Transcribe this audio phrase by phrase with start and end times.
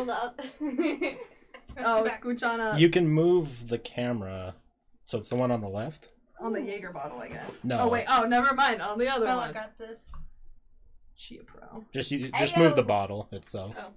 [0.00, 1.16] on the other.
[1.78, 4.54] Oh, scooch on up You can move the camera,
[5.04, 6.08] so it's the one on the left.
[6.40, 7.64] on the Jaeger bottle, I guess.
[7.64, 7.80] No.
[7.80, 8.06] Oh wait.
[8.08, 8.82] Oh, never mind.
[8.82, 9.52] On the other Bella one.
[9.52, 10.12] got this.
[11.16, 11.84] Chia Pro.
[11.94, 13.74] Just you, I just move the bottle itself.
[13.78, 13.92] Oh.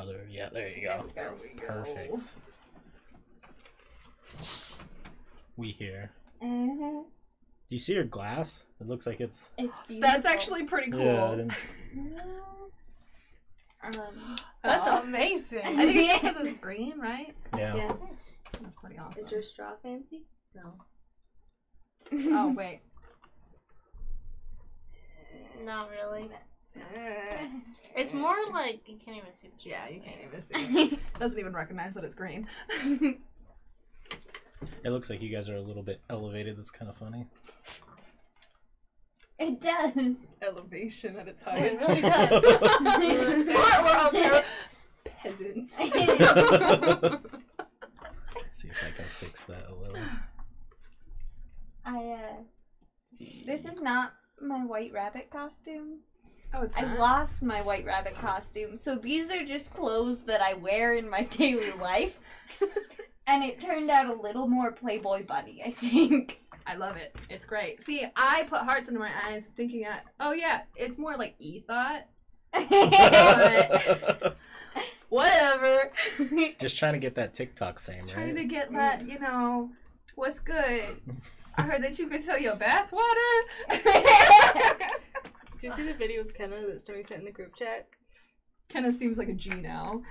[0.00, 1.04] Other, yeah, there you go.
[1.14, 1.66] There we go.
[1.66, 2.32] Perfect.
[5.56, 6.10] We here.
[6.42, 7.00] Mm-hmm.
[7.02, 7.04] Do
[7.68, 8.62] you see your glass?
[8.80, 9.48] It looks like it's.
[9.58, 10.00] It's beautiful.
[10.12, 11.00] That's actually pretty cool.
[11.04, 11.52] Yeah, I didn't-
[13.84, 15.02] Um, That's Oh.
[15.02, 15.60] amazing.
[15.64, 17.34] I think it's just because it's green, right?
[17.56, 17.74] yeah.
[17.74, 17.92] yeah.
[18.60, 19.24] That's pretty awesome.
[19.24, 20.22] Is your straw fancy?
[20.54, 20.74] No.
[22.34, 22.80] Oh wait.
[25.64, 26.28] Not really.
[27.96, 30.54] It's more like you can't even see the Yeah, you can't even see.
[30.94, 30.98] It.
[31.18, 32.48] Doesn't even recognize that it's green.
[34.84, 36.58] It looks like you guys are a little bit elevated.
[36.58, 37.26] That's kind of funny.
[39.42, 40.16] It does.
[40.40, 41.80] Elevation at its It highest.
[41.88, 42.42] really does.
[42.42, 44.42] we're, we're all pure
[45.04, 45.76] peasants.
[48.50, 49.96] See if I can fix that a little.
[51.84, 52.42] I uh
[53.46, 55.98] this is not my white rabbit costume.
[56.54, 56.98] oh, it's I not?
[56.98, 58.76] lost my white rabbit costume.
[58.76, 62.18] So these are just clothes that I wear in my daily life.
[63.26, 66.41] and it turned out a little more Playboy bunny, I think.
[66.66, 67.14] I love it.
[67.28, 67.82] It's great.
[67.82, 70.04] See, I put hearts into my eyes, thinking that.
[70.20, 72.06] Oh yeah, it's more like E thought.
[75.08, 75.90] Whatever.
[76.58, 79.70] Just trying to get that TikTok fame, Just trying to get that, you know,
[80.14, 81.00] what's good.
[81.56, 83.42] I heard that you could sell your bathwater.
[85.60, 87.88] Do you see the video of Kenna that Stoney sent in the group chat?
[88.68, 90.02] Kenna seems like a G now.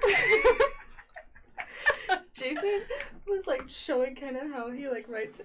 [2.33, 2.81] Jason
[3.27, 5.41] was like showing Kenna how he like writes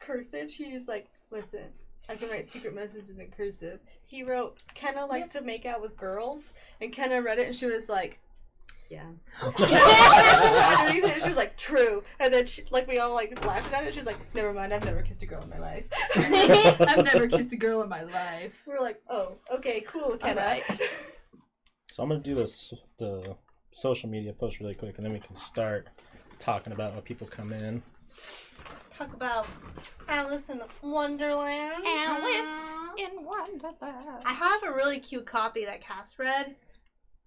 [0.00, 0.50] cursive.
[0.50, 1.66] He's like, listen,
[2.08, 3.80] I can write secret messages in cursive.
[4.06, 7.66] He wrote, Kenna likes to make out with girls, and Kenna read it and she
[7.66, 8.18] was like,
[8.90, 9.06] yeah.
[9.44, 12.02] Underneath it, she was like, true.
[12.18, 13.94] And then she, like we all like laughed at it.
[13.94, 15.84] She was like, never mind, I've never kissed a girl in my life.
[16.16, 18.64] I've never kissed a girl in my life.
[18.66, 20.40] We're like, oh, okay, cool, Kenna.
[20.40, 20.64] Alright.
[21.92, 23.36] So I'm gonna do this the
[23.72, 25.86] social media post really quick, and then we can start
[26.40, 27.82] talking about what people come in.
[29.00, 29.46] Talk about
[30.08, 31.82] Alice in Wonderland.
[31.86, 34.22] Alice in Wonderland.
[34.26, 36.54] I have a really cute copy that Cass read,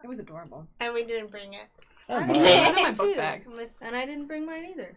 [0.04, 0.68] It was adorable.
[0.80, 1.66] and we didn't bring it.
[2.10, 2.34] Oh, I my.
[2.34, 2.46] did.
[2.46, 2.96] It was in my Too.
[2.98, 3.48] book bag.
[3.82, 4.96] And I didn't bring mine either.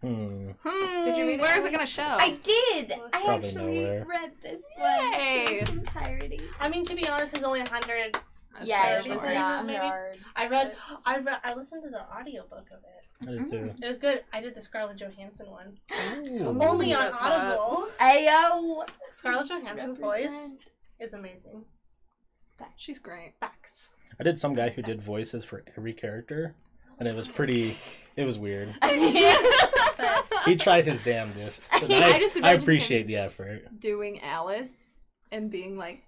[0.00, 0.50] Hmm.
[0.64, 2.02] Hmm, Did you read it, Where's it gonna show?
[2.02, 2.92] I did.
[3.12, 4.06] I Probably actually nowhere.
[4.08, 5.60] read this one Yay.
[5.60, 6.40] in entirety.
[6.60, 8.12] I mean, to be honest, it's only a hundred.
[8.12, 8.24] That's
[8.62, 9.78] yeah, pretty it was not not maybe?
[9.78, 10.18] hard.
[10.36, 13.28] I read, I read, I listened to the audiobook of it.
[13.28, 13.74] I did too.
[13.82, 14.24] It was good.
[14.32, 15.78] I did the Scarlett Johansson one.
[16.28, 16.62] Ooh.
[16.62, 17.16] Only on that's.
[17.20, 17.88] Audible.
[18.00, 18.88] Ayo.
[19.10, 20.56] Scarlett Johansson's voice
[21.00, 21.64] is amazing.
[22.76, 23.34] She's great.
[23.40, 23.90] Facts.
[24.18, 26.54] I did some guy who did voices for every character,
[26.98, 27.76] and it was pretty.
[28.16, 28.74] It was weird.
[30.44, 31.68] He tried his damnedest.
[31.72, 33.80] I I, just I imagine appreciate the effort.
[33.80, 34.93] Doing Alice
[35.34, 36.02] and being like,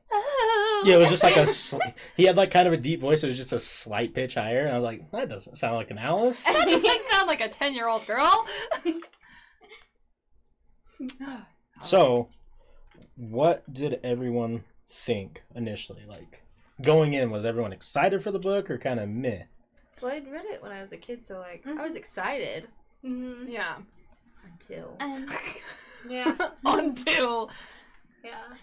[0.84, 1.46] Yeah, it was just like a.
[1.46, 1.78] Sl-
[2.16, 3.22] he had like kind of a deep voice.
[3.24, 5.90] It was just a slight pitch higher, and I was like, that doesn't sound like
[5.90, 6.44] an Alice.
[6.48, 8.46] That doesn't sound like a ten-year-old girl.
[11.80, 12.30] So,
[13.16, 16.04] what did everyone think initially?
[16.08, 16.42] Like
[16.80, 19.42] going in, was everyone excited for the book or kind of meh?
[20.00, 21.78] Well, I'd read it when I was a kid, so like Mhm.
[21.78, 22.68] I was excited
[23.04, 23.44] mhm.
[23.46, 23.76] yeah.
[24.44, 24.96] until.
[25.00, 25.26] Um,
[26.08, 27.50] yeah, Until
[28.24, 28.54] yeah.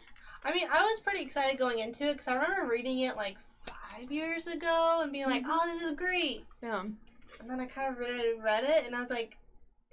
[0.46, 3.38] I mean, I was pretty excited going into it because I remember reading it like
[3.66, 5.52] five years ago and being like, mm-hmm.
[5.52, 6.82] "Oh, this is great," yeah.
[6.82, 9.38] and then I kind of read, read it and I was like,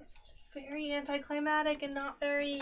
[0.00, 2.60] "It's very anticlimactic and not very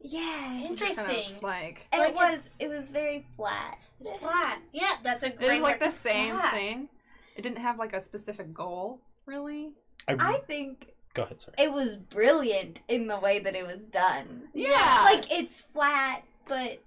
[0.00, 0.60] yeah.
[0.74, 3.78] Just kind interesting." of like And Like, it was it was very flat.
[4.00, 4.60] It's flat.
[4.72, 5.52] Yeah, that's a it great.
[5.52, 5.90] was like word.
[5.90, 6.52] the same Flat.
[6.52, 6.88] thing.
[7.36, 9.72] It didn't have like a specific goal, really.
[10.08, 11.54] I, I think go ahead, sorry.
[11.58, 14.48] it was brilliant in the way that it was done.
[14.54, 15.02] Yeah.
[15.04, 16.82] Like it's flat, but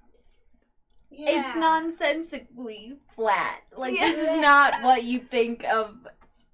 [1.18, 3.62] it's nonsensically flat.
[3.76, 5.96] Like this is not what you think of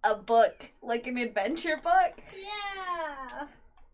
[0.03, 2.21] a book, like an adventure book.
[2.37, 3.47] Yeah.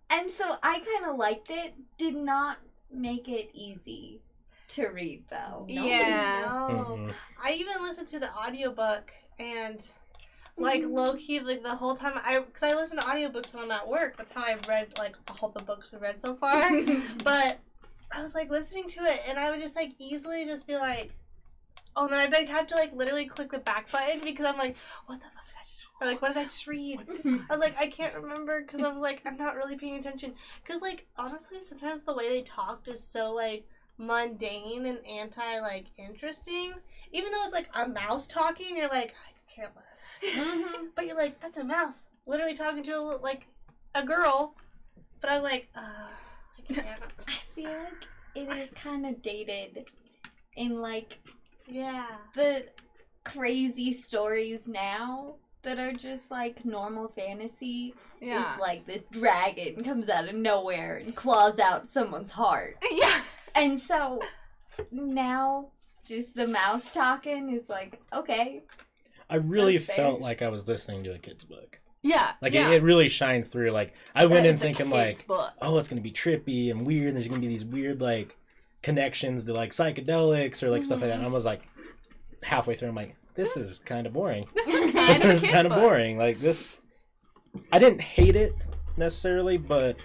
[0.10, 1.74] And so I kind of liked it.
[1.98, 2.58] Did not
[2.92, 4.22] make it easy
[4.70, 5.66] to read though.
[5.68, 6.44] Yeah.
[6.46, 6.86] No.
[6.98, 7.14] Mhm.
[7.44, 9.86] I even listened to the audiobook and
[10.58, 13.72] like low key like the whole time I because I listen to audiobooks when I'm
[13.72, 14.18] at work.
[14.18, 16.70] That's how I've read like all the books we've read so far.
[17.24, 17.60] but
[18.16, 21.12] I was like listening to it and I would just like easily just be like
[21.96, 24.76] oh and then I'd have to like literally click the back button because I'm like
[25.06, 27.02] what the fuck did I just or like what did I just read?
[27.50, 30.34] I was like I can't remember because I was like I'm not really paying attention
[30.64, 33.66] because like honestly sometimes the way they talked is so like
[33.98, 36.74] mundane and anti like interesting
[37.16, 40.36] even though it's like a mouse talking, you're like, I care less.
[40.36, 40.88] Mhm.
[40.96, 42.10] But you're like, that's a mouse.
[42.26, 43.48] Literally talking to a, like
[43.94, 44.56] a girl.
[45.22, 46.08] But I was like, uh,
[46.70, 46.96] I.
[47.28, 49.90] I feel like it is kind of dated
[50.56, 51.20] in like
[51.68, 52.08] yeah.
[52.36, 52.66] the
[53.24, 58.54] crazy stories now that are just like normal fantasy Yeah.
[58.54, 62.78] is like this dragon comes out of nowhere and claws out someone's heart.
[62.92, 63.22] yeah.
[63.56, 64.20] And so
[64.92, 65.70] now
[66.06, 68.64] just the mouse talking is like, okay.
[69.30, 69.96] I really That's fair.
[69.96, 71.80] felt like I was listening to a kid's book.
[72.08, 72.34] Yeah.
[72.40, 72.70] Like yeah.
[72.70, 73.72] it, it really shined through.
[73.72, 75.52] Like I went in thinking like, book.
[75.60, 77.08] oh, it's gonna be trippy and weird.
[77.08, 78.38] And there's gonna be these weird like
[78.84, 81.18] connections to like psychedelics or like stuff like that.
[81.18, 81.64] And I was like,
[82.44, 84.46] halfway through, I'm like, this is kind of boring.
[84.54, 86.20] This is kind of this is kind of boring.
[86.20, 86.80] Like this,
[87.72, 88.54] I didn't hate it
[88.98, 89.98] necessarily, but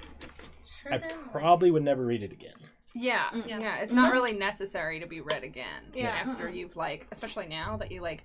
[0.83, 1.13] Sure I did.
[1.31, 2.55] probably would never read it again.
[2.95, 3.47] Yeah, Mm.
[3.47, 5.83] yeah, It's not Unless- really necessary to be read again.
[5.95, 6.09] Yeah.
[6.09, 8.25] After you've like, especially now that you like,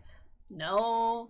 [0.50, 1.30] no,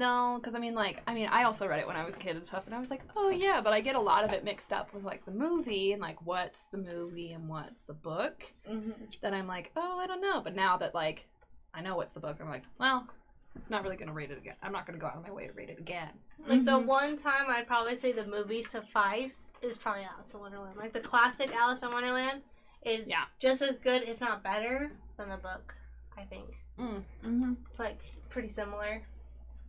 [0.00, 2.18] no, because I mean, like, I mean, I also read it when I was a
[2.18, 4.32] kid and stuff, and I was like, oh yeah, but I get a lot of
[4.32, 7.92] it mixed up with like the movie and like what's the movie and what's the
[7.92, 8.42] book.
[8.68, 9.20] Mhm.
[9.20, 10.40] That I'm like, oh, I don't know.
[10.40, 11.28] But now that like,
[11.74, 13.06] I know what's the book, I'm like, well,
[13.54, 14.54] I'm not really gonna read it again.
[14.62, 16.10] I'm not gonna go out of my way to read it again.
[16.46, 16.86] Like the Mhm.
[16.86, 20.76] one time I'd probably say the movie suffice is probably Alice in Wonderland.
[20.78, 22.42] Like the classic Alice in Wonderland
[22.82, 23.24] is Yeah.
[23.38, 25.74] just as good, if not better, than the book.
[26.16, 27.04] I think Mm.
[27.22, 27.56] Mhm.
[27.68, 27.98] it's like
[28.30, 29.02] pretty similar.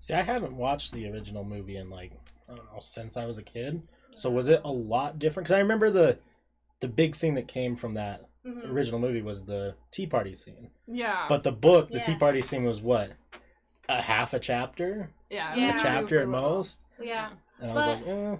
[0.02, 2.12] See, I haven't watched the original movie in like
[2.50, 3.82] I don't know since I was a kid.
[4.16, 5.46] So was it a lot different?
[5.46, 6.18] Because I remember the
[6.82, 8.66] the big thing that came from that Mhm.
[8.72, 10.72] original movie was the Tea Party scene.
[10.88, 11.28] Yeah.
[11.30, 13.12] But the book, the Tea Party scene was what
[13.88, 15.54] a half a chapter, yeah.
[15.56, 15.70] Yeah.
[15.70, 16.50] a chapter super at little.
[16.50, 17.30] most, Yeah.
[17.62, 18.38] and I was But- like, eh.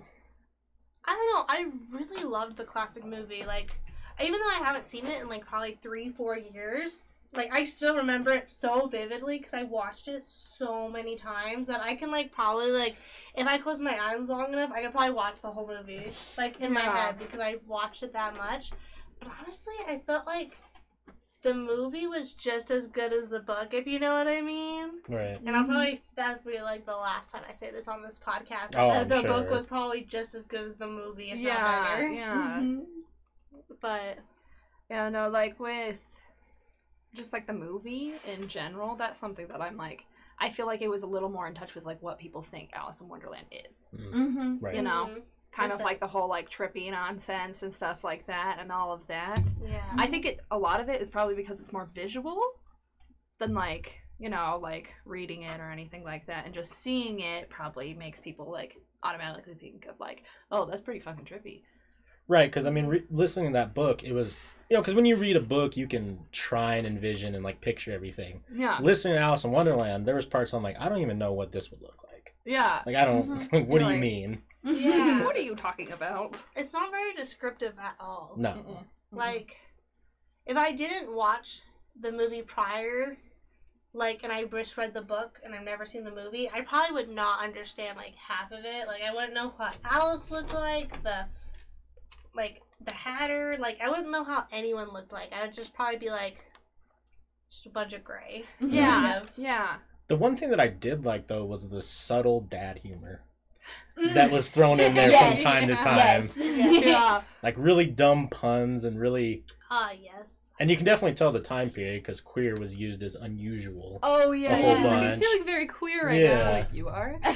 [1.06, 1.46] I don't know.
[1.48, 3.44] I really loved the classic movie.
[3.46, 3.76] Like,
[4.24, 7.96] even though I haven't seen it in like probably three, four years, like I still
[7.96, 12.32] remember it so vividly because I watched it so many times that I can like
[12.32, 12.96] probably like
[13.36, 16.60] if I close my eyes long enough, I could probably watch the whole movie like
[16.60, 18.72] in my head because I watched it that much.
[19.20, 20.58] But honestly, I felt like
[21.44, 24.92] the movie was just as good as the book, if you know what I mean.
[25.08, 25.40] right.
[25.46, 28.76] And I'll probably that'll be like the last time I say this on this podcast.
[28.76, 31.42] Oh, the I'm the book was probably just as good as the movie, if not
[31.42, 31.96] Yeah.
[31.98, 32.10] better.
[32.10, 32.62] Yeah.
[32.62, 32.84] Mhm.
[33.80, 34.20] But
[34.90, 36.00] Yeah, no, like with
[37.14, 40.06] just like the movie in general, that's something that I'm like
[40.40, 42.72] I feel like it was a little more in touch with like what people think
[42.74, 43.86] Alice in Wonderland is.
[43.96, 44.58] Mm, Mhm.
[44.62, 44.76] Right.
[44.76, 45.22] You know, Mhm.
[45.52, 49.06] kind of like the whole like trippy nonsense and stuff like that and all of
[49.08, 49.40] that.
[49.64, 52.42] yeah, I think it a lot of it is probably because it's more visual
[53.40, 57.50] than like, you know, like reading it or anything like that and just seeing it
[57.50, 61.62] probably makes people like automatically think of like, oh, that's pretty fucking trippy.
[62.28, 64.38] Right, because I mean, re- listening to that book, it was
[64.72, 67.60] you know, because when you read a book, you can try and envision and like
[67.60, 68.42] picture everything.
[68.56, 68.80] Yeah.
[68.82, 71.52] Listening to Alice in Wonderland, there was parts I'm like, I don't even know what
[71.52, 72.34] this would look like.
[72.46, 72.82] Yeah.
[72.86, 73.28] Like, I don't.
[73.28, 73.52] Mhm.
[73.52, 74.42] what do You're you like- mean?
[74.64, 75.26] Yeah.
[75.26, 76.42] What are you talking about?
[76.56, 78.34] it's not very descriptive at all.
[78.38, 78.52] No.
[78.52, 78.84] Mm-mm.
[79.12, 79.58] Like,
[80.46, 81.60] if I didn't watch
[82.00, 83.18] the movie prior,
[83.94, 86.94] like, and I just read the book and I've never seen the movie, I probably
[86.96, 88.88] would not understand like half of it.
[88.88, 91.26] Like, I wouldn't know what Alice looked like, the
[92.34, 93.58] like the Hatter.
[93.60, 95.32] Like, I wouldn't know how anyone looked like.
[95.34, 96.38] I would just probably be like,
[97.52, 98.46] just a bunch of gray.
[98.60, 99.24] Yeah.
[99.38, 99.78] Yeah.
[100.08, 103.24] The one thing that I did like though was the subtle dad humor.
[104.14, 105.36] That was thrown in there Yes.
[105.36, 106.38] from time to time, Yes.
[106.38, 107.22] Yeah.
[107.44, 109.44] like really dumb puns and really.
[109.70, 110.50] Ah, yes.
[110.60, 113.98] And you can definitely tell the time period because queer was used as unusual.
[114.04, 114.90] Oh yeah, A whole yeah.
[114.90, 115.24] I'm bunch.
[115.24, 116.38] feeling very queer right Yeah.
[116.38, 116.52] now.
[116.52, 117.16] Like you are.
[117.24, 117.36] what's,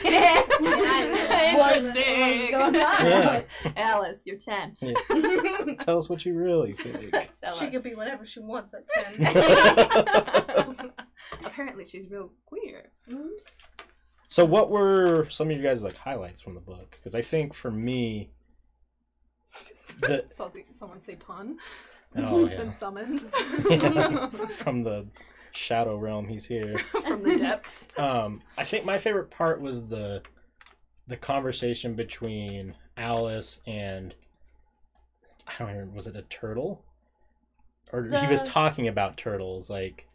[1.56, 2.74] what's going on?
[2.76, 3.42] Yeah.
[3.78, 4.76] Alice, you're ten.
[5.80, 7.12] Tell us what you really think.
[7.42, 7.72] Tell She us.
[7.74, 10.92] could be whatever she wants at 10.
[11.46, 12.92] Apparently, she's real queer.
[14.36, 16.92] So, what were some of you guys like highlights from the book?
[16.92, 18.32] Because I think for me,
[20.02, 21.58] The- Salty, someone say pun.
[22.18, 23.24] oh It's yeah, been summoned
[23.70, 24.28] Yeah.
[24.58, 25.08] from the
[25.54, 26.78] shadow realm, he's here.
[26.80, 27.88] from the depths.
[27.98, 30.22] Um, I think my favorite part was the
[31.08, 34.16] the conversation between Alice and
[35.48, 35.96] I don't remember.
[35.96, 36.84] Was it a turtle?
[37.94, 40.10] Or he was talking about turtles, like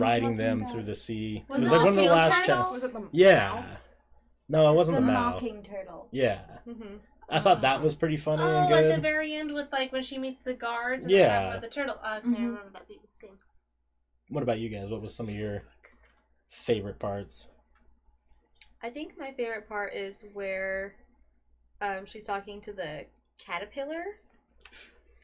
[0.00, 1.44] riding them about through the sea.
[1.48, 2.56] Was it was like one of the field last turtle?
[2.62, 2.72] chapters.
[2.72, 3.52] Was it the Yeah.
[3.54, 3.88] mouse?
[4.48, 5.34] No, it wasn't the the, mouse.
[5.42, 6.08] mocking turtle?
[6.12, 6.96] Yeah, Mm-hmm.
[7.30, 10.02] I thought that was pretty funny Oh, and at the very end with like when
[10.02, 11.18] she meets the guards and Yeah.
[11.18, 11.48] yeah.
[11.48, 11.94] about the turtle.
[12.02, 12.36] Uh, I can't Mhm.
[12.36, 13.38] remember that being scene.
[14.28, 14.90] What about you guys?
[14.90, 15.62] What was some of your
[16.50, 17.46] favorite parts?
[18.82, 20.96] I think my favorite part is where
[21.80, 23.06] um, she's talking to the
[23.38, 24.04] caterpillar.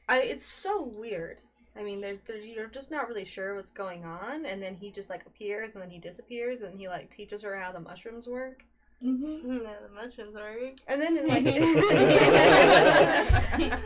[0.08, 1.40] I it's so weird
[1.76, 4.90] I mean, they're, they're, you're just not really sure what's going on, and then he
[4.90, 8.26] just like appears, and then he disappears, and he like teaches her how the mushrooms
[8.26, 8.64] work,
[9.02, 9.48] Mm-hmm.
[9.48, 10.58] No, the mushrooms are.
[10.86, 11.46] and then like,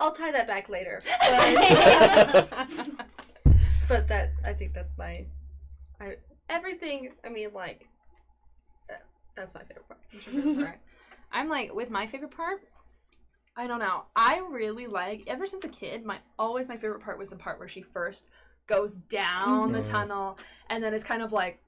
[0.00, 1.02] I'll tie that back later.
[3.88, 5.26] But, but that I think that's my,
[6.00, 6.16] I
[6.48, 7.10] everything.
[7.24, 7.88] I mean, like,
[8.88, 8.94] uh,
[9.34, 9.98] that's my favorite part.
[10.12, 10.78] What's your favorite part?
[11.32, 12.60] I'm like with my favorite part.
[13.56, 14.04] I don't know.
[14.16, 16.04] I really like ever since a kid.
[16.04, 18.26] My always my favorite part was the part where she first
[18.66, 19.90] goes down the Mhm.
[19.90, 20.38] tunnel
[20.68, 21.60] and then it's kind of like,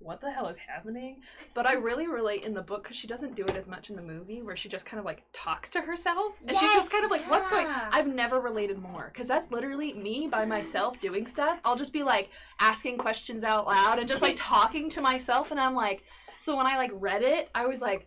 [0.00, 1.22] what the hell is happening?
[1.54, 3.96] But I really relate in the book because she doesn't do it as much in
[3.96, 7.04] the movie where she just kind of like talks to herself and she's just kind
[7.06, 7.66] of like, what's going?
[7.66, 7.88] yeah.
[7.90, 11.58] I've never related more because that's literally me by myself doing stuff.
[11.64, 12.28] I'll just be like
[12.60, 16.04] asking questions out loud and just like talking to myself and I'm like,
[16.38, 18.06] so when I like read it, I was like.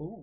[0.00, 0.22] Ooh.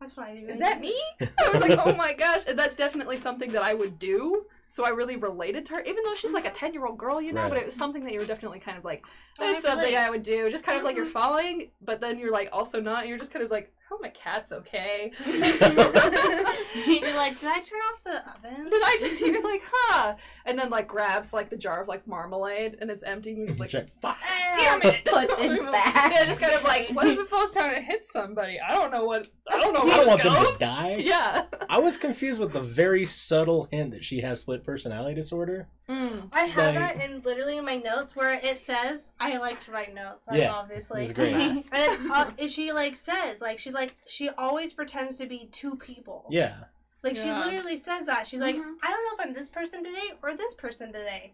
[0.00, 0.46] That's what I do.
[0.46, 0.94] Is that me?
[1.20, 4.46] I was like, oh my gosh, and that's definitely something that I would do.
[4.70, 7.20] So I really related to her, even though she's like a ten year old girl,
[7.20, 7.48] you know.
[7.48, 9.04] But it was something that you were definitely kind of like,
[9.38, 9.96] Oh, that's something relate.
[9.96, 10.50] I would do.
[10.50, 11.12] Just kind of like you're mm-hmm.
[11.12, 13.08] following, but then you're like also not.
[13.08, 15.12] You're just kind of like, oh my cat's okay.
[15.26, 18.70] You're like, did I turn off the oven?
[18.70, 19.06] Did I do.
[19.26, 20.14] You're like, huh?
[20.44, 23.30] And then like grabs like the jar of like marmalade, and it's empty.
[23.30, 23.88] And you're just like, Check.
[24.00, 24.18] Fuck.
[24.54, 25.04] damn it!
[25.04, 26.12] Put this back.
[26.12, 28.58] Yeah, just kind of like, what if it falls down and hits somebody?
[28.60, 29.28] I don't know what.
[29.50, 30.96] I don't know I don't want this them to die.
[31.00, 31.44] Yeah.
[31.68, 35.68] I was confused with the very subtle hint that she has split personality disorder.
[35.88, 36.28] Mm.
[36.32, 39.70] I have Like- that in literally in my notes where it says I like to
[39.70, 40.26] write notes.
[40.28, 41.04] I'm Yeah, obviously.
[41.04, 41.32] it's great.
[41.32, 45.76] and it, uh, she like says like she's like she always pretends to be two
[45.76, 46.26] people.
[46.30, 46.56] Yeah.
[47.02, 48.26] Like she literally says that.
[48.26, 48.74] She's like, Mhm.
[48.82, 51.32] I don't know if I'm this person today or this person today.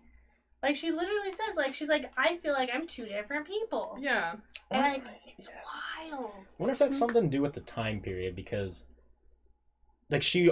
[0.63, 3.97] Like she literally says like she's like I feel like I'm two different people.
[3.99, 4.37] Yeah.
[4.71, 6.31] And I like it's wild.
[6.59, 8.85] wonder if that's something to do with the time period because,
[10.11, 10.51] like, she,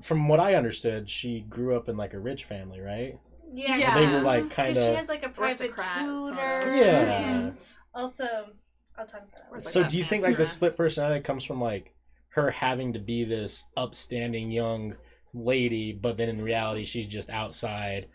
[0.00, 3.18] from what I understood, she grew up in like a rich family, right?
[3.52, 3.76] Yeah.
[3.76, 3.94] Yeah.
[3.98, 4.96] They were like Because kind she of.
[4.96, 6.76] has like a private tutor.
[6.76, 7.36] Yeah.
[7.44, 7.56] And
[7.94, 8.50] also,
[8.98, 9.46] I'll talk about that.
[9.50, 11.94] Where's, like, So do you think like the split personality comes from like
[12.30, 14.96] her having to be this upstanding young
[15.34, 18.06] lady, but then in reality she's just outside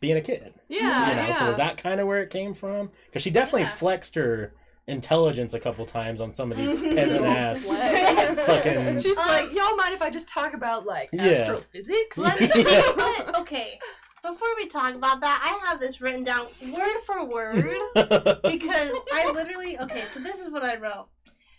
[0.00, 0.54] being a kid?
[0.68, 1.10] Yeah.
[1.10, 1.32] you know, yeah.
[1.32, 2.90] so is that kind of where it came from?
[3.06, 3.68] Because she definitely Yeah.
[3.70, 4.54] flexed her
[4.86, 7.64] intelligence a couple times on some of these peasant ass.
[8.46, 11.24] Fucking- She's Um, like, y'all mind if I just talk about like Yeah.
[11.28, 12.18] astrophysics?
[12.18, 13.32] Let me Yeah.
[13.40, 13.78] okay.
[14.24, 17.56] Before we talk about that, I have this written down word for word
[17.94, 20.04] because I literally okay.
[20.08, 21.08] So this is what I wrote.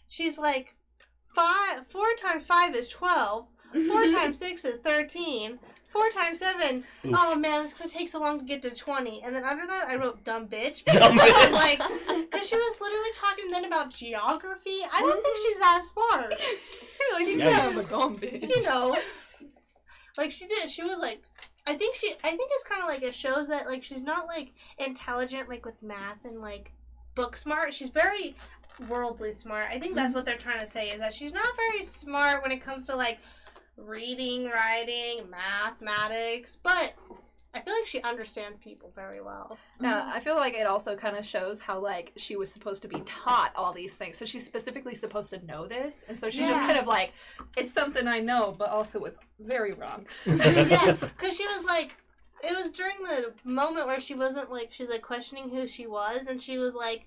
[0.07, 0.73] She's like,
[1.35, 3.45] five, four times five is twelve.
[3.71, 5.59] Four times six is thirteen.
[5.93, 6.83] Four times seven.
[7.05, 7.15] Oof.
[7.15, 9.21] Oh man, it's gonna take so long to get to twenty.
[9.21, 10.83] And then under that, I wrote dumb bitch.
[10.85, 11.51] Dumb bitch.
[11.51, 14.79] like, because she was literally talking then about geography.
[14.91, 15.47] I don't think mm-hmm.
[15.47, 16.31] she's that smart.
[17.13, 18.49] like, yeah, a dumb bitch.
[18.49, 18.97] you know
[20.17, 21.21] like she did she was like
[21.67, 24.27] i think she i think it's kind of like it shows that like she's not
[24.27, 26.71] like intelligent like with math and like
[27.15, 27.73] book smart.
[27.73, 28.35] She's very
[28.87, 29.67] worldly smart.
[29.71, 30.15] I think that's mm-hmm.
[30.15, 32.95] what they're trying to say is that she's not very smart when it comes to
[32.95, 33.19] like
[33.77, 36.93] reading writing mathematics but
[37.55, 40.09] i feel like she understands people very well Now, mm-hmm.
[40.11, 43.01] I feel like it also kind of shows how like she was supposed to be
[43.01, 44.17] taught all these things.
[44.17, 47.11] So she's specifically supposed to know this, and so she's just kind of like,
[47.57, 50.05] it's something I know, but also it's very wrong.
[50.25, 51.95] yeah because she was like
[52.43, 56.27] it was during the moment where she wasn't like she's like questioning who she was
[56.27, 57.05] and she was like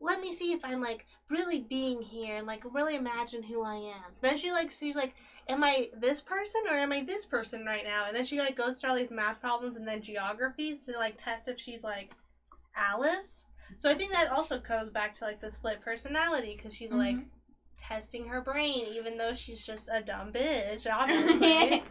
[0.00, 3.74] let me see if i'm like really being here and like really imagine who i
[3.74, 5.14] am then she like she's like
[5.48, 8.04] am i this person or am i this person right now?
[8.06, 11.16] And then she like goes through all these math problems and then geographies to like
[11.16, 12.10] test if she's like
[12.76, 13.46] alice.
[13.78, 16.98] So i think that also goes back to like the split personality because she's mm-hmm.
[16.98, 17.16] like
[17.78, 21.82] testing her brain even though she's just a dumb bitch obviously.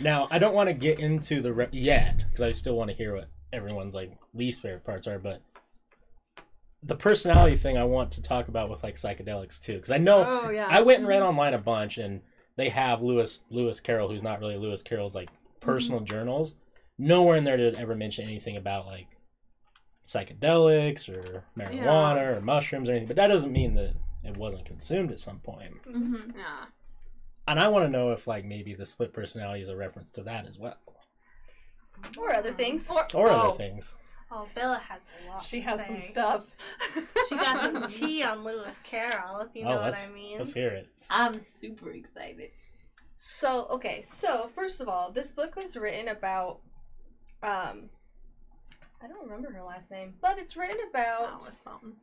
[0.00, 2.96] Now, I don't want to get into the re- yet because I still want to
[2.96, 5.42] hear what everyone's like least favorite parts are, but
[6.82, 10.24] the personality thing I want to talk about with like psychedelics too because I know
[10.24, 10.68] Oh yeah.
[10.70, 11.30] I went and read mm-hmm.
[11.30, 12.20] online a bunch and
[12.58, 16.56] they have Lewis Lewis Carroll who's not really Lewis Carroll's like personal journals.
[16.98, 19.06] Nowhere in there did it ever mention anything about like
[20.04, 25.12] psychedelics or marijuana or mushrooms or anything, but that doesn't mean that it wasn't consumed
[25.12, 25.80] at some point.
[25.84, 26.36] Mhm.
[26.36, 26.66] Yeah.
[27.46, 30.22] And I want to know if like maybe the split personality is a reference to
[30.24, 30.78] that as well,
[32.18, 32.90] or other things.
[32.90, 33.94] Or, or oh, other things.
[34.30, 35.42] Oh, Bella has a lot.
[35.44, 36.44] She to has some stuff.
[37.28, 40.38] She got some tea on Lewis Carroll, if you Oh, know what I mean.
[40.38, 40.88] Let's hear it.
[41.08, 42.50] I'm super excited.
[43.16, 46.58] So okay, so first of all, this book was written about
[47.42, 47.88] um
[49.02, 51.94] I don't remember her last name, but it's written That about was something.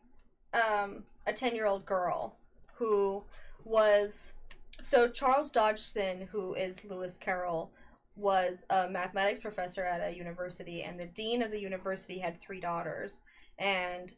[0.53, 2.35] um a 10-year-old girl
[2.75, 3.23] who
[3.63, 4.33] was
[4.81, 7.71] so Charles Dodgson, who is Lewis Carroll,
[8.15, 12.59] was a mathematics professor at a university, and the dean of the university had three
[12.59, 13.21] daughters,
[13.57, 14.13] and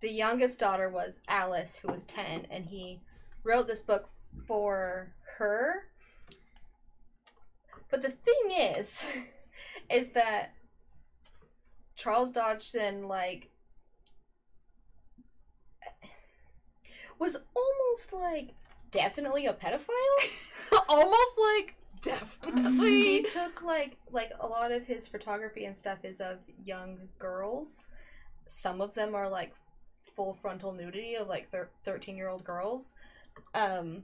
[0.00, 3.00] the youngest daughter was Alice, who was ten, and he
[3.44, 4.08] wrote this book
[4.46, 5.88] for her.
[7.90, 9.06] But the thing is,
[9.90, 10.54] is that
[11.96, 13.50] Charles Dodgson like
[17.18, 18.54] was almost like
[18.90, 19.88] definitely a pedophile.
[20.88, 23.22] Almost like he definitely.
[23.24, 27.90] took like like a lot of his photography and stuff is of young girls.
[28.46, 29.54] Some of them are like
[30.16, 31.50] full frontal nudity of like
[31.84, 32.94] 13 year old girls.
[33.54, 34.02] Um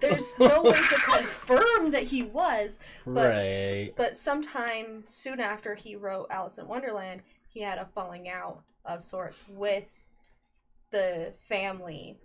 [0.00, 3.92] there's no way to confirm that he was, but right.
[3.96, 9.02] but sometime soon after he wrote Alice in Wonderland, he had a falling out of
[9.02, 10.04] sorts with
[10.90, 12.18] the family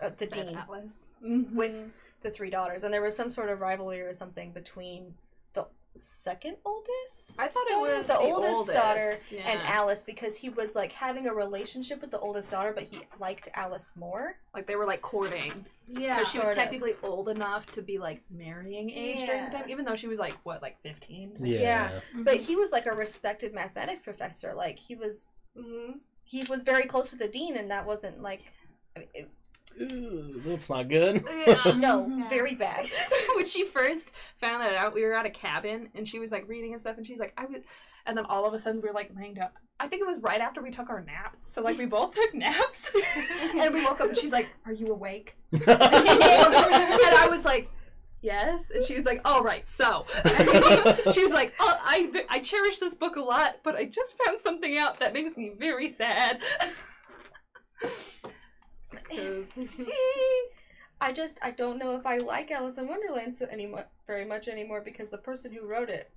[0.00, 1.06] of the Said dean Atlas.
[1.22, 1.92] with
[2.22, 5.14] the three daughters, and there was some sort of rivalry or something between
[5.54, 7.38] the second oldest.
[7.38, 9.40] I thought it was the, the oldest, oldest, daughter yeah.
[9.50, 13.00] and Alice because he was like having a relationship with the oldest daughter, but he
[13.20, 14.36] liked Alice more.
[14.54, 15.66] Like they were like courting.
[15.88, 16.16] Yeah.
[16.18, 16.62] Because she was Sort of.
[16.62, 19.60] technically old enough to be like marrying age during the Yeah.
[19.60, 21.32] time, even though she was like what, like fifteen?
[21.38, 21.58] Yeah.
[21.60, 22.00] Yeah.
[22.16, 24.54] But he was like a respected mathematics professor.
[24.54, 25.98] Like he was, Mhm.
[26.24, 28.40] he was very close to the dean, and that wasn't like.
[28.96, 29.30] I mean, it-
[29.80, 31.24] Ooh, that's not good.
[31.46, 31.72] Yeah.
[31.76, 32.28] no, Mhm.
[32.30, 32.86] very bad.
[33.36, 34.10] when she first
[34.40, 36.96] found that out, we were at a cabin and she was like reading and stuff,
[36.98, 37.60] and she's like, I was,
[38.06, 39.48] and then all of a sudden we were like laying down.
[39.80, 41.36] I think it was right after we took our nap.
[41.44, 42.94] So like we both took naps,
[43.56, 47.70] and we woke up and she's like, "Are you awake?" and I was like.
[48.24, 50.06] Yes, and she was like, "All right, so."
[51.12, 54.38] she was like, "Oh, I I cherish this book a lot, but I just found
[54.38, 56.40] something out that makes me very sad."
[61.00, 64.48] I just I don't know if I like Alice in Wonderland so anymore very much
[64.48, 66.10] anymore because the person who wrote it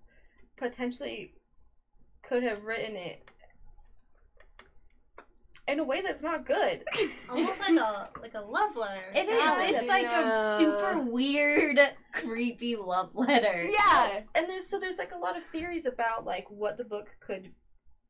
[0.58, 1.34] potentially
[2.22, 3.28] could have written it
[5.68, 6.84] in a way that's not good.
[7.30, 9.02] Almost like a like a love letter.
[9.15, 9.43] It is.
[9.43, 9.72] Alice.
[9.72, 10.54] It's like Yeah.
[10.54, 11.80] a super weird,
[12.12, 13.63] creepy love letter.
[13.63, 17.08] yeah, and there's so there's like a lot of theories about like what the book
[17.19, 17.52] could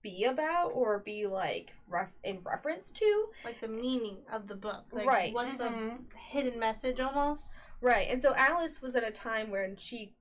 [0.05, 3.29] be about or be like ref- in reference to.
[3.43, 4.85] like the meaning of the book.
[4.91, 5.33] Like, Right.
[5.33, 6.13] What's the Mhm.
[6.15, 7.59] hidden message almost?
[7.81, 8.07] Right.
[8.09, 10.13] And so Alice was at a time when she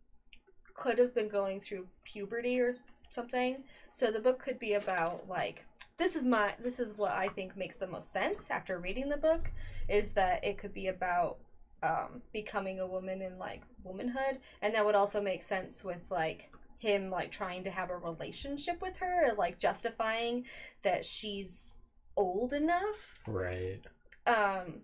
[0.75, 2.75] could have been going through puberty or
[3.11, 3.64] something.
[3.92, 5.66] So the book could be about like
[5.99, 9.16] this is my this is what I think makes the most sense after reading the
[9.18, 9.51] book
[9.88, 11.37] is that it could be about
[11.83, 16.51] um becoming a woman in like womanhood and that would also make sense with like
[16.79, 20.45] him like trying to have a relationship with her like justifying
[20.83, 21.77] that she's
[22.17, 23.81] old enough right.
[24.27, 24.81] um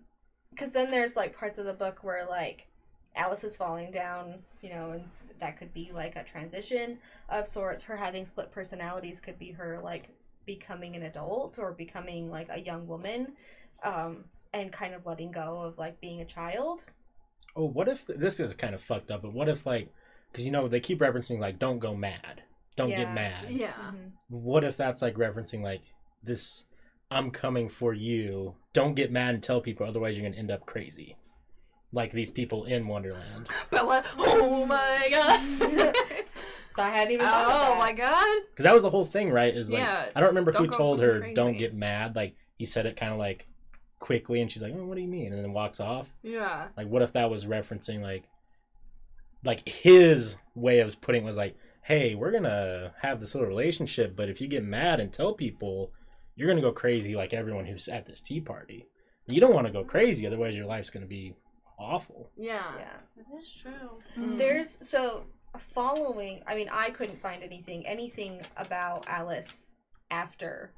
[0.51, 2.67] because then there's like parts of the book where like
[3.15, 5.03] alice is falling down you know and
[5.39, 6.97] that could be like a transition
[7.29, 10.09] of sorts her having split personalities could be her like
[10.45, 13.33] becoming an adult or becoming like a young woman
[13.83, 14.23] um
[14.53, 16.81] and kind of letting go of like being a child
[17.55, 19.23] Oh, what if this is kind of fucked up?
[19.23, 19.93] But what if like,
[20.31, 22.43] because you know they keep referencing like, don't go mad,
[22.75, 23.03] don't Yeah.
[23.05, 23.49] get mad.
[23.51, 23.73] yeah.
[23.73, 24.11] Mhm.
[24.29, 25.81] What if that's like referencing like
[26.23, 26.65] this?
[27.09, 28.55] I'm coming for you.
[28.73, 31.17] Don't get mad and tell people, otherwise you're gonna end up crazy,
[31.91, 33.47] like these people in Wonderland.
[33.69, 35.93] Bella, oh my god.
[36.77, 37.77] i hadn't even thought of oh that.
[37.79, 38.41] my god.
[38.51, 39.55] Because that was the whole thing, right?
[39.55, 41.33] Is like Yeah, I don't remember don't who told her, crazy.
[41.33, 43.47] "Don't get mad." Like he said it kind of like
[43.99, 46.07] quickly, and she's like, "Oh, what do you mean?" And then walks off.
[46.23, 46.69] Yeah.
[46.77, 48.23] Like, what if that was referencing like,
[49.43, 54.15] like his way of putting it was like, "Hey, we're gonna have this little relationship,
[54.15, 55.91] but if you get mad and tell people,
[56.35, 58.87] you're gonna go crazy like everyone who's at this tea party.
[59.27, 61.35] You don't want to go crazy, otherwise your life's gonna be
[61.79, 62.75] awful." Yeah.
[62.77, 64.01] yeah That is true.
[64.17, 64.37] Mm.
[64.37, 65.25] There's so
[65.73, 66.41] following.
[66.47, 69.71] I mean, I couldn't find anything, anything about Alice
[70.09, 70.71] after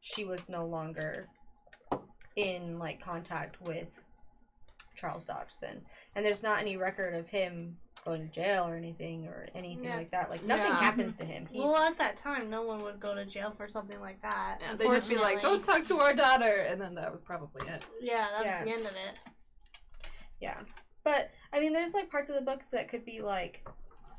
[0.00, 1.28] she was no longer
[2.36, 4.04] in like contact with
[5.00, 5.80] Charles Dodgson,
[6.14, 9.96] and there's not any record of him going to jail or anything or anything Yeah.
[9.96, 10.30] like that.
[10.30, 10.78] Like nothing Yeah.
[10.78, 11.46] happens to him.
[11.46, 14.58] He, Well, at that time, no one would go to jail for something like that.
[14.60, 17.66] Yeah, they'd just be like, "Don't talk to our daughter," and then that was probably
[17.68, 17.86] it.
[18.00, 18.64] Yeah, that's Yeah.
[18.64, 20.10] the end of it.
[20.40, 20.58] yeah,
[21.02, 23.66] but I mean, there's like parts of the books that could be like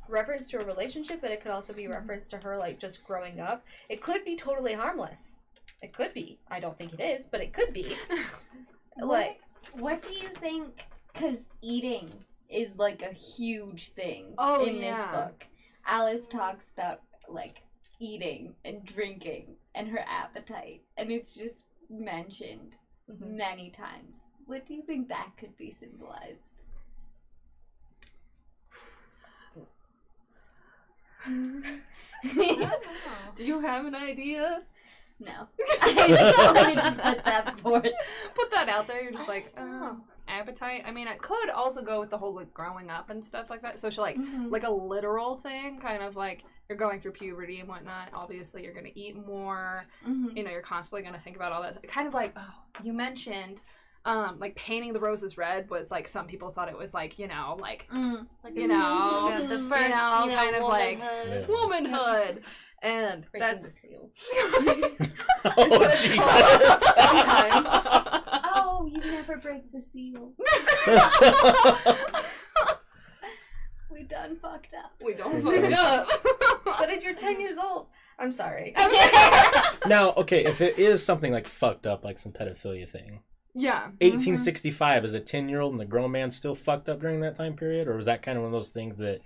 [0.07, 1.93] reference to a relationship, but it could also be mm-hmm.
[1.93, 3.65] reference to her like just growing up.
[3.89, 5.39] It could be totally harmless.
[5.81, 6.39] It could be.
[6.49, 7.95] I don't think it is, but it could be.
[9.01, 9.39] like
[9.73, 10.85] What do you think?
[11.13, 12.11] Because eating
[12.49, 15.47] is like a huge thing Oh, in this book.
[15.85, 17.63] Alice talks about like
[17.99, 22.75] eating and drinking and her appetite, and it's just mentioned
[23.09, 23.35] mhm.
[23.35, 24.23] many times.
[24.45, 26.63] What do you think that could be symbolized?
[33.35, 34.63] Do you have an idea?
[35.21, 35.47] No.
[35.81, 37.87] I just wanted to put that forth.
[38.35, 39.01] Put that out there.
[39.01, 39.85] You're just like, I don't know.
[39.87, 40.83] um, appetite.
[40.85, 43.61] I mean, it could also go with the whole like growing up and stuff like
[43.61, 43.79] that.
[43.79, 44.51] So she like Mhm.
[44.51, 48.09] like a literal thing, kind of like you're going through puberty and whatnot.
[48.13, 49.85] Obviously, you're gonna eat more.
[50.07, 50.35] Mhm.
[50.37, 51.85] You know, you're constantly gonna think about all that.
[51.87, 52.53] Kind of like oh,
[52.83, 53.61] you mentioned.
[54.03, 57.27] Um, like painting the roses red was like some people thought it was like you
[57.27, 58.25] know like Mm.
[58.43, 61.45] Like, You know, yeah, the you first, know, kind of like- womanhood.
[61.47, 61.55] Yeah.
[61.55, 62.43] womanhood,
[62.81, 64.09] and Breaking the that's seal.
[65.57, 66.81] oh Jesus!
[66.95, 67.67] Sometimes.
[68.53, 70.33] Oh, you never break the seal.
[73.91, 74.93] We done fucked up.
[75.03, 76.09] we don't fuck up.
[76.79, 78.73] But if you're 10 years old, I'm sorry.
[79.85, 83.19] now, okay, if it is something like fucked up, like some pedophilia thing,
[83.53, 85.05] yeah, 1865 mm-hmm.
[85.05, 87.55] is a 10 year old and the grown man still fucked up during that time
[87.55, 89.19] period, or was that kind of one of those things that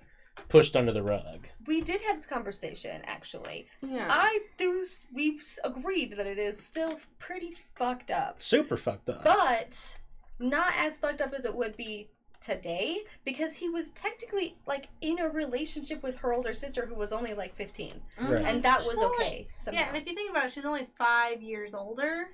[0.49, 1.47] pushed under the rug?
[1.67, 3.67] We did have this conversation, actually.
[3.81, 4.07] yeah.
[4.09, 8.41] I do, we've agreed that it is still pretty fucked up.
[8.41, 9.23] Super fucked up.
[9.23, 9.97] But
[10.39, 12.09] not as fucked up as it would be
[12.41, 17.11] today because he was technically like in a relationship with her older sister who was
[17.11, 18.45] only like 15 Right.
[18.45, 19.81] and that was okay somehow.
[19.81, 22.27] Yeah, and if you think about it, she's only five years older.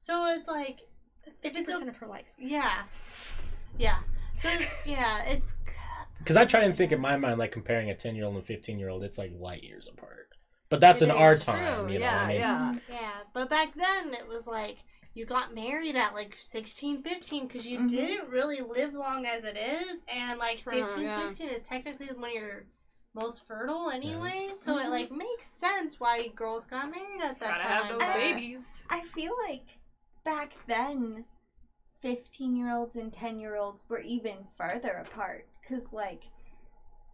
[0.00, 0.80] So it's like,
[1.24, 2.82] that's if 50% it's a- of her life yeah.
[3.78, 3.98] Yeah.
[4.40, 4.48] So,
[4.84, 5.54] yeah, it's.
[6.18, 8.42] Because I try and think in my mind, like comparing a 10 year old and
[8.42, 10.28] a 15 year old, it's like light years apart.
[10.70, 12.06] But that's It in our time, True, you know.
[12.06, 12.74] yeah, I mean, yeah.
[12.88, 14.78] Yeah, but back then it was like
[15.12, 17.88] you got married at like 16, 15 because you Mhm.
[17.90, 20.02] didn't really live long as it is.
[20.08, 21.28] And like True, 15, yeah.
[21.28, 22.64] 16 is technically when you're
[23.14, 24.50] most fertile anyway.
[24.56, 24.84] So Mhm.
[24.86, 27.72] it like makes sense why girls got married at that Gotta time.
[27.72, 28.84] have those babies.
[28.90, 29.78] I feel like
[30.24, 31.26] back then,
[32.00, 35.46] 15 year olds and 10 year olds were even farther apart.
[35.64, 36.24] Because, like,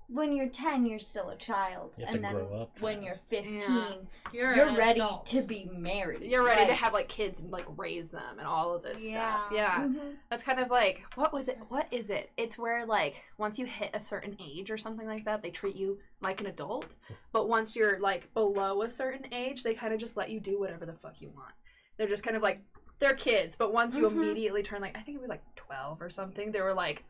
[0.08, 1.94] when you're 10, you're still a child.
[1.96, 3.92] You have and to then grow up when you're 15, Yeah.
[4.32, 5.24] You're, you're ready adult.
[5.26, 6.22] to be married.
[6.28, 9.42] You're ready to have like kids and like raise them and all of this stuff.
[9.52, 9.54] Yeah.
[9.54, 9.84] Yeah.
[9.86, 10.14] mhm.
[10.28, 11.58] That's kind of like what was it?
[11.68, 12.30] What is it?
[12.36, 15.76] It's where like once you hit a certain age or something like that, they treat
[15.76, 16.96] you like an adult.
[17.32, 20.58] But once you're like below a certain age, they kind of just let you do
[20.58, 21.52] whatever the fuck you want.
[21.98, 22.60] They're just kind of like
[22.98, 24.12] they're kids, but once you Mhm.
[24.12, 27.04] immediately turn like I think it was like 12 or something, they were like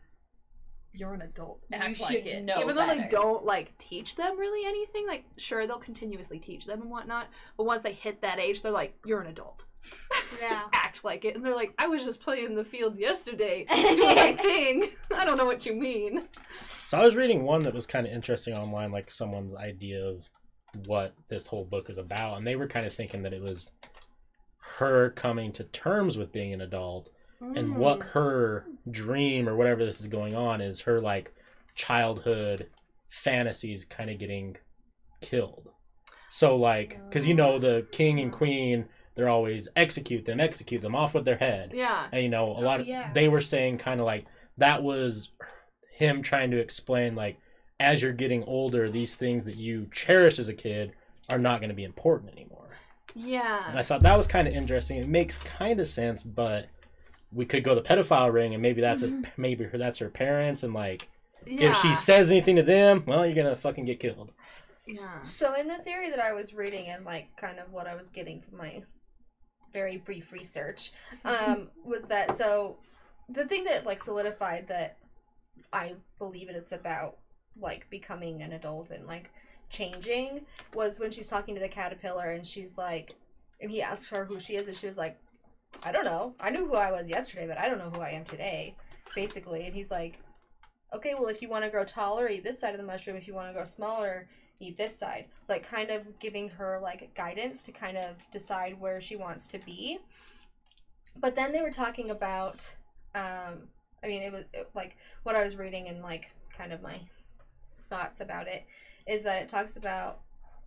[0.92, 1.60] you're an adult.
[1.70, 2.44] You Act should like it.
[2.44, 6.66] know Even though they don't like teach them really anything, like sure they'll continuously teach
[6.66, 9.66] them and whatnot, but once they hit that age, they're like, You're an adult.
[10.40, 10.62] Yeah.
[10.72, 11.36] Act like it.
[11.36, 14.88] And they're like, I was just playing in the fields yesterday, doing my thing.
[15.16, 16.28] I don't know what you mean.
[16.86, 20.28] So I was reading one that was kind of interesting online, like someone's idea of
[20.86, 23.72] what this whole book is about, and they were kind of thinking that it was
[24.78, 27.76] her coming to terms with being an adult, and hmm.
[27.76, 31.34] what her dream or whatever this is going on is her like
[31.74, 32.68] childhood
[33.08, 34.56] fantasies kind of getting
[35.20, 35.68] killed.
[36.28, 40.94] So like, because you know the king and queen, they're always execute them, execute them
[40.94, 41.72] off with their head.
[41.74, 42.06] Yeah.
[42.12, 43.12] And you know, a lot of yeah.
[43.12, 44.26] they were saying kind of like
[44.58, 45.30] that was
[45.92, 47.38] him trying to explain like
[47.80, 50.92] as you're getting older, these things that you cherished as a kid
[51.30, 52.68] are not going to be important anymore.
[53.14, 53.68] Yeah.
[53.68, 54.98] And I thought that was kind of interesting.
[54.98, 56.68] It makes kind of sense, but
[57.32, 60.62] we could go the pedophile ring, and maybe that's his, maybe her, that's her parents,
[60.62, 61.08] and like
[61.46, 61.70] yeah.
[61.70, 64.32] if she says anything to them, well, you're gonna fucking get killed.
[64.86, 65.22] Yeah.
[65.22, 68.10] So in the theory that I was reading and like kind of what I was
[68.10, 68.82] getting from my
[69.72, 70.92] very brief research,
[71.24, 72.78] um, was that so
[73.28, 74.96] the thing that like solidified that
[75.72, 77.18] I believe it it's about
[77.60, 79.30] like becoming an adult and like
[79.68, 83.14] changing was when she's talking to the caterpillar and she's like
[83.60, 85.18] and he asks her who she is and she was like,
[85.82, 86.34] I don't know.
[86.40, 88.76] I knew who I was yesterday, but I don't know who I am today.
[89.14, 89.66] Basically.
[89.66, 90.18] And he's like,
[90.92, 93.16] Okay, well if you want to grow taller, eat this side of the mushroom.
[93.16, 94.28] If you want to grow smaller,
[94.60, 99.00] eat this side like kind of giving her like guidance to kind of decide where
[99.00, 99.98] she wants to be
[101.16, 102.76] but then they were talking about
[103.14, 103.68] um
[104.04, 107.00] i mean it was it, like what i was reading and like kind of my
[107.88, 108.64] thoughts about it
[109.06, 110.20] is that it talks about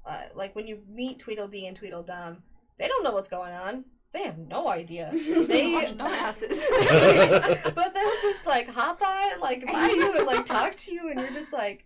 [0.06, 2.44] uh, like when you meet tweedledee and tweedledum
[2.78, 6.64] they don't know what's going on they have no idea they dumbasses.
[7.76, 11.20] but they'll just like hop on, like by you and like talk to you, and
[11.20, 11.86] you're just like,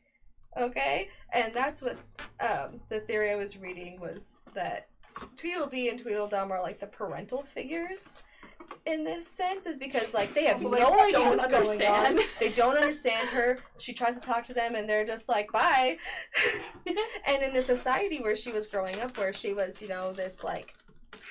[0.58, 1.10] okay.
[1.34, 1.98] And that's what
[2.40, 4.90] um, the theory I was reading was that
[5.38, 8.22] Tweedledee and Tweedledum are like the parental figures
[8.86, 12.16] in this sense, is because like they have Also, they no idea don't what's understand.
[12.16, 12.32] going on.
[12.40, 13.60] They don't understand her.
[13.80, 15.98] She tries to talk to them, and they're just like, bye.
[17.26, 20.44] and in a society where she was growing up, where she was, you know, this
[20.44, 20.74] like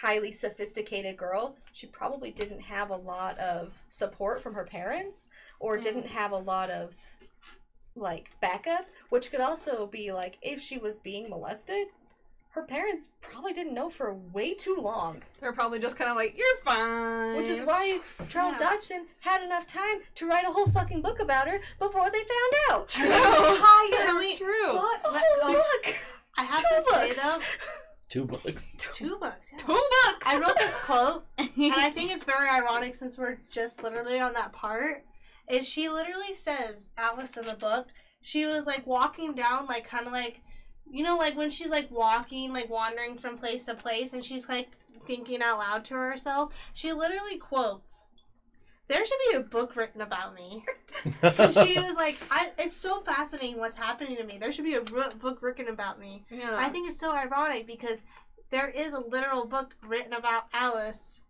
[0.01, 5.29] highly sophisticated girl, she probably didn't have a lot of support from her parents
[5.61, 5.83] or hmm.
[5.83, 6.95] didn't have a lot of
[7.95, 11.89] like backup, which could also be like if she was being molested,
[12.51, 15.23] her parents probably didn't know for way too long.
[15.41, 17.37] They're probably just kind of like, you're fine.
[17.37, 18.71] Which is why Charles Yeah.
[18.71, 22.55] Dodgson had enough time to write a whole fucking book about her before they found
[22.71, 22.89] out.
[22.89, 23.09] True.
[23.11, 24.75] Can That's true.
[24.75, 25.01] What?
[25.05, 25.95] A Let- whole book.
[26.39, 27.23] I have Two to say books.
[27.23, 27.39] though,
[28.09, 28.75] Two books.
[28.95, 29.51] two books.
[29.53, 29.59] yeah.
[29.59, 30.27] Two books.
[30.27, 34.33] I wrote this quote, and I think it's very ironic since we're just literally on
[34.35, 35.05] that part.
[35.49, 37.89] Is she literally says Alice in the book?
[38.23, 40.41] She was like walking down, like kind of like,
[40.91, 44.49] you know, like when she's like walking, like wandering from place to place, and she's
[44.49, 44.69] like
[45.07, 46.53] thinking out loud to herself.
[46.75, 48.09] She literally quotes,
[48.89, 50.65] "There should be a book written about me."
[51.05, 54.39] she was like, I, "It's so fascinating what's happening to me.
[54.39, 56.57] There should be a book written about me." yeah.
[56.57, 58.03] I think it's so ironic because
[58.51, 61.23] there is a literal book written about Alice.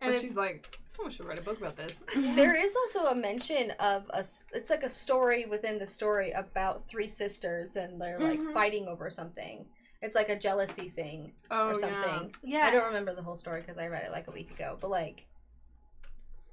[0.00, 2.02] But she's like, someone should write a book about this.
[2.14, 6.86] There is also a mention of a, It's like a story within the story about
[6.86, 8.52] three sisters and they're like Mhm.
[8.52, 9.64] fighting over something.
[10.02, 12.34] It's like a jealousy thing oh, or something.
[12.42, 14.76] yeah, I don't remember the whole story because I read it like a week ago,
[14.78, 15.24] but like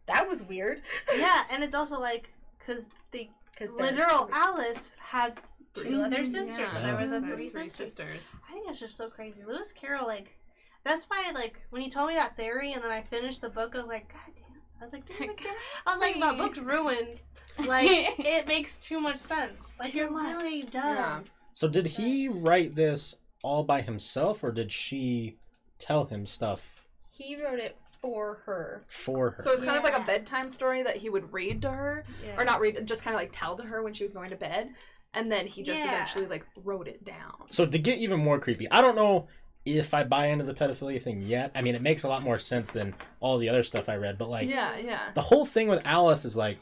[0.08, 0.82] that was weird.
[1.18, 5.36] yeah, and it's also like because the Because literal Alice had
[5.74, 6.70] two Three- other sisters, Yeah.
[6.74, 7.74] so there was a three, three sisters.
[7.74, 8.36] sisters.
[8.50, 9.42] I think that's just so crazy.
[9.48, 10.38] Lewis Carroll, like,
[10.84, 13.74] that's why, like, when he told me that theory and then I finished the book,
[13.74, 14.44] I was like, God damn.
[14.82, 15.40] I was like, damn it,
[15.88, 17.20] I was like, my book's ruined.
[17.68, 19.74] Like, it makes too much sense.
[19.80, 20.36] Like, Too it much.
[20.42, 20.72] really does.
[20.74, 21.20] Yeah.
[21.54, 25.38] So did he write this all by himself, or did she
[25.78, 28.86] tell him stuff he wrote it for her.
[28.90, 29.36] for her?
[29.40, 32.36] So it's kind of like a bedtime story that he would read to her, Yeah.
[32.38, 34.36] or not read, just kind of like tell to her when she was going to
[34.36, 34.70] bed,
[35.14, 35.94] and then he just Yeah.
[35.94, 37.46] eventually like wrote it down.
[37.50, 39.28] So to get even more creepy, I don't know
[39.66, 41.52] if I buy into the pedophilia thing yet.
[41.56, 44.18] I mean, it makes a lot more sense than all the other stuff I read,
[44.18, 45.12] but like yeah, yeah.
[45.14, 46.58] the whole thing with Alice is like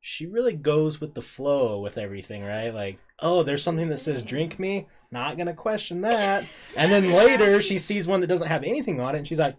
[0.00, 2.72] she really goes with the flow with everything, right?
[2.72, 6.44] Like, oh, there's something that says drink me, not going to question that.
[6.76, 9.56] And then later she sees one that doesn't have anything on it and she's like,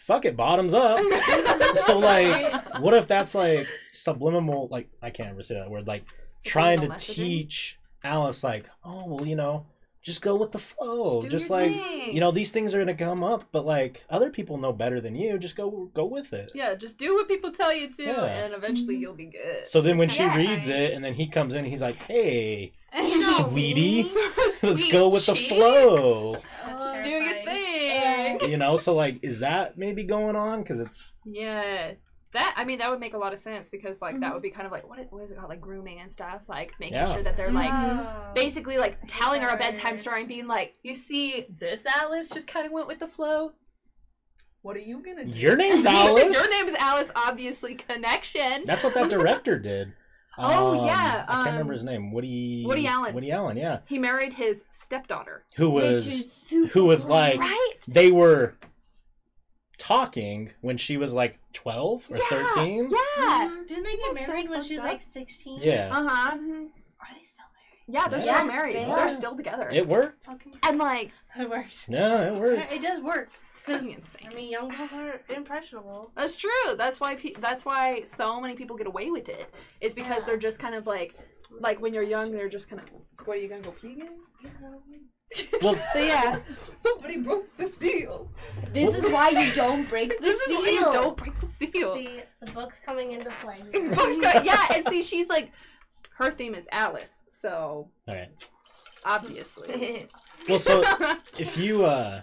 [0.00, 0.98] fuck it, bottoms up.
[1.74, 6.04] so like what if that's like subliminal like I can't ever say that word like
[6.44, 7.14] trying to messaging?
[7.14, 9.66] teach Alice like, oh well, you know,
[10.02, 11.20] just go with the flow.
[11.20, 12.14] do Just, like thing.
[12.14, 15.14] you know, these things are gonna come up, but like other people know better than
[15.14, 15.38] you.
[15.38, 16.52] Just go go with it.
[16.54, 18.24] Yeah, just do what people tell you to, Yeah.
[18.24, 19.02] and eventually mm-hmm.
[19.02, 19.66] you'll be good.
[19.68, 20.36] So then when she Yeah.
[20.36, 23.08] reads it and then he comes in, he's like, Hey, No.
[23.08, 24.10] sweetie,
[24.62, 26.38] let's go with the flow.
[26.66, 27.79] That's Just do your thing.
[28.48, 30.60] You know, so like is that maybe going on?
[30.62, 31.92] Because it's Yeah.
[32.32, 34.20] That I mean that would make a lot of sense because like Mhm.
[34.20, 36.42] that would be kind of like what, what is it called like grooming and stuff
[36.48, 37.12] like making Yeah.
[37.12, 38.32] sure that they're like Oh.
[38.34, 42.46] basically like telling her a bedtime story and being like you see this Alice just
[42.46, 43.52] kind of went with the flow.
[44.62, 45.38] What are you gonna do?
[45.38, 46.32] your name's Alice.
[46.32, 47.74] Your name is Alice, obviously.
[47.74, 48.62] Connection.
[48.64, 49.92] That's what that director did.
[50.38, 52.12] Oh, yeah, I can't remember um, his name.
[52.12, 52.64] Woody.
[52.66, 53.14] Woody Allen.
[53.14, 53.80] Woody Allen, yeah.
[53.86, 55.44] He married his stepdaughter.
[55.56, 57.70] Who Which was is super who was like Right?
[57.88, 58.54] they were
[59.78, 62.88] talking when she was like twelve or Yeah, thirteen.
[63.18, 63.50] Yeah.
[63.66, 64.86] Didn't they get That's so married when she was up.
[64.88, 65.58] like 16?
[65.62, 66.30] Yeah, Uh huh.
[66.36, 66.66] Mhm.
[67.00, 67.86] Are they still married?
[67.88, 68.36] Yeah, they're Yeah.
[68.36, 68.76] still married.
[68.76, 69.68] they They're still together.
[69.72, 70.28] it worked.
[70.28, 70.40] married?
[70.46, 70.58] Okay.
[70.68, 71.88] and like, It worked.
[71.88, 72.72] Yeah, it worked.
[72.72, 73.30] It does work.
[73.64, 74.28] Because, fucking insane.
[74.30, 76.10] I mean, young girls are impressionable.
[76.14, 76.50] That's true.
[76.76, 77.14] That's why.
[77.14, 79.40] Pe- that's why so many people get away with it.
[79.80, 79.86] it.
[79.86, 80.26] Is because Yeah.
[80.26, 81.14] they're just kind of like,
[81.60, 82.88] like when you're young, they're just kind of.
[83.26, 84.18] What are you gonna go pee again?
[85.62, 86.40] Well, So yeah,
[86.82, 88.28] Somebody broke the seal.
[88.72, 90.58] this is why you don't break the This seal.
[90.58, 91.94] is why you don't break the seal.
[91.94, 93.58] See, the book's coming into play.
[93.94, 95.52] Books got- yeah, and see, she's like,
[96.14, 98.28] her theme is Alice, so all right.
[99.04, 100.08] obviously.
[100.48, 100.82] Well, so
[101.38, 102.22] if you uh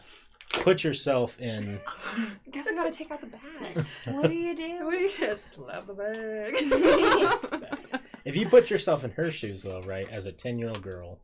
[0.54, 3.86] put yourself in, I Guess I gotta take out the bag.
[4.06, 4.88] What do you do?
[4.88, 8.02] We just slap the bag.
[8.26, 11.20] if you put yourself in her shoes, though, right, as a ten-year-old girl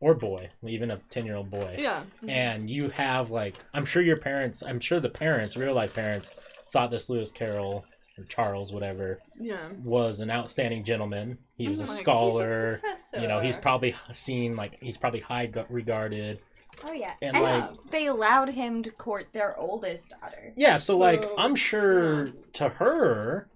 [0.00, 1.98] or boy, even a ten-year-old boy, yeah.
[2.00, 2.30] Mm-hmm.
[2.30, 6.34] and you have like, I'm sure your parents, I'm sure the parents, real life parents,
[6.72, 7.84] thought this Lewis Carroll
[8.18, 9.68] or Charles, whatever, Yeah.
[9.82, 11.38] was an outstanding gentleman.
[11.56, 12.80] He was oh a Like, he's scholar.
[13.20, 16.42] you know, he's probably seen like he's probably high regarded.
[16.84, 20.52] Oh yeah, And, and, like- they allowed him to court their oldest daughter.
[20.56, 22.32] Yeah, so like I'm sure yeah.
[22.54, 23.48] to her,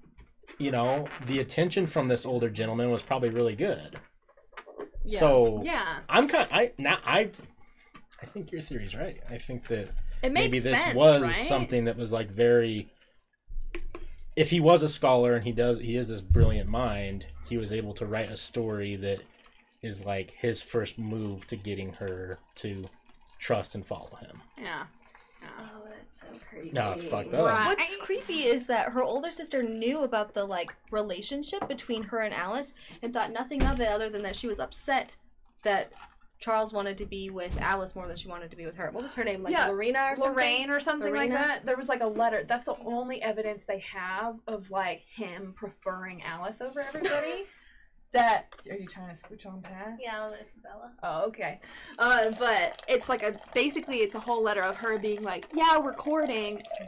[0.59, 3.99] you know, the attention from this older gentleman was probably really good.
[5.05, 5.19] Yeah.
[5.21, 5.99] So Yeah.
[6.09, 7.31] I'm kind I now I
[8.23, 9.21] I think your theory's right.
[9.31, 9.89] I think that
[10.23, 11.33] It makes maybe this sense, was right?
[11.35, 12.91] something that was like very
[14.37, 17.73] if he was a scholar and he does he is this brilliant mind, he was
[17.73, 19.21] able to write a story that
[19.83, 22.85] is like his first move to getting her to
[23.47, 24.43] trust and follow him.
[24.61, 24.85] Yeah.
[25.45, 26.73] Oh, that's so creepy.
[26.73, 27.47] No, it's fucked up.
[27.47, 27.67] Right.
[27.67, 32.35] What's creepy is that her older sister knew about the like relationship between her and
[32.35, 35.17] Alice and thought nothing of it other than that she was upset
[35.63, 35.93] that
[36.41, 38.91] Charles wanted to be with Alice more than she wanted to be with her.
[38.91, 39.45] What was her name?
[39.45, 40.33] Like Yeah, Lorena or something?
[40.35, 41.65] Lorraine or something like that.
[41.65, 42.45] There was like a letter.
[42.47, 47.47] That's the only evidence they have of like him preferring Alice over everybody.
[48.17, 50.03] that are you trying to scooch on past?
[50.05, 50.93] Yeah, I'll wait for Bella.
[51.03, 51.61] Oh, okay.
[51.99, 55.79] Uh, but it's like a basically it's a whole letter of her being like, yeah,
[55.79, 55.95] we're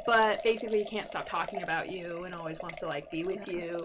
[0.07, 3.47] but basically he can't stop talking about you and always wants to like be with
[3.49, 3.79] you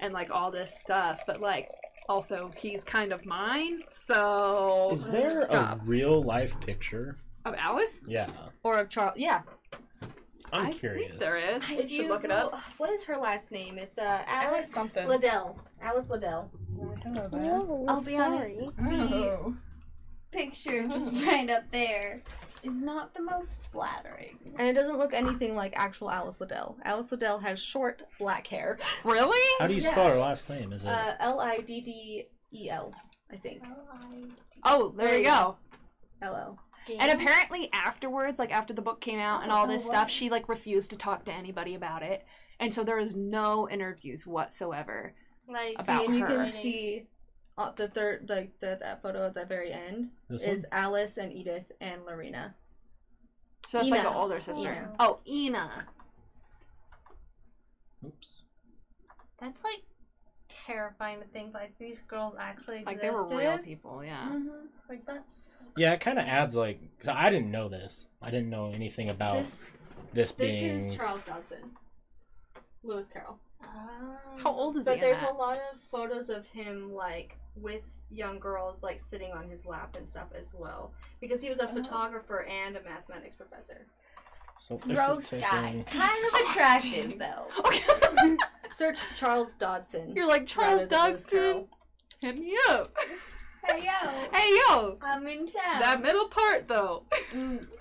[0.00, 1.20] and like all this stuff.
[1.26, 1.68] But like
[2.08, 5.80] also he's kind of mine, so Is there Stop.
[5.80, 7.16] a real life picture?
[7.44, 8.00] of Alice.
[8.06, 8.28] Yeah,
[8.62, 9.14] Or of Charles?
[9.16, 9.40] Yeah.
[10.52, 11.08] I'm I curious.
[11.10, 11.70] Think there is.
[11.70, 12.58] If you should look it up.
[12.78, 13.78] What is her last name?
[13.78, 15.06] It's uh Alice Alice something.
[15.08, 15.58] Liddell.
[15.82, 16.50] Alice Liddell.
[17.88, 18.58] I'll be honest.
[18.58, 19.54] The Oh.
[20.30, 22.22] picture just right up there
[22.62, 24.38] is not the most flattering.
[24.58, 26.76] And it doesn't look anything like actual Alice Liddell.
[26.84, 28.78] Alice Liddell has short black hair.
[29.04, 29.38] Really?
[29.58, 29.90] How do you Yeah.
[29.92, 30.72] spell her last name?
[30.72, 30.88] Is it?
[30.90, 32.92] Uh, L I D D E L,
[33.32, 33.62] I think.
[34.64, 35.56] Oh, there, There you you go.
[36.22, 36.58] L L.
[36.98, 40.30] And apparently afterwards, like after the book came out and all this Oh, stuff, she
[40.30, 42.26] like refused to talk to anybody about it.
[42.60, 45.14] And so there is no interviews whatsoever.
[45.48, 45.76] Nice.
[45.80, 46.28] About see, and you her.
[46.28, 47.06] can see
[47.56, 51.32] uh, the third, like the, that photo at the very end this is Alice and
[51.32, 52.54] Edith and Lorina.
[53.68, 54.10] So it's like Ina.
[54.10, 54.72] the older sister.
[54.72, 54.92] Ina.
[54.98, 55.86] Oh, Ina.
[58.06, 58.42] Oops.
[59.40, 59.82] That's like
[60.66, 64.28] terrifying to think like these girls actually Like they were real people, yeah.
[64.28, 64.48] Mm-hmm.
[64.88, 68.08] Like that's Yeah, it kind of adds like, cause I didn't know this.
[68.22, 69.70] I didn't know anything about this,
[70.12, 70.76] This this being.
[70.76, 71.58] is Charles Dodson,
[72.82, 73.38] Lewis Carroll.
[73.62, 74.16] Ah.
[74.38, 75.02] How old is But he?
[75.02, 75.32] in there's that?
[75.32, 79.94] a lot of photos of him like with young girls like sitting on his lap
[79.96, 81.74] and stuff as well because he was a oh.
[81.74, 83.86] photographer and a mathematics professor.
[84.60, 85.40] So if we're Gross guy.
[85.40, 87.46] Kind of attractive though.
[87.60, 88.36] Okay.
[88.74, 90.12] Search Charles Dodson.
[90.14, 91.38] You're like Charles rather than Lewis Dodson.
[91.38, 91.68] Carroll.
[92.20, 92.94] Hit me up.
[93.66, 95.80] Hey yo, Hey yo, I'm in town.
[95.80, 97.04] that middle part though.
[97.32, 97.66] Mm.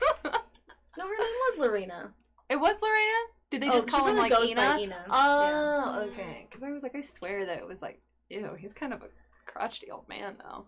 [0.98, 2.12] No, her name was Lorina.
[2.50, 3.20] It was Lorina.
[3.52, 4.56] Did they Oh, just she call him like goes Ina?
[4.56, 5.06] by Ina.
[5.12, 6.48] Oh, okay.
[6.50, 9.08] Because I was like, I swear that it was like, ew, he's kind of a
[9.46, 10.66] crotchety old man though.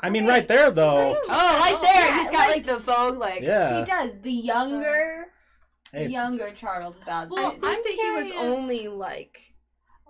[0.00, 1.16] I mean, right there though.
[1.28, 3.40] Oh, right there, yeah, he's got like- like the Vogue, like.
[3.40, 3.78] Yeah.
[3.78, 4.10] He does.
[4.20, 5.26] The younger,
[5.92, 7.38] Hey, it's- younger Charles Dodson.
[7.38, 9.40] I Well, think I'm that he was curious- only like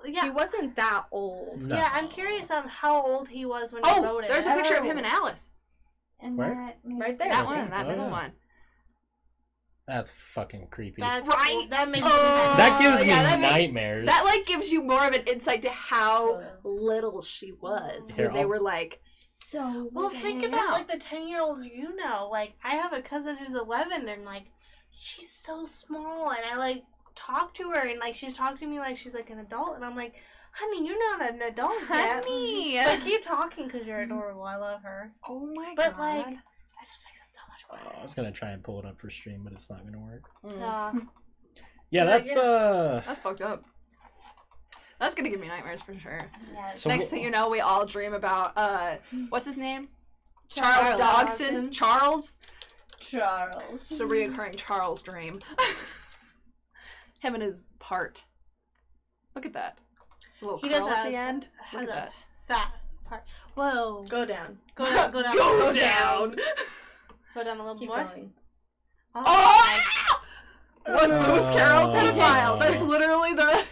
[0.04, 0.24] yeah.
[0.24, 1.62] he wasn't that old.
[1.62, 1.76] No.
[1.76, 4.28] Yeah, I'm curious on how old he was when he Oh, wrote it.
[4.28, 5.50] there's a picture of him and Alice.
[6.20, 6.54] and Where?
[6.54, 7.28] that Right there.
[7.28, 7.54] That Okay.
[7.56, 8.10] one, that Oh, middle yeah.
[8.10, 8.32] one.
[9.86, 11.00] That's fucking creepy.
[11.00, 11.66] That's, Right.
[11.70, 12.54] That makes Oh.
[12.56, 14.06] that gives me yeah, that makes- nightmares.
[14.06, 18.34] That like gives you more of an insight to how little she was Here, when
[18.34, 19.00] they I'll- were like.
[19.48, 20.72] So Well, Like, think about out.
[20.72, 22.28] like the ten year olds you know.
[22.30, 24.46] Like I have a cousin who's eleven, and like
[24.90, 26.82] she's so small, and I like
[27.14, 29.84] talk to her, and like she's talking to me like she's like an adult, and
[29.84, 30.14] I'm like,
[30.52, 32.24] honey, you're not an adult yet.
[32.24, 32.80] Honey.
[32.84, 34.42] But keep talking because you're adorable.
[34.42, 35.12] I love her.
[35.28, 36.00] Oh my But, god.
[36.00, 38.00] like, That just makes it so much Oh.
[38.00, 40.24] I was gonna try and pull it up for stream, but it's not gonna work.
[40.44, 40.58] Mm.
[40.58, 40.92] Yeah.
[41.90, 42.42] Yeah, Like, that's yeah.
[42.42, 43.00] uh.
[43.06, 43.64] That's fucked up.
[44.98, 46.26] That's gonna give me nightmares for sure.
[46.54, 48.96] yeah, So Next wh- thing you know, we all dream about uh,
[49.28, 49.88] what's his name?
[50.48, 51.46] Charles Charles, Dodson.
[51.54, 51.70] Dodson.
[51.70, 52.36] Charles.
[53.00, 53.90] Charles.
[53.90, 55.38] It's a reoccurring Charles dream.
[57.20, 58.22] Him and his part.
[59.34, 59.78] Look at that.
[60.40, 61.48] A little He curl does at the end.
[61.60, 62.12] has Look at a that.
[62.48, 62.72] Fat
[63.04, 63.24] part.
[63.54, 64.04] Whoa.
[64.08, 64.58] Go down.
[64.74, 65.12] Go down.
[65.12, 65.34] Go down.
[65.36, 66.36] Go down.
[67.34, 68.04] Go down a little Keep more.
[68.04, 68.32] going.
[69.14, 70.20] Oh!
[70.84, 71.94] What's Lewis Carroll Oh.
[71.94, 72.60] pedophile?
[72.60, 73.62] That's literally the Oh no.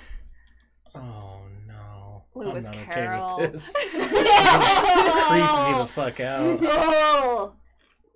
[2.34, 3.32] Lewis I'm not Carroll.
[3.34, 3.72] okay with this.
[3.90, 6.58] Creeped me the fuck out.
[6.62, 7.52] Oh.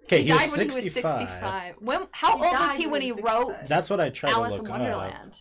[0.04, 1.18] Okay, he, died was when he was 65.
[1.18, 1.74] 65.
[1.80, 4.08] When, how He old was he when when he he was wrote That's what I
[4.08, 4.78] tried Alice to in look up.
[4.80, 5.38] Wonderland?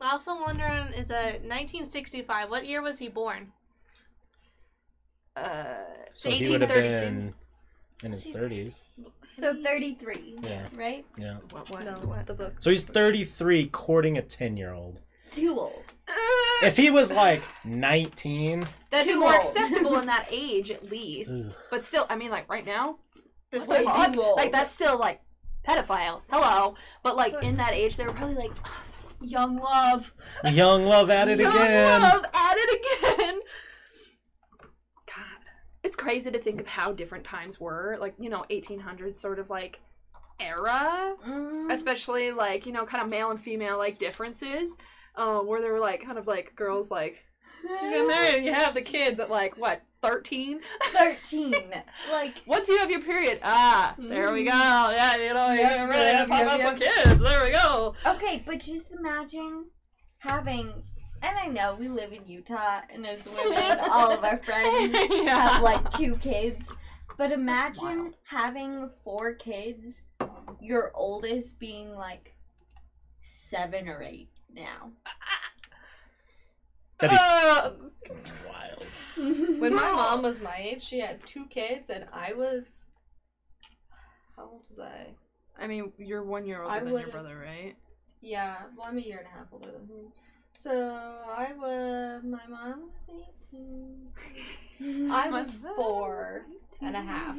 [0.00, 2.50] I also wondering is a 1965.
[2.50, 3.52] What year was he born?
[5.36, 5.74] Uh,
[6.14, 7.00] So he would have 1832.
[7.16, 7.34] been
[8.04, 8.80] in his 30s.
[9.32, 11.06] So 33, Yeah, right?
[11.16, 11.38] yeah.
[11.50, 12.26] What, what, No, what?
[12.26, 12.54] the book.
[12.58, 15.00] So he's 33 courting a 10 year old.
[15.24, 15.94] It's too old.
[16.64, 19.56] If he was like 19, That'd be Too more old.
[19.56, 21.56] acceptable in that age, at least.
[21.70, 22.96] But still, I mean, like right now,
[23.52, 24.36] Just what the Way too old.
[24.36, 25.20] like that's still like
[25.66, 26.22] pedophile.
[26.28, 28.52] Hello, but like in that age, they were probably like
[29.20, 30.12] young love,
[30.50, 31.52] young love at it again.
[31.54, 32.02] young again.
[32.02, 33.40] love, at it again.
[35.06, 35.40] God,
[35.84, 37.96] it's crazy to think of how different times were.
[38.00, 39.80] Like you know, 1800s sort of like
[40.40, 41.14] era.
[41.28, 41.72] Mm.
[41.72, 44.76] especially like you know kind of male and female like differences
[45.16, 47.22] um where there were like kind of like girls like
[47.64, 50.60] You get married you have the kids at like what, thirteen?
[50.92, 51.54] 13.
[52.10, 54.50] Like, Once you have your period, ah, there we go.
[54.50, 57.22] Yeah, you know, Yep, you're ready yep, to pop yep, out some kids.
[57.22, 57.94] There we go.
[58.06, 59.66] okay, but just imagine
[60.18, 60.72] having,
[61.22, 65.52] and I know we live in Utah, and as women, all of our friends yeah.
[65.52, 66.72] have like two kids.
[67.16, 70.06] But imagine having four kids,
[70.60, 72.34] your oldest being like
[73.22, 74.90] seven or eight now.
[76.98, 77.18] That'd
[78.14, 78.86] be wild.
[79.60, 82.86] When my mom was my age, she had two kids, and I was.
[84.36, 85.06] How old was I?
[85.62, 87.76] I mean, you're one year older I than your would've- brother, right?
[88.20, 90.12] Yeah, well, I'm a year and a half older than him.
[90.60, 90.70] So
[91.36, 92.22] I was.
[92.24, 93.24] My mom was
[94.80, 95.10] 18.
[95.12, 96.46] I was four
[96.80, 97.36] and a half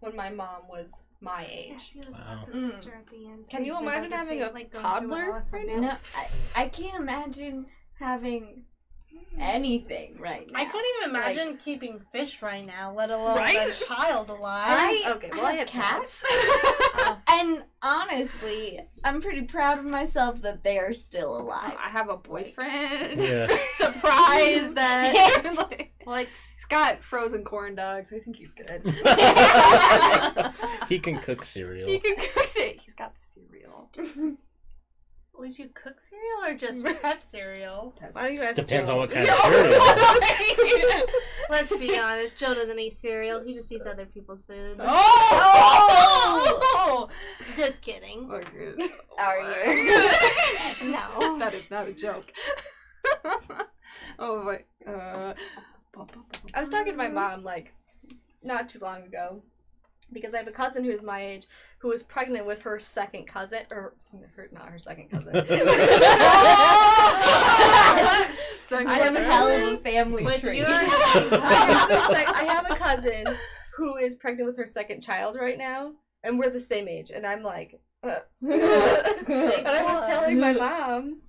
[0.00, 1.96] when my mom was my age.
[2.10, 2.46] Wow.
[2.52, 3.48] Mm.
[3.48, 5.80] Can you imagine having a toddler right now?
[5.80, 7.66] No, I, I can't imagine
[7.98, 8.64] having
[9.38, 10.58] anything right now.
[10.60, 13.68] I couldn't even Like- imagine keeping fish right now, let alone Right?
[13.70, 14.64] a child alive.
[14.68, 16.24] I Okay, well, I have had cats,
[17.28, 21.74] and honestly, I'm pretty proud of myself that they are still alive.
[21.82, 23.20] I have a boyfriend.
[23.22, 23.46] Yeah.
[23.76, 28.12] Surprised that like, like, he's got frozen corn dogs.
[28.12, 28.82] I think he's good.
[30.88, 31.88] he can cook cereal.
[31.88, 32.80] he can cook it.
[32.84, 33.90] He's got cereal.
[35.40, 37.94] Would you cook cereal or just prep cereal?
[38.12, 38.94] Why don't you ask Depends Joe?
[38.94, 39.34] on what kind of
[40.68, 41.06] cereal.
[41.50, 43.42] Let's be honest, Joe doesn't eat cereal.
[43.42, 44.76] He just eats other people's food.
[44.78, 45.88] Oh!
[47.56, 48.30] Just kidding.
[48.30, 48.76] Are you?
[49.18, 49.84] Are you?
[50.90, 51.38] no.
[51.38, 52.32] That is not a joke.
[54.18, 54.60] oh my.
[54.86, 55.34] Uh,
[56.54, 57.74] I was talking to my mom like
[58.42, 59.42] not too long ago
[60.12, 61.46] because I have a cousin who's my age
[61.78, 63.94] who was pregnant with her second cousin or
[64.36, 65.32] her not her second cousin.
[68.66, 69.24] Second I have a cousin.
[69.24, 70.58] hell of a family With tree.
[70.58, 73.26] your- I, have a sec- I have a cousin
[73.76, 75.92] who is pregnant with her second child right now,
[76.22, 77.10] and we're the same age.
[77.10, 78.20] And I'm like, uh.
[78.42, 78.52] and
[79.66, 81.20] I was telling my mom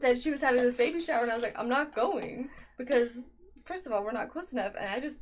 [0.00, 2.48] that she was having this baby shower, and I was like, I'm not going
[2.78, 3.32] because
[3.66, 5.20] first of all, we're not close enough, and I just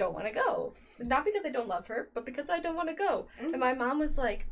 [0.00, 0.74] don't want to go.
[0.98, 3.26] Not because I don't love her, but because I don't want to go.
[3.38, 3.78] And my mm-hmm.
[3.78, 4.46] mom was like,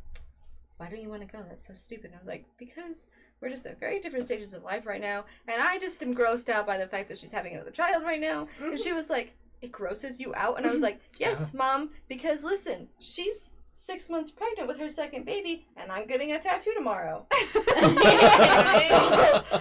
[0.77, 1.43] Why don't you want to go?
[1.49, 2.07] That's so stupid.
[2.07, 5.25] And I was like, Because we're just at very different stages of life right now,
[5.47, 8.21] and I just am grossed out by the fact that she's having another child right
[8.21, 8.49] now.
[8.61, 8.77] And mm-hmm.
[8.77, 10.59] she was like, It grosses you out?
[10.59, 10.85] And I was mm-hmm.
[10.85, 16.07] like, Yes, mom, because listen, she's six months pregnant with her second baby, and I'm
[16.07, 17.27] getting a tattoo tomorrow.
[17.53, 17.71] so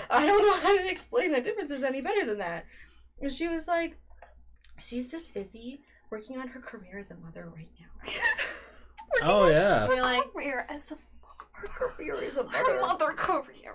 [0.09, 2.65] I don't know how to explain the differences any better than that.
[3.21, 3.97] And she was like,
[4.79, 8.11] She's just busy working on her career as a mother right now.
[9.23, 9.87] Oh yeah.
[9.87, 10.97] You're like, career as a
[11.53, 12.81] Her career as a her mother.
[12.81, 13.73] mother career.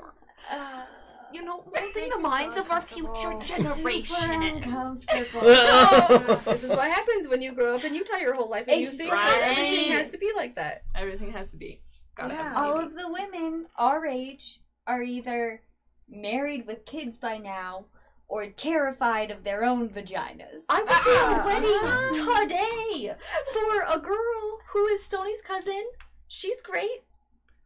[0.50, 0.84] Uh,
[1.32, 3.14] You know, makes molding you the so minds of our uncomfortable.
[3.40, 4.42] future super generation.
[4.42, 5.40] uncomfortable.
[6.44, 8.92] this is what happens when you grow up in Utah your whole life and you
[8.92, 10.82] think that everything has to be like that.
[10.94, 11.80] Everything has to be.
[12.14, 12.42] Gotta Yeah.
[12.54, 15.62] have All of the women our age are either
[16.08, 17.86] married with kids by now
[18.28, 20.64] or terrified of their own vaginas.
[20.68, 21.44] I went to a Ah.
[21.44, 23.14] wedding today
[23.52, 25.84] for a girl who is Stoney's cousin.
[26.28, 27.04] She's great.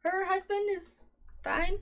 [0.03, 1.05] Her husband is
[1.43, 1.79] fine.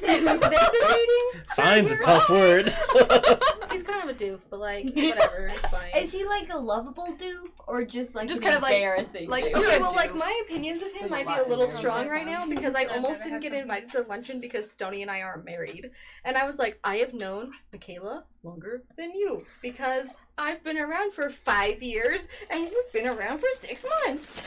[0.00, 1.42] They've been dating.
[1.54, 2.66] Fine's a tough word.
[3.70, 5.90] He's kind of a doof, but like whatever, it's fine.
[5.96, 9.28] Is he like a lovable doof or just like Just kind of like- embarrassing?
[9.28, 9.56] like- doof?
[9.64, 11.76] Okay, well, like my opinions of him There's a might be a little there.
[11.76, 13.60] strong right now because I almost didn't get some.
[13.60, 15.90] invited to luncheon because Stoney and I aren't married,
[16.24, 20.06] and I was like, I have known Michaela longer than you because
[20.38, 24.42] I've been around for five years and you've been around for six months.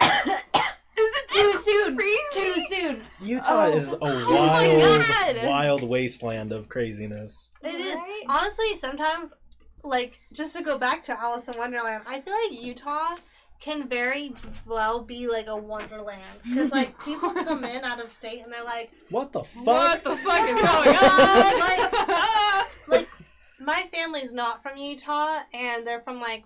[1.30, 1.98] too soon.
[2.32, 3.02] Too soon.
[3.20, 3.76] Utah Oh.
[3.76, 5.00] is a Oh my wild,
[5.40, 5.46] God.
[5.46, 7.52] wild wasteland of craziness.
[7.62, 7.94] it is.
[7.96, 8.22] Right?
[8.28, 9.34] Honestly, sometimes,
[9.82, 13.16] like, just to go back to Alice in Wonderland, I feel like Utah
[13.60, 14.34] can very
[14.66, 16.22] well be like a wonderland.
[16.46, 19.66] Because, like, people come in out of state and they're like, What the fuck?
[19.66, 22.64] What the fuck is going on?
[22.88, 23.08] like,
[23.60, 26.44] my family's not from Utah and they're from, like,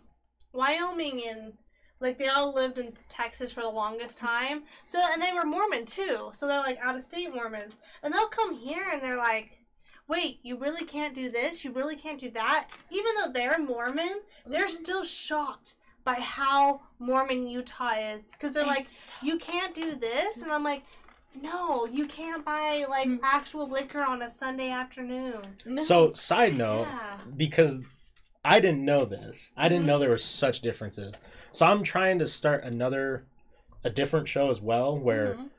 [0.53, 1.53] Wyoming and.
[2.01, 4.63] Like they all lived in Texas for the longest time.
[4.85, 6.31] So and they were Mormon too.
[6.33, 7.75] So they're like out of state Mormons.
[8.03, 9.61] And they'll come here and they're like,
[10.07, 11.65] Wait, you really can't do this?
[11.65, 12.69] You really can't do that?
[12.91, 14.83] Even though they're Mormon, they're mm-hmm.
[14.85, 15.75] still shocked
[16.05, 18.25] by how Mormon Utah is.
[18.25, 18.87] Because they're like,
[19.23, 20.37] You can't do this?
[20.37, 20.45] Mm-hmm.
[20.45, 20.85] And I'm like,
[21.41, 23.19] No, you can't buy like Mm.
[23.23, 25.43] actual liquor on a Sunday afternoon.
[25.79, 27.17] So, side note, Yeah.
[27.37, 27.81] because
[28.45, 29.53] I didn't know this.
[29.57, 31.15] I didn't know there were such differences.
[31.53, 33.25] So I'm trying to start another,
[33.85, 35.51] a different show as well, where Mhm.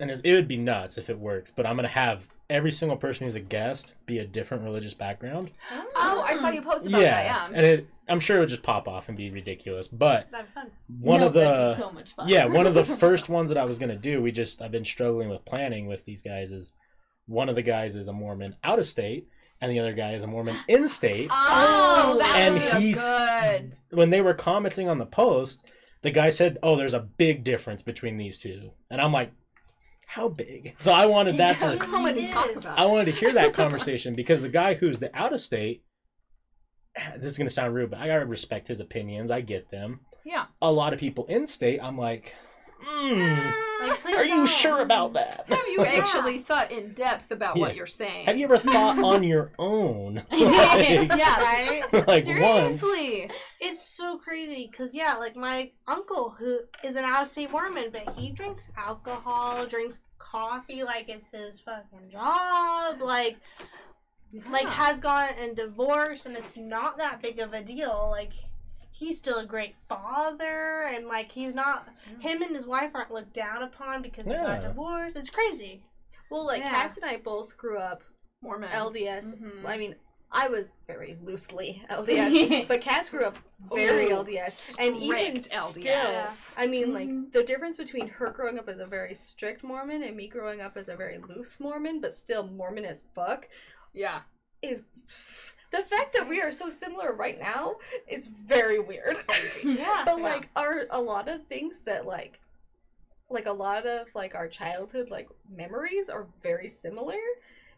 [0.00, 2.96] and it, it would be nuts if it works, but I'm gonna have every single
[2.96, 5.50] person who's a guest be a different religious background.
[5.96, 7.50] Oh, I saw you post about yeah, that.
[7.50, 7.56] Yeah.
[7.56, 9.88] and it, I'm sure it would just pop off and be ridiculous.
[9.88, 10.70] But fun.
[11.00, 12.28] one No, of the be so much fun.
[12.28, 14.84] yeah, one of the first ones that I was gonna do, we just I've been
[14.84, 16.52] struggling with planning with these guys.
[16.52, 16.70] Is
[17.26, 19.26] one of the guys is a Mormon out of state,
[19.60, 21.28] and the other guy is a Mormon in state.
[21.30, 23.02] Oh, oh that And would be he's-
[23.50, 23.72] good.
[23.90, 27.82] When they were commenting on the post, the guy said, "Oh, there's a big difference
[27.82, 28.72] between these two.
[28.90, 29.32] and I'm like,
[30.06, 32.78] "How big?" So I wanted that Yeah, to come and talk about.
[32.78, 35.82] I wanted to hear that conversation because the guy who's the out of state,
[37.16, 39.30] this is gonna sound rude, but I gotta respect his opinions.
[39.30, 40.00] I get them.
[40.24, 40.46] Yeah.
[40.60, 42.34] A lot of people in state, I'm like,
[42.82, 43.52] mm,
[44.04, 45.44] Like, are you sure about that?
[45.48, 47.60] Have you actually thought in depth about Yeah.
[47.62, 48.26] what you're saying?
[48.26, 50.16] Have you ever thought on your own?
[50.16, 51.40] Like, yeah.
[51.40, 51.82] Right?
[52.06, 52.80] like once.
[52.80, 53.30] Seriously.
[53.60, 58.30] It's so crazy because yeah, like my uncle who is an out-of-state Mormon, but he
[58.30, 63.36] drinks alcohol, drinks coffee like it's his fucking job, like
[64.50, 68.08] like has gone and divorced, and it's not that big of a deal.
[68.10, 68.32] Like
[68.98, 71.88] he's still a great father, and like he's not
[72.20, 75.16] him and his wife aren't looked down upon because they got divorced.
[75.16, 75.82] It's crazy.
[76.30, 76.70] Well, like Yeah.
[76.70, 78.02] Cass and I both grew up
[78.42, 78.70] Mormon.
[78.70, 79.34] LDS.
[79.34, 79.64] Mhm.
[79.64, 79.94] I mean,
[80.32, 83.38] I was very loosely LDS, but Cass grew up
[83.72, 86.54] very Ooh, LDS, and even strict still, LDS.
[86.58, 87.32] I mean, like Mhm.
[87.32, 90.76] the difference between her growing up as a very strict Mormon and me growing up
[90.76, 93.48] as a very loose Mormon, but still Mormon as fuck,
[93.94, 94.22] Yeah.
[94.62, 94.82] is
[95.76, 97.76] the fact that we are so similar right now
[98.08, 99.18] is very weird.
[99.64, 100.02] Yeah.
[100.04, 100.22] but Yeah.
[100.24, 102.40] like are a lot of things that like
[103.28, 107.18] like a lot of like our childhood like memories are very similar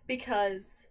[0.07, 0.89] because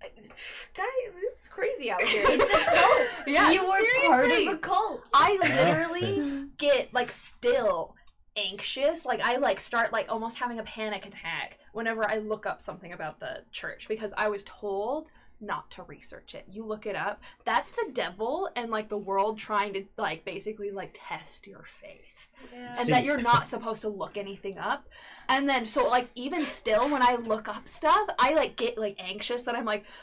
[0.00, 0.86] guys
[1.32, 3.50] it's crazy out here it's a cult Yeah.
[3.50, 4.54] you were part of seriously.
[4.54, 5.02] a cult.
[5.12, 7.94] I literally get like still
[8.36, 9.04] anxious.
[9.04, 12.92] Like I like start like almost having a panic attack whenever I look up something
[12.92, 15.10] about the church because I was told
[15.40, 16.44] not to research it.
[16.50, 17.20] You look it up.
[17.44, 22.28] That's the devil and like the world trying to like basically like test your faith.
[22.52, 22.68] Yeah.
[22.76, 24.88] And See- that you're not supposed to look anything up.
[25.28, 28.96] And then so like even still when I look up stuff, I like get like
[28.98, 29.84] anxious that I'm like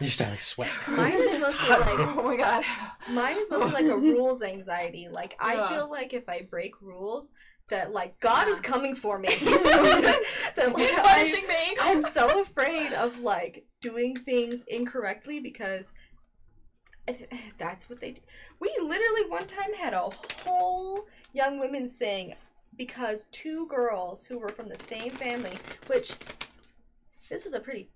[0.00, 0.72] You start like sweating.
[0.88, 2.64] mine is mostly like oh my god.
[3.10, 5.68] mine is mostly like a rules anxiety like i Yeah.
[5.68, 7.32] feel like if i break rules
[7.70, 8.52] that like god Yeah.
[8.54, 11.76] is coming for me that, like, He's punishing me.
[11.80, 15.94] I'm so afraid of like doing things incorrectly because
[17.58, 18.20] that's what they do.
[18.60, 20.10] We literally one time had a
[20.44, 22.34] whole young women's thing
[22.76, 25.52] because two girls who were from the same family,
[25.86, 26.14] which
[27.28, 27.90] this was a pretty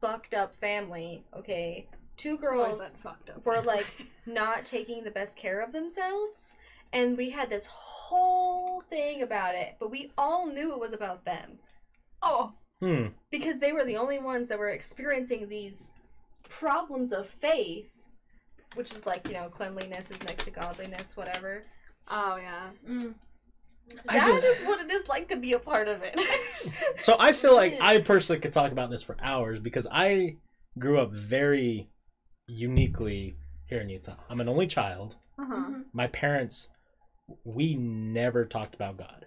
[0.00, 1.88] fucked up family, okay?
[2.16, 3.44] Two girls up.
[3.44, 3.86] were like
[4.26, 6.56] not taking the best care of themselves.
[6.92, 11.24] And we had this whole thing about it, but we all knew it was about
[11.24, 11.58] them
[12.22, 13.08] oh Hmm.
[13.30, 15.90] because they were the only ones that were experiencing these
[16.48, 17.88] problems of faith,
[18.74, 21.64] which is like, you know, cleanliness is next to godliness, whatever.
[22.10, 22.68] oh yeah.
[22.88, 23.14] Mm.
[24.08, 26.18] I That just- is what it is like to be a part of it.
[26.98, 30.36] So I feel like I personally could talk about this for hours because I
[30.78, 31.88] grew up very
[32.46, 33.36] uniquely
[33.66, 34.16] here in Utah.
[34.28, 35.16] I'm an only child.
[35.38, 35.70] Uh-huh.
[35.92, 36.68] My parents,
[37.44, 39.26] we never talked about God.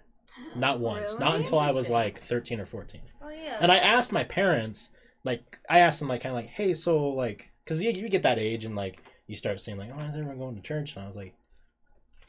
[0.56, 1.18] Not once.
[1.18, 3.00] Not until I was like 13 or 14.
[3.22, 3.58] Oh yeah.
[3.60, 4.90] And I asked my parents,
[5.24, 8.24] like, I asked them, like, kind of like, hey, so, like, because you, you get
[8.24, 10.96] that age and, like, you start saying, like, oh, is everyone going to church?
[10.96, 11.34] And I was like,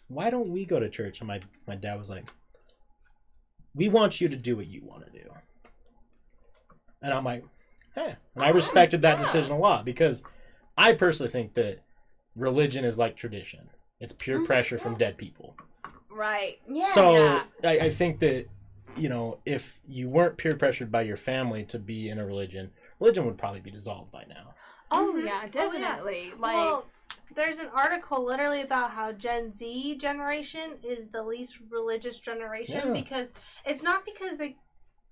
[0.08, 1.20] why don't we go to church?
[1.20, 2.30] And my, my dad was like,
[3.74, 5.28] we want you to do what you want to do.
[7.02, 7.44] And I'm like,
[7.96, 8.16] hey.
[8.36, 10.24] And I respected that decision a lot because
[10.78, 11.80] I personally think that
[12.36, 13.70] religion is like tradition.
[14.00, 15.56] It's pure Mhm, pressure from dead people.
[16.10, 16.60] Right.
[16.68, 16.86] Yeah.
[16.94, 17.44] So Yeah.
[17.64, 18.48] I, I think that
[18.98, 22.72] you know if you weren't peer pressured by your family to be in a religion,
[23.00, 24.54] religion would probably be dissolved by now.
[24.92, 25.26] Oh Mhm.
[25.26, 25.50] yeah, Oh, yeah.
[25.72, 26.32] definitely.
[26.38, 26.86] Like well,
[27.34, 33.02] there's an article literally about how Gen Z generation is the least religious generation Yeah.
[33.02, 33.32] because
[33.66, 34.58] it's not because they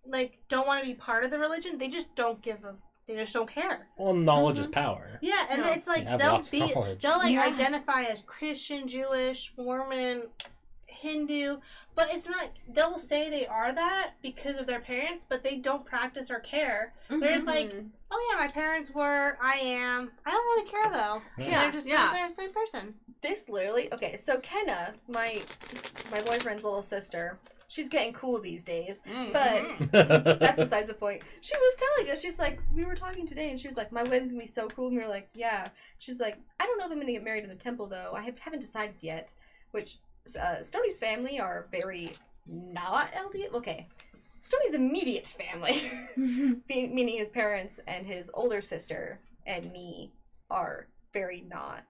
[0.05, 1.77] like don't want to be part of the religion.
[1.77, 2.75] They just don't give a.
[3.07, 3.87] They just don't care.
[3.97, 4.71] Well, knowledge is Mhm.
[4.71, 5.19] power.
[5.21, 5.71] Yeah, and Yeah.
[5.73, 6.59] it's like You have they'll lots of be
[7.01, 7.43] they'll like Yeah.
[7.45, 10.29] identify as Christian, Jewish, Mormon,
[10.85, 11.57] Hindu,
[11.95, 12.49] but it's not.
[12.67, 16.93] They'll say they are that because of their parents, but they don't practice or care.
[17.09, 17.89] They're just like, Mhm.
[18.11, 19.35] oh yeah, my parents were.
[19.41, 20.11] I am.
[20.25, 21.21] I don't really care though.
[21.37, 22.11] Yeah, they're just yeah.
[22.13, 22.95] they're the same person.
[23.21, 25.41] this literally okay, so Kenna, my
[26.11, 27.37] my boyfriend's little sister,
[27.71, 29.01] she's getting cool these days.
[29.31, 31.23] But that's besides the point.
[31.39, 34.03] She was telling us, she's like, we were talking today, and she was like, my
[34.03, 34.87] wedding's gonna be so cool.
[34.87, 35.69] And we were like, yeah.
[35.97, 38.11] She's like, I don't know if I'm gonna get married in the temple though.
[38.13, 39.33] I have, haven't decided yet.
[39.71, 39.99] Which
[40.37, 42.13] uh, Stoney's family are very
[42.45, 43.53] not LDS.
[43.53, 43.87] Okay,
[44.41, 45.89] Stoney's immediate family,
[46.67, 50.11] meaning his parents and his older sister and me,
[50.49, 51.85] are very not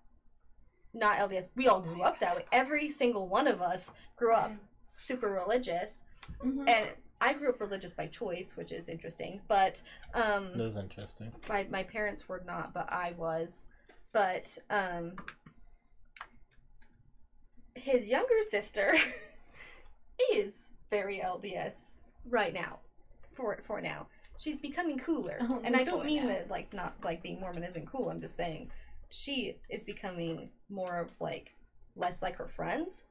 [0.93, 1.49] not LDS.
[1.55, 2.45] We all grew up that way.
[2.51, 4.51] Every single one of us grew up
[4.93, 6.03] super religious,
[6.43, 6.67] Mhm.
[6.67, 6.89] and
[7.21, 9.41] I grew up religious by choice, which is interesting.
[9.47, 9.81] But
[10.13, 11.31] um, That was interesting.
[11.47, 13.67] my my parents were not, but I was.
[14.11, 15.15] But um
[17.75, 18.93] his younger sister
[20.33, 22.79] is very LDS right now.
[23.33, 24.07] For for now.
[24.37, 25.37] She's becoming cooler.
[25.39, 26.29] Oh, and I don't mean now.
[26.33, 28.09] that like not like being Mormon isn't cool.
[28.09, 28.71] I'm just saying
[29.09, 31.53] she is becoming more of like
[31.95, 33.05] less like her friends.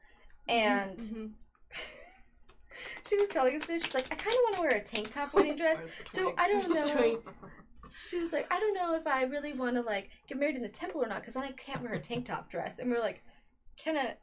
[0.49, 1.31] And Mhm.
[3.07, 5.57] she was telling us today, she's like, I kinda wanna wear a tank top wedding
[5.57, 5.85] dress.
[6.11, 7.21] So I don't know.
[8.09, 10.63] She was like, I don't know if I really want to like get married in
[10.63, 12.79] the temple or not, because then I can't wear a tank top dress.
[12.79, 13.21] And we are like,
[13.77, 14.15] Kenna,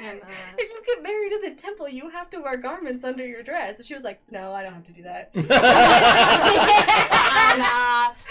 [0.00, 0.20] Kenna.
[0.22, 3.42] Uh, if you get married in the temple, you have to wear garments under your
[3.42, 3.78] dress.
[3.78, 5.34] And she was like, No, I don't have to do that.
[5.34, 5.42] nah,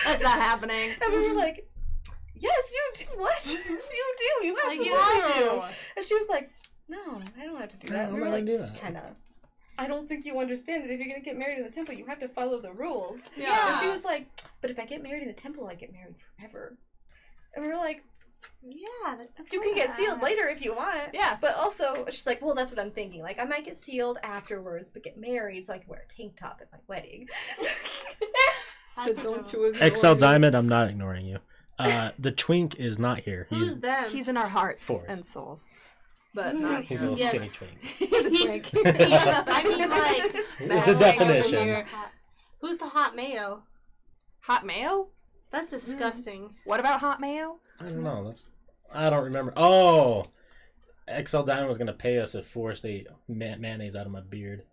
[0.05, 0.91] that's not happening.
[1.03, 1.67] And we were like,
[2.35, 3.05] Yes, you do.
[3.19, 3.45] What?
[3.45, 4.47] You do.
[4.47, 5.61] You Like, absolutely you have do.
[5.97, 6.49] And she was like,
[6.93, 8.07] No, I don't have to do that.
[8.09, 8.75] I'm we not were like, do that.
[8.75, 9.15] Kenna,
[9.79, 12.05] I don't think you understand that if you're gonna get married in the temple, you
[12.05, 13.19] have to follow the rules.
[13.35, 13.69] Yeah.
[13.69, 14.27] And she was like,
[14.61, 16.77] But if I get married in the temple, I get married forever.
[17.55, 18.03] And we were like,
[18.61, 21.09] Yeah, that's You can get sealed later if you want.
[21.13, 21.37] Yeah.
[21.41, 23.21] But also, she's like, Well, that's what I'm thinking.
[23.21, 26.37] Like, I might get sealed afterwards, but get married so I can wear a tank
[26.39, 27.27] top at my wedding.
[28.95, 30.19] That's So don't you ignore XL me.
[30.19, 31.39] Diamond, I'm not ignoring you.
[31.79, 33.47] Uh, the twink is not here.
[33.49, 34.09] Who's He's them?
[34.11, 35.03] He's in our hearts Force.
[35.07, 35.67] and souls,
[36.34, 36.59] but mm.
[36.59, 37.11] not he's a here.
[37.11, 37.36] little Yes.
[37.36, 37.84] skinny twink.
[37.84, 38.71] He's a twink.
[38.86, 41.86] I mean, like, It's the definition.
[42.59, 43.63] who's the hot mayo?
[44.41, 45.07] Hot mayo?
[45.51, 45.75] That's hmm.
[45.77, 46.55] disgusting.
[46.65, 47.57] What about hot mayo?
[47.79, 48.25] I don't know.
[48.25, 48.49] That's
[48.91, 49.53] I don't remember.
[49.55, 50.27] Oh,
[51.07, 54.63] XL Diamond was gonna pay us if Forrest ate ma- mayonnaise out of my beard.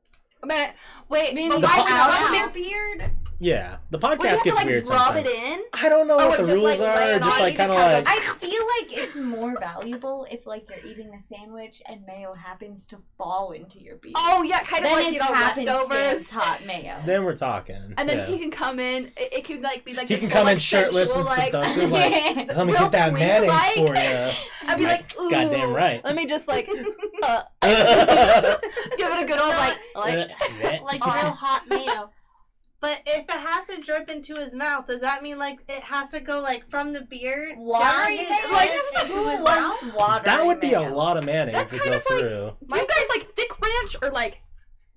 [0.45, 0.72] Man,
[1.09, 3.11] wait, Maybe but The why po- is it on their beard?
[3.43, 5.26] Yeah, the podcast have to gets like weird rub sometimes.
[5.28, 5.61] it in?
[5.72, 7.18] I don't know Oh, what the just, rules like, are.
[7.20, 8.05] Just like kind of like.
[8.05, 12.34] like, I feel like it's more valuable if like you're eating a sandwich and mayo
[12.34, 14.14] happens to fall into your beard.
[14.18, 16.30] Oh yeah, kind of then like it's you know happenstance leftovers.
[16.30, 16.97] hot mayo.
[17.07, 17.95] Then we're talking.
[17.97, 18.26] And then yeah.
[18.26, 19.07] he can come in.
[19.16, 21.91] It, it could like be like He can come in shirtless and sensual, like, seductive,
[21.91, 23.74] like, Let me get that twink, mayonnaise like.
[23.74, 24.30] for you.
[24.70, 26.05] I'd be like, Ooh, Goddamn right.
[26.05, 26.68] Let me just like
[27.22, 30.30] uh, give it a good old like like.
[30.85, 32.11] Like real hot mayo.
[32.81, 36.09] But if it has to drip into his mouth, does that mean like it has
[36.11, 38.53] to go like from the beard down Watery his mayo?
[38.53, 39.95] Like, lips into Who his wants mouth?
[39.97, 40.95] watery That would be a mayo?
[40.95, 42.57] lot of mayonnaise That's to kind go of like- through.
[42.68, 44.41] Do you guys like thick ranch or like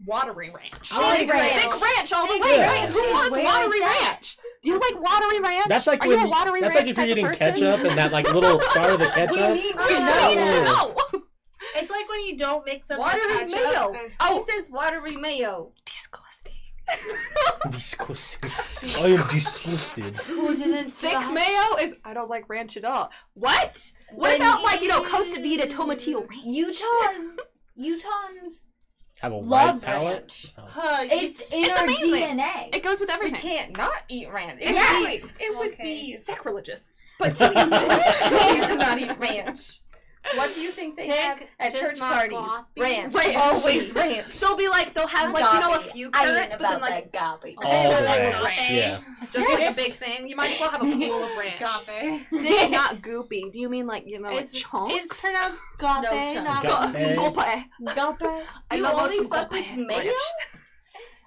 [0.05, 0.91] watery ranch?
[0.93, 1.53] I like Thick ranch.
[1.61, 2.71] Thick ranch all the Thick way, ranch.
[2.81, 2.93] right?
[2.93, 3.13] Who Yeah.
[3.13, 4.09] wants Where watery is that?
[4.11, 4.37] ranch?
[4.63, 5.67] Do you like watery ranch?
[5.67, 7.25] That's like Are when you a watery that's ranch like if you're type of eating
[7.25, 7.53] person?
[7.53, 9.35] ketchup and that like little star of the ketchup.
[9.35, 10.95] we need We to need to know.
[11.75, 13.95] It's like when you don't mix up the Watery ketchup mayo.
[14.19, 15.71] Oh, He says watery mayo.
[15.85, 16.53] disgusting.
[17.71, 18.51] Disgusting.
[19.03, 20.15] I am disgusted.
[20.17, 21.95] Who didn't Thick mayo is.
[22.03, 23.09] I don't like ranch at all.
[23.35, 23.77] What?
[24.13, 26.43] What Then about like you know Costa Vida tomatillo ranch?
[26.45, 27.37] Utah's
[27.79, 28.65] Utahns
[29.21, 30.11] Have a love wide palate.
[30.19, 30.53] ranch.
[30.57, 30.63] Oh.
[30.67, 32.37] Huh, you- It's in It's our amazing.
[32.37, 32.75] DNA.
[32.75, 33.39] It goes with We everything.
[33.39, 34.59] can't not eat ranch.
[34.61, 35.21] It Exactly.
[35.21, 35.83] would be, it would Okay.
[35.83, 36.91] be Sacrilegious.
[37.17, 39.79] but to eat to not eat ranch.
[40.35, 42.37] What do you think they Pick have at just church not parties?
[42.37, 42.81] coffee.
[42.81, 43.13] Ranch.
[43.13, 43.35] Ranch.
[43.37, 44.39] Always ranch.
[44.39, 45.91] They'll be like they'll have like you know a Gabi.
[45.91, 47.55] few I carrots, ain't but about then like that gabi.
[47.57, 48.43] All They're the like ranch.
[48.45, 48.71] ranch.
[48.71, 48.99] Yeah.
[49.31, 50.27] just like a big thing.
[50.29, 51.59] You might as well have a pool of ranch.
[51.87, 52.31] Gape.
[52.31, 53.51] Nick, not goopy.
[53.51, 54.93] Do you mean like you know like It's, chunks?
[54.95, 56.97] it's pronounced gape, No not chunks.
[56.97, 57.07] gape.
[57.09, 57.17] Gape.
[57.17, 58.19] Gope.
[58.19, 58.43] Gabi.
[58.71, 59.97] I You love us only some fuck gope with mayo?
[59.97, 60.15] ranch.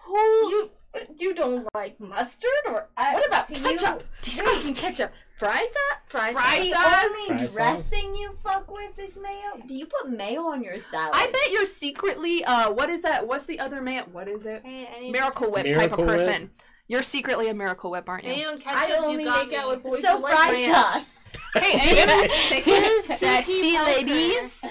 [0.08, 0.70] You
[1.18, 4.02] you don't like mustard or what about do you- ketchup?
[4.22, 5.12] Disgusting ketchup.
[5.36, 5.98] Fry sauce?
[6.06, 6.58] Fry Fry sauce?
[6.58, 7.04] The sauce?
[7.04, 7.54] only Fry sauce?
[7.54, 9.60] dressing you fuck with is mayo.
[9.66, 11.10] Do you put mayo on your salad?
[11.14, 13.26] I bet you're secretly uh what is that?
[13.26, 14.04] What's the other man?
[14.12, 14.62] What is it?
[14.64, 16.08] Hey, Miracle Whip Miracle type of Whip?
[16.08, 16.50] person.
[16.88, 18.30] You're secretly a Miracle Whip, aren't you?
[18.30, 18.80] mayo and ketchup.
[18.82, 20.72] I you only got make out with boys so who like fry ranch.
[20.74, 21.12] sauce.
[21.56, 24.62] Hey, any Who's sexy ladies?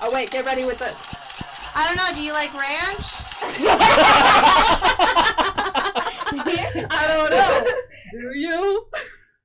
[0.00, 0.92] Oh wait, get ready with the.
[1.78, 2.12] I don't know.
[2.14, 2.98] Do you like ranch?
[6.90, 7.64] I don't know.
[8.12, 8.86] Do you?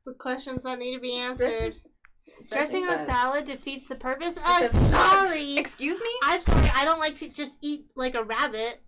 [0.06, 1.76] The questions that need to be answered.
[2.50, 3.06] Dressing Dressing on salad.
[3.06, 4.40] salad defeats the purpose.
[4.42, 5.28] I'm does not.
[5.28, 5.58] sorry.
[5.58, 6.08] Excuse me?
[6.24, 6.70] I'm sorry.
[6.74, 8.80] I don't like to just eat like a rabbit.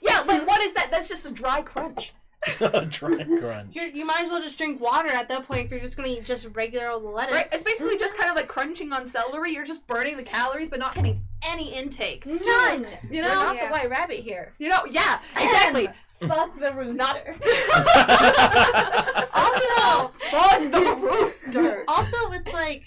[0.00, 0.92] Yeah, like what is that?
[0.92, 2.12] That's just a dry crunch.
[2.60, 3.74] A dry crunch.
[3.74, 6.08] You're, you might as well just drink water at that point if you're just gonna
[6.08, 7.34] eat just regular old lettuce.
[7.34, 7.46] Right?
[7.52, 9.52] It's basically just kind of like crunching on celery.
[9.52, 12.24] You're just burning the calories, but not getting any intake.
[12.26, 12.86] None.
[13.10, 13.34] You We're know?
[13.34, 13.66] not Yeah.
[13.66, 14.54] the white rabbit here.
[14.58, 14.84] You know?
[14.88, 15.88] Yeah, exactly.
[16.26, 17.36] Fuck the rooster.
[19.34, 21.84] also, Fuck the rooster.
[21.88, 22.82] also with like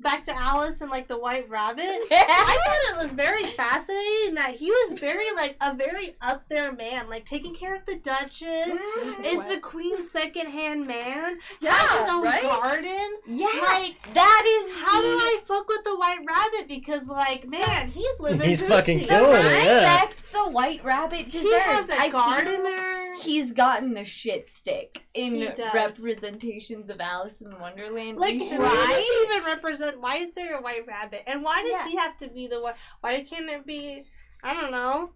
[0.00, 1.84] back to Alice and like the White Rabbit.
[2.10, 6.72] I thought it was very fascinating that he was very like a very up there
[6.72, 8.78] man, like taking care of the Duchess.
[9.24, 11.38] Is the Queen's second hand man?
[11.62, 12.42] has his own right?
[12.42, 13.16] garden.
[13.26, 16.68] yeah, Like that is how do I fuck with the White Rabbit?
[16.68, 18.48] Because like man, he's living.
[18.48, 18.68] He's Gucci.
[18.68, 20.00] fucking the killing it, yeah.
[20.00, 21.44] respect the white rabbit deserves.
[21.44, 23.14] He has a I gardener.
[23.22, 28.18] He's gotten the shit stick in representations of Alice in Wonderland.
[28.18, 28.58] Like recently.
[28.58, 29.87] why does he even represent?
[30.00, 31.22] Why is there a white rabbit?
[31.26, 31.88] And why does Yeah.
[31.88, 32.74] he have to be the one?
[33.00, 34.04] Why can't it be?
[34.42, 35.10] I don't know.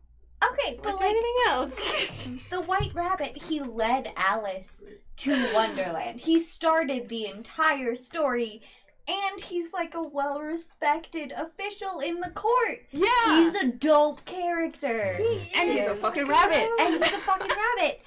[0.44, 2.28] Okay, but Like anything else.
[2.50, 4.82] the White Rabbit, he led Alice
[5.18, 6.18] to Wonderland.
[6.18, 8.60] He started the entire story,
[9.06, 12.80] and he's like a well-respected official in the court.
[12.90, 13.06] Yeah.
[13.26, 15.14] He's a dope character.
[15.14, 16.68] He and he's a fucking rabbit.
[16.80, 18.00] and he's a fucking rabbit.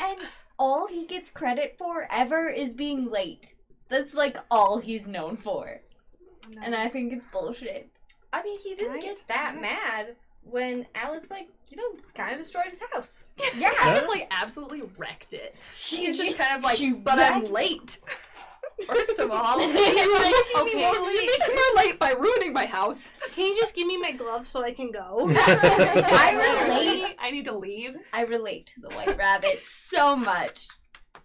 [0.00, 0.18] And
[0.58, 3.54] all he gets credit for ever is being late.
[3.88, 5.82] That's like all he's known for.
[6.62, 7.88] And I think it's bullshit.
[8.32, 9.02] I mean, he didn't Right.
[9.02, 13.24] get that mad when Alice, like, you know, kind of destroyed his house.
[13.38, 13.70] Yeah, Yeah.
[13.74, 15.54] kind of like absolutely wrecked it.
[15.74, 17.98] She He's just kind of like, she but I'm late.
[18.86, 20.92] First of all, He's like, okay, okay.
[20.92, 23.04] you make me more late by ruining my house.
[23.34, 25.28] Can you just give me my gloves so I can go?
[25.36, 27.16] I relate.
[27.18, 27.96] I need to leave.
[28.12, 30.66] I relate to the White Rabbit so much.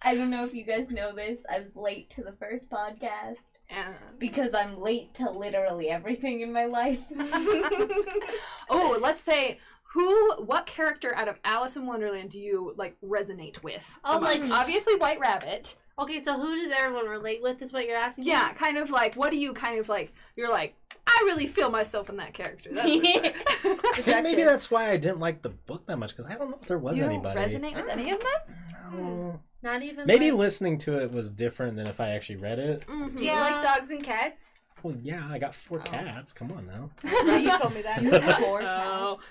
[0.02, 1.44] I don't know if you guys know this.
[1.50, 6.52] I was late to the first podcast And because I'm late to literally everything in
[6.52, 7.04] my life.
[8.70, 9.58] oh, let's say
[9.92, 13.98] who, what character out of Alice in Wonderland do you like resonate with?
[14.04, 15.76] Oh, like- obviously White Rabbit.
[15.98, 17.60] Okay, so who does everyone relate with?
[17.62, 18.24] Is what you're asking?
[18.24, 20.12] Yeah, kind of like what do you kind of like?
[20.36, 20.74] You're like
[21.06, 22.70] I really feel myself in that character.
[22.72, 23.02] That's sure.
[23.04, 26.50] I think maybe that's why I didn't like the book that much because I don't
[26.50, 27.40] know if there was you don't anybody.
[27.40, 28.56] resonate with any of them.
[28.92, 29.40] No.
[29.62, 32.86] Not even Maybe like, listening to it was different than if I actually read it.
[32.86, 33.18] Mm-hmm.
[33.18, 33.40] Yeah.
[33.40, 34.54] like dogs and cats.
[34.82, 35.90] Well, yeah, I got four Oh.
[35.90, 36.32] cats.
[36.32, 36.90] Come on now.
[37.26, 38.02] Right, you told me that.
[38.02, 38.10] You
[38.44, 39.16] Four Oh.
[39.16, 39.26] times.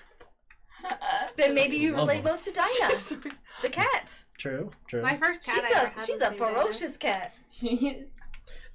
[1.36, 3.32] then maybe you relate most to Dinah,
[3.62, 4.24] the cat.
[4.38, 5.02] True, true.
[5.02, 5.54] My first cat.
[5.56, 6.54] She's I ever a had she's was a named Dinah.
[6.60, 7.34] ferocious cat.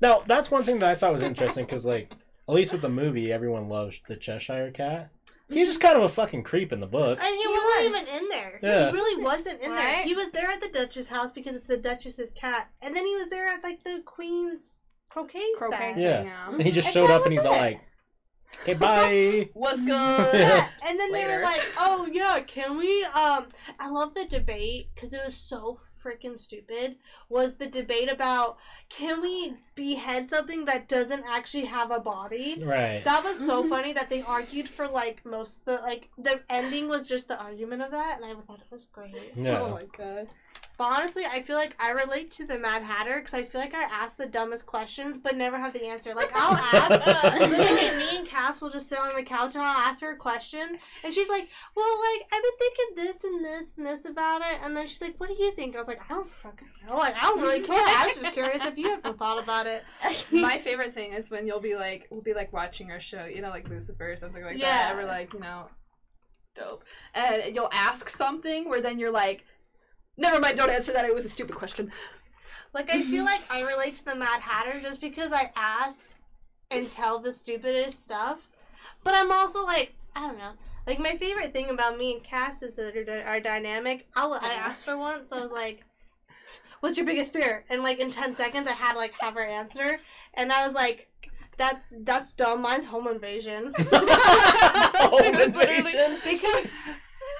[0.01, 2.11] Now, that's one thing that I thought was interesting because, like,
[2.49, 5.11] at least with the movie, everyone loves the Cheshire Cat.
[5.47, 7.19] He's just kind of a fucking creep in the book.
[7.21, 7.85] And he, He wasn't was.
[7.85, 8.59] even in there.
[8.63, 8.89] Yeah.
[8.89, 9.93] He really wasn't in there.
[9.97, 10.03] Right?
[10.05, 12.69] He was there at the Duchess house because it's the Duchess's cat.
[12.81, 15.93] And then he was there at like the Queen's croquet, Croquet set.
[15.95, 16.23] thing, Yeah.
[16.23, 16.49] yeah.
[16.51, 17.61] And he just And showed that up and was he's all it.
[17.61, 17.81] like,
[18.61, 20.33] "Okay, bye." What's good?
[20.33, 23.47] Yeah, and then they were like, "Oh yeah, can we?" Um,
[23.79, 26.97] I love the debate because it was so freaking stupid.
[27.29, 28.57] Was the debate about
[28.97, 32.61] can we behead something that doesn't actually have a body?
[32.63, 33.01] right.
[33.03, 33.69] That was so Mhm.
[33.69, 37.39] funny that they argued for like most of the like the ending was just the
[37.39, 39.31] argument of that, and I thought it was great.
[39.35, 39.61] Yeah.
[39.61, 40.27] Oh my god.
[40.77, 43.75] But honestly, I feel like I relate to the Mad Hatter because I feel like
[43.75, 46.15] I ask the dumbest questions but never have the answer.
[46.15, 47.05] Like I'll ask,
[47.39, 50.17] literally, me and Cass will just sit on the couch and I'll ask her a
[50.17, 54.41] question, and she's like, "Well, like I've been thinking this and this and this about
[54.41, 56.67] it," and then she's like, "What do you think?" I was like, "I don't fucking
[56.87, 56.97] know.
[56.97, 57.77] Like I don't really care.
[57.79, 59.83] I was just curious if you ever thought about it."
[60.31, 63.41] My favorite thing is when you'll be like, we'll be like watching our show, you
[63.41, 64.59] know, like Lucifer or something like that.
[64.59, 64.89] Yeah.
[64.89, 65.69] And we're like, you know,
[66.55, 66.83] dope.
[67.13, 69.45] And you'll ask something where then you're like,
[70.17, 71.05] never mind, don't answer that.
[71.05, 71.91] It was a stupid question.
[72.73, 76.11] Like I feel like I relate to the Mad Hatter just because I ask
[76.69, 78.47] and tell the stupidest stuff.
[79.03, 80.53] But I'm also like, I don't know.
[80.87, 84.07] Like my favorite thing about me and Cass is that our, our dynamic.
[84.15, 84.69] I'll, I mm-hmm.
[84.69, 85.31] asked her once.
[85.31, 85.83] I was like,
[86.81, 89.45] "What's your biggest fear?" And like in ten seconds, I had to like have her
[89.45, 89.97] answer,
[90.35, 91.09] and I was like,
[91.57, 92.61] "That's that's dumb.
[92.61, 96.17] Mine's home invasion." Home It was literally- invasion.
[96.23, 96.73] because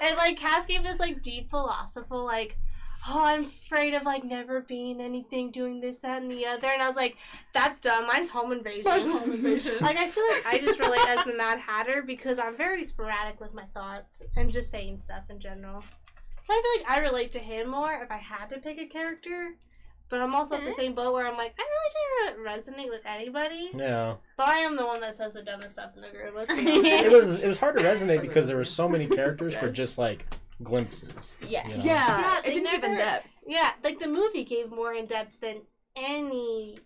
[0.01, 2.57] and like Cass gave this like deep philosophical like
[3.09, 6.83] oh i'm afraid of like never being anything doing this that and the other and
[6.83, 7.17] i was like
[7.51, 9.75] that's dumb mine's home invasion Mine's home invasion.
[9.81, 13.39] like i feel like i just relate as the mad hatter because i'm very sporadic
[13.41, 15.83] with my thoughts and just saying stuff in general
[16.51, 18.85] so i feel like i relate to him more if i had to pick a
[18.85, 19.55] character
[20.09, 23.01] but i'm also at the same boat where i'm like i really don't resonate with
[23.05, 24.15] anybody Yeah.
[24.37, 27.11] but i am the one that says the dumbest stuff in the group let's It
[27.11, 30.25] was it was hard to resonate because there were so many characters for just like
[30.63, 31.35] glimpses.
[31.41, 31.67] yeah.
[31.69, 31.83] you know?
[31.83, 33.27] yeah, Yeah, it didn't give in never- depth.
[33.47, 35.61] Yeah, like the movie gave more in depth than
[35.95, 36.79] anything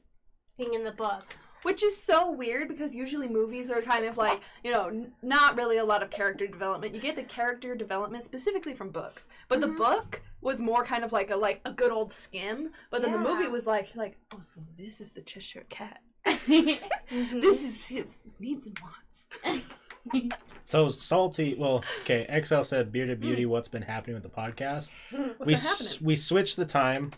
[0.74, 1.36] in the book.
[1.66, 5.56] Which is so weird because usually movies are kind of like, you know, n- not
[5.58, 6.94] really a lot of character development.
[6.96, 9.28] You get the character development specifically from books.
[9.50, 9.62] But Mhm.
[9.62, 12.72] the book was more kind of like a like a good old skim.
[12.92, 16.02] But then the movie was like like, oh so this is the Cheshire cat.
[16.26, 17.40] Mm-hmm.
[17.40, 19.28] This is his needs and wants.
[20.64, 21.56] So salty.
[21.58, 22.28] Well, okay.
[22.44, 24.92] XL said, "Bearded Beauty, what's been happening with the podcast?"
[25.38, 27.12] What's we s- we switched the time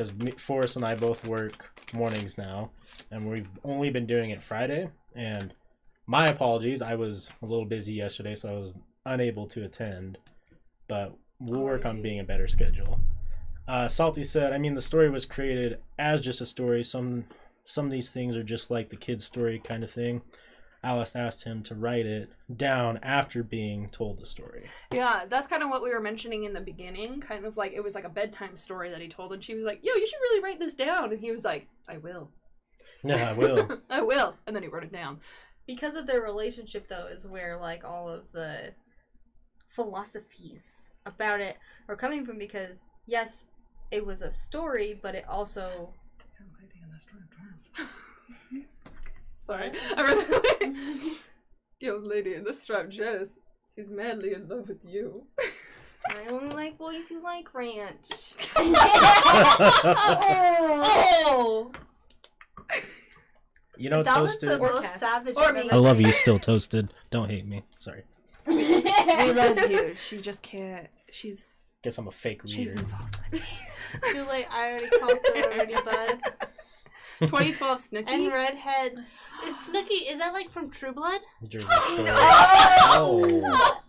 [0.00, 2.70] because Forrest and I both work mornings now,
[3.10, 4.88] and we've only been doing it Friday.
[5.14, 5.52] And
[6.06, 8.74] my apologies, I was a little busy yesterday, so I was
[9.04, 10.18] unable to attend.
[10.88, 13.00] But we'll work on being a better schedule.
[13.68, 16.82] Uh, Salty said, "I mean, the story was created as just a story.
[16.82, 17.26] Some
[17.66, 20.22] some of these things are just like the kid's story kind of thing."
[20.82, 24.66] Alice asked him to write it down after being told the story.
[24.90, 27.20] Yeah, that's kind of what we were mentioning in the beginning.
[27.20, 29.64] Kind of like it was like a bedtime story that he told, and she was
[29.64, 32.30] like, "Yo, you should really write this down." And he was like, "I will,
[33.04, 33.80] Yeah, I will.
[33.90, 35.20] I will," and then he wrote it down.
[35.66, 38.72] Because of their relationship, though, is where like all of the
[39.68, 41.58] philosophies about it
[41.88, 42.38] are coming from.
[42.38, 43.46] Because yes,
[43.90, 45.92] it was a story, but it also
[49.50, 51.24] Sorry, I was
[51.80, 53.36] Young lady in the striped dress.
[53.74, 55.24] He's madly in love with you.
[56.08, 58.34] I only like boys who like ranch.
[60.94, 61.72] oh.
[63.76, 64.50] You know, that was toasted.
[64.50, 65.34] the Or most savage.
[65.36, 65.68] Or I've me.
[65.68, 66.94] I love you, still toasted.
[67.10, 67.64] Don't hate me.
[67.80, 68.04] Sorry.
[68.46, 68.84] we
[69.32, 69.96] love you.
[69.96, 70.86] She just can't.
[71.10, 73.48] She's Guess I'm a fake she's involved with me.
[74.12, 74.46] Too late.
[74.50, 76.20] I already called it already, bud.
[77.20, 78.04] 2012 Snooki.
[78.08, 79.04] And redhead.
[79.46, 80.10] Is Snooki?
[80.10, 81.20] Is that like from True Blood?
[81.48, 81.66] Jersey
[81.96, 82.06] Shore.
[82.92, 83.80] Oh.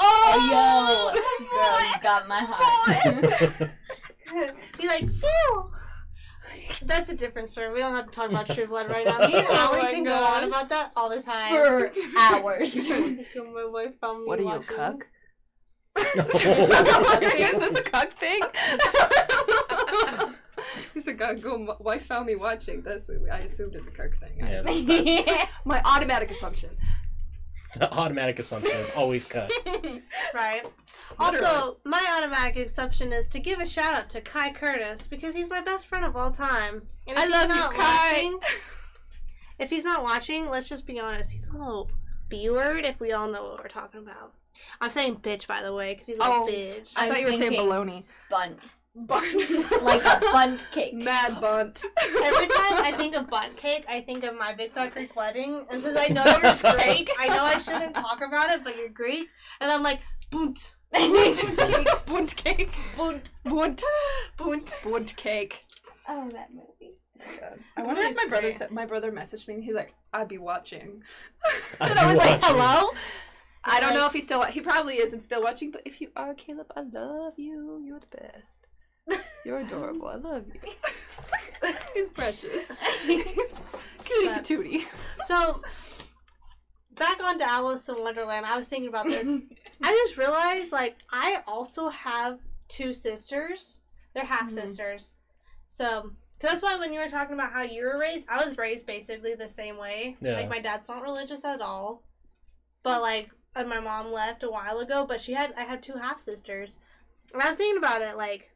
[0.00, 3.70] oh, Yo, girl, you got my heart.
[4.78, 5.70] Be like, phew.
[6.84, 7.72] That's a different story.
[7.72, 9.18] We don't have to talk about True Blood right now.
[9.26, 11.50] Me and Oh Allie my can go on about that all the time.
[11.50, 12.88] For hours.
[12.90, 14.76] my wife found What are you, a watching.
[14.76, 15.06] cuck?
[15.98, 18.40] Is this a cuck thing?
[20.94, 21.40] He's a cuck.
[21.40, 22.82] Go, my wife found me watching.
[22.82, 24.38] That's what I assumed it's a cuck thing.
[24.38, 25.46] Yeah.
[25.64, 26.70] My automatic assumption.
[27.76, 29.52] the automatic assumption is always cut.
[30.34, 30.64] Right.
[31.18, 31.46] Literally.
[31.46, 35.48] Also, my automatic exception is to give a shout out to Kai Curtis because he's
[35.48, 36.82] my best friend of all time.
[37.06, 38.12] And if I he's love you, not Kai.
[38.24, 38.40] watching-
[39.58, 41.32] if he's not watching, let's just be honest.
[41.32, 41.90] He's a little
[42.28, 44.34] B word if we all know what we're talking about.
[44.80, 46.46] I'm saying bitch, by the way, because he's like Oh.
[46.46, 46.92] bitch.
[46.96, 48.04] I I'm thought you were saying baloney.
[48.30, 48.72] Bunt.
[49.06, 49.82] Bunt.
[49.82, 50.94] Like a bunt cake.
[50.94, 51.84] Mad bunt.
[52.22, 55.64] Every time I think of bunt cake, I think of my Big Fat Greek wedding.
[55.70, 58.88] And since I know you're Greek, I know I shouldn't talk about it, but you're
[58.88, 59.28] Greek.
[59.60, 60.74] And I'm like, bunt.
[62.06, 62.70] Bunt cake.
[62.96, 63.30] Bunt.
[63.44, 63.82] Bunt.
[63.82, 63.82] Bunt.
[64.36, 65.64] Bunt Bunt cake.
[66.08, 66.94] Oh, that movie.
[67.76, 70.38] I wonder if my brother said my brother messaged me and he's like, I'd be
[70.38, 71.02] watching.
[71.80, 72.56] I'd and I be was like, watching.
[72.56, 72.90] hello?
[73.64, 76.10] I don't Like- know if he's still he probably isn't still watching, but if you
[76.16, 77.82] are, Caleb, I love you.
[77.84, 78.67] You're the best.
[79.44, 80.08] You're adorable.
[80.08, 80.60] I love you.
[81.94, 82.70] he's precious.
[83.06, 84.84] Cutie But- patootie.
[85.24, 85.62] So,
[86.94, 88.46] back on to Alice in Wonderland.
[88.46, 89.26] I was thinking about this.
[89.82, 93.80] I just realized, like, I also have two sisters.
[94.14, 94.58] They're half mm-hmm.
[94.58, 95.14] sisters.
[95.68, 98.58] So, cause that's why when you were talking about how you were raised, I was
[98.58, 100.16] raised basically the same way.
[100.20, 100.34] Yeah.
[100.34, 102.02] Like, my dad's not religious at all.
[102.82, 103.02] But, mm-hmm.
[103.02, 106.20] like, and my mom left a while ago, but she had, I had two half
[106.20, 106.78] sisters.
[107.32, 108.50] And I was thinking about it, like,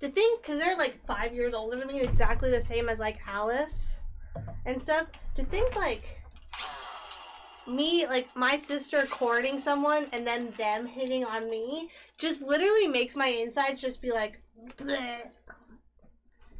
[0.00, 3.18] to think, because they're like five years older than me, exactly the same as, like,
[3.26, 4.00] Alice
[4.66, 6.20] and stuff, to think, like,
[7.66, 11.88] me, like, my sister courting someone and then them hitting on me
[12.18, 14.40] just literally makes my insides just be like,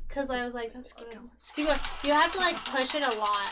[0.09, 1.31] because I was like, that's gross.
[1.55, 1.79] Keep going.
[2.05, 3.51] You have to, like, push it a lot.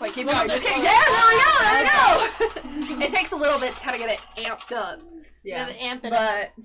[0.00, 0.48] Wait, keep going.
[0.48, 0.86] Just keep, slower.
[0.86, 2.62] Oh, yeah, there we go.
[2.62, 3.04] There we go.
[3.04, 5.00] it takes a little bit to kind of get it amped up,
[5.42, 6.50] Yeah, amp it up.
[6.56, 6.64] but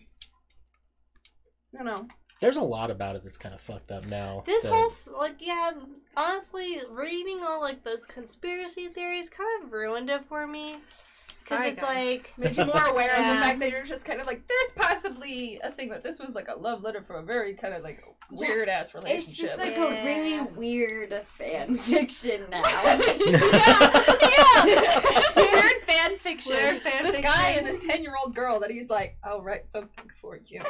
[1.73, 2.07] I don't know.
[2.41, 4.43] There's a lot about it that's kind of fucked up now.
[4.45, 5.71] This that- whole like yeah,
[6.15, 10.77] honestly, reading all like the conspiracy theories kind of ruined it for me.
[11.47, 12.05] Cause Sorry, it's guys.
[12.05, 14.71] like made you more aware of the fact that you're just kind of like there's
[14.87, 17.81] possibly a thing that this was like a love letter for a very kind of
[17.83, 19.27] like weird ass relationship.
[19.27, 19.85] It's just like Yeah.
[19.85, 22.61] a really weird fan fiction now.
[22.63, 22.97] yeah,
[25.11, 26.51] just a weird fan fiction.
[26.53, 29.65] Weird fan this guy and this ten year old girl that he's like, I'll write
[29.67, 30.61] something for you.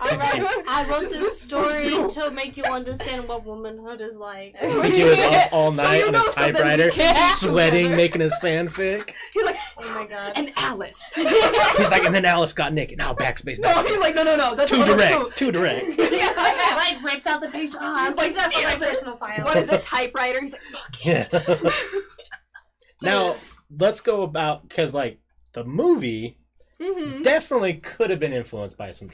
[0.00, 4.56] I wrote, I wrote This this story to make you understand what womanhood is like.
[4.60, 6.90] I think he was up all night you on his typewriter,
[7.34, 9.12] sweating, making his fanfic.
[9.32, 10.32] He's like, Oh my god.
[10.36, 11.00] and Alice.
[11.14, 12.98] He's like, and then Alice got naked.
[12.98, 13.88] Now backspace, no, backspace.
[13.88, 14.54] he's like, no, no, no.
[14.54, 15.84] That's too direct, too direct.
[15.98, 16.74] yeah.
[16.76, 17.72] like rips out the page.
[17.74, 19.44] Oh, I was He's like, like, that's my personal file.
[19.44, 20.40] What is a typewriter?
[20.40, 21.28] He's like, fuck it.
[21.32, 21.70] Yeah.
[23.02, 23.36] now
[23.78, 25.20] let's go about because like
[25.52, 26.38] the movie
[26.80, 27.22] Mm-hmm.
[27.22, 29.08] definitely could have been influenced by some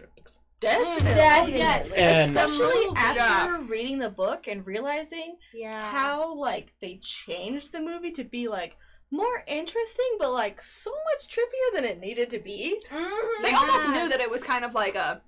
[0.60, 1.02] drugs.
[1.02, 1.54] Definitely.
[1.54, 3.70] Oh, yes, And- especially after movie.
[3.72, 5.90] reading the book and realizing Yeah.
[5.90, 8.76] how like they changed the movie to be like
[9.10, 12.80] more interesting, but like so much trippier than it needed to be.
[12.90, 13.42] Mm-hmm.
[13.42, 15.20] They almost knew that it was kind of like a,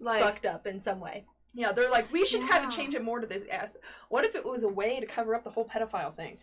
[0.00, 1.24] like fucked up in some way.
[1.54, 2.68] Yeah, they're like, we should kind Yeah.
[2.68, 3.84] of change it more to this aspect.
[4.08, 6.38] What if it was a way to cover up the whole pedophile thing?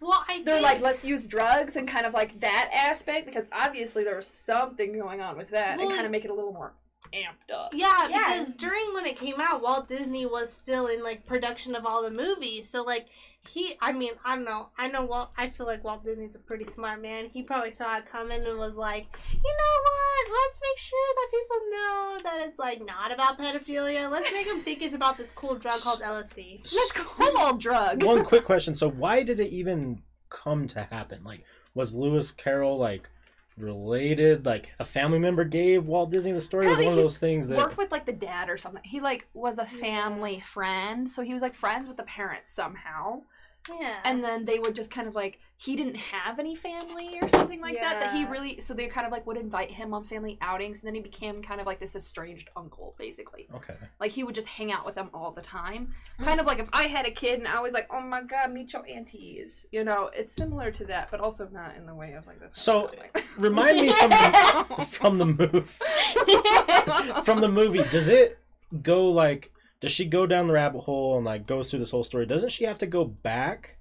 [0.00, 3.48] Well, I They're think, like, let's use drugs and kind of like that aspect because
[3.52, 6.34] obviously there was something going on with that Well, and kind of make it a
[6.34, 6.74] little more
[7.12, 7.72] amped up.
[7.74, 8.24] Yeah, Yeah.
[8.28, 12.02] because during when it came out, Walt Disney was still in like production of all
[12.02, 12.68] the movies.
[12.68, 13.06] So like
[13.48, 14.70] he, I mean, I don't know.
[14.76, 15.30] I know Walt.
[15.38, 17.28] I feel like Walt Disney's a pretty smart man.
[17.32, 20.32] He probably saw it coming and was like, you know what?
[20.32, 24.10] Let's make sure that people know that it's like not about pedophilia.
[24.10, 26.58] Let's make them think it's about this cool drug called LSD.
[26.74, 28.02] Let's cool drug.
[28.02, 31.22] One quick question: So why did it even come to happen?
[31.22, 33.08] Like, was Lewis Carroll like
[33.56, 34.44] related?
[34.44, 36.66] Like, a family member gave Walt Disney the story?
[36.66, 37.58] Was one of those things that?
[37.58, 38.82] Worked with like the dad or something.
[38.84, 43.22] He like was a family friend, so he was like friends with the parents somehow.
[43.68, 43.96] Yeah.
[44.04, 47.60] and then they would just kind of like he didn't have any family or something
[47.60, 48.30] like that that he Yeah.
[48.30, 51.00] really so they kind of like would invite him on family outings and then he
[51.00, 53.74] became kind of like this estranged uncle basically Okay.
[54.00, 56.24] like he would just hang out with them all the time mm-hmm.
[56.24, 58.52] kind of like if i had a kid and i was like oh my god
[58.52, 62.12] meet your aunties you know it's similar to that but also not in the way
[62.12, 65.70] of like the So- like, Remind me from the, from the move
[67.24, 67.82] from the movie.
[67.90, 68.38] Does it
[68.82, 69.52] go like?
[69.80, 72.26] Does she go down the rabbit hole and like goes through this whole story?
[72.26, 73.76] Doesn't she have to go back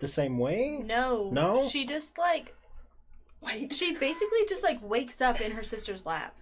[0.00, 0.80] the same way?
[0.84, 1.30] No.
[1.32, 1.68] No?
[1.68, 2.54] She just like
[3.40, 3.72] Wait.
[3.72, 6.36] she basically just like wakes up in her sister's lap.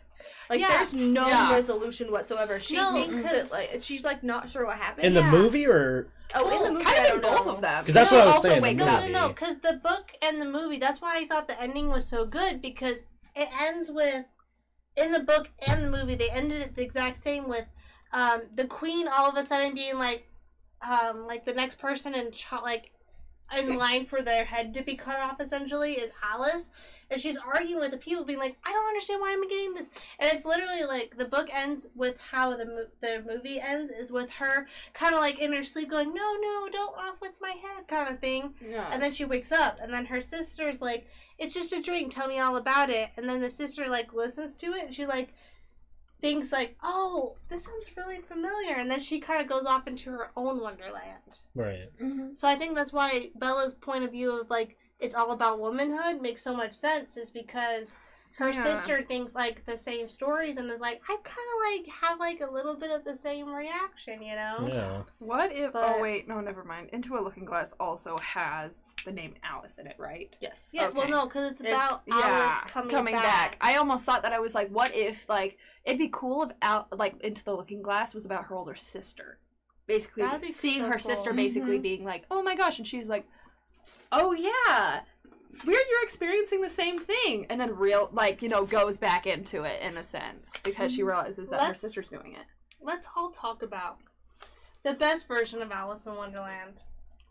[0.51, 0.69] Like Yeah.
[0.69, 1.53] there's no Yeah.
[1.53, 2.61] resolution whatsoever.
[2.61, 5.07] She No, thinks because- that like she's like not sure what happened.
[5.07, 5.31] In the Yeah.
[5.31, 7.53] movie or oh, in the movie, kind I of don't in both know.
[7.55, 9.29] of them 'Cause that's He what I was saying, the wakes No, up no, no,
[9.29, 12.61] because the book and the movie, that's why I thought the ending was so good
[12.61, 12.99] because
[13.35, 14.27] it ends with,
[14.97, 17.65] in the book and the movie, they ended it the exact same with
[18.13, 20.27] um, the queen all of a sudden being like,
[20.89, 22.91] um, like the next person in, ch- like,
[23.59, 26.71] in line for their head to be cut off essentially is Alice.
[27.11, 29.91] And she's arguing with the people, being like, I don't understand why I'm getting this.
[30.19, 34.11] And it's literally like the book ends with how the, mo- the movie ends is
[34.11, 37.51] with her kind of like in her sleep going, No, no, don't off with my
[37.51, 38.55] head, kind of thing.
[38.67, 38.89] yeah.
[38.91, 41.07] And then she wakes up, and then her sister's like,
[41.39, 42.09] "It's just a dream.
[42.09, 45.05] Tell me all about it." And then the sister like listens to it, and she
[45.05, 45.35] like
[46.23, 50.11] thinks like, "Oh, this sounds really familiar." And then she kind of goes off into
[50.11, 51.41] her own wonderland.
[51.55, 51.91] right?
[52.01, 52.33] Mm-hmm.
[52.35, 56.23] So I think that's why Bella's point of view of like it's all about womanhood
[56.23, 57.95] makes so much sense, is because
[58.39, 58.63] her Yeah.
[58.65, 62.41] sister thinks like the same stories and is like, I kind of like have like
[62.41, 64.65] a little bit of the same reaction, you know?
[64.67, 65.03] Yeah.
[65.19, 65.71] What if?
[65.71, 66.89] Oh, but- oh wait, no, never mind.
[66.93, 70.35] Into a Looking Glass also has the name Alice in it, right?
[70.41, 70.71] Yes.
[70.73, 72.61] Yeah, well, no, because it's It's- about Alice
[72.91, 73.59] coming, back.
[73.61, 76.87] I almost thought that I was like, what if like it'd be cool if Al
[76.93, 79.39] like Into the Looking Glass was about her older sister,
[79.87, 81.01] basically be seeing so her cool.
[81.01, 81.83] sister basically Mhm.
[81.83, 83.27] being like, oh my gosh, and she's like,
[84.11, 85.01] oh yeah.
[85.67, 89.65] Weird, you're experiencing the same thing, and then real, like you know, goes back into
[89.65, 92.47] it in a sense because she realizes that her Let's- sister's doing it.
[92.81, 93.99] Let's all talk about
[94.83, 96.83] the best version of Alice in Wonderland.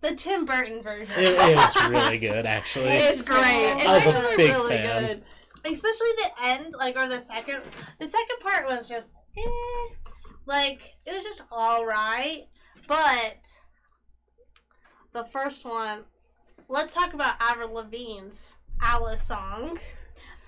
[0.01, 1.07] The Tim Burton version.
[1.17, 2.85] It is really good, actually.
[2.89, 3.73] It's great.
[3.77, 5.05] It's I was a big really fan.
[5.07, 5.23] good.
[5.65, 7.61] Especially the end, like, or the second.
[7.99, 9.41] The second part was just, eh.
[10.45, 12.47] Like, it was just alright.
[12.87, 13.47] But,
[15.13, 16.05] the first one,
[16.67, 19.77] let's talk about Avril Lavigne's Alice song.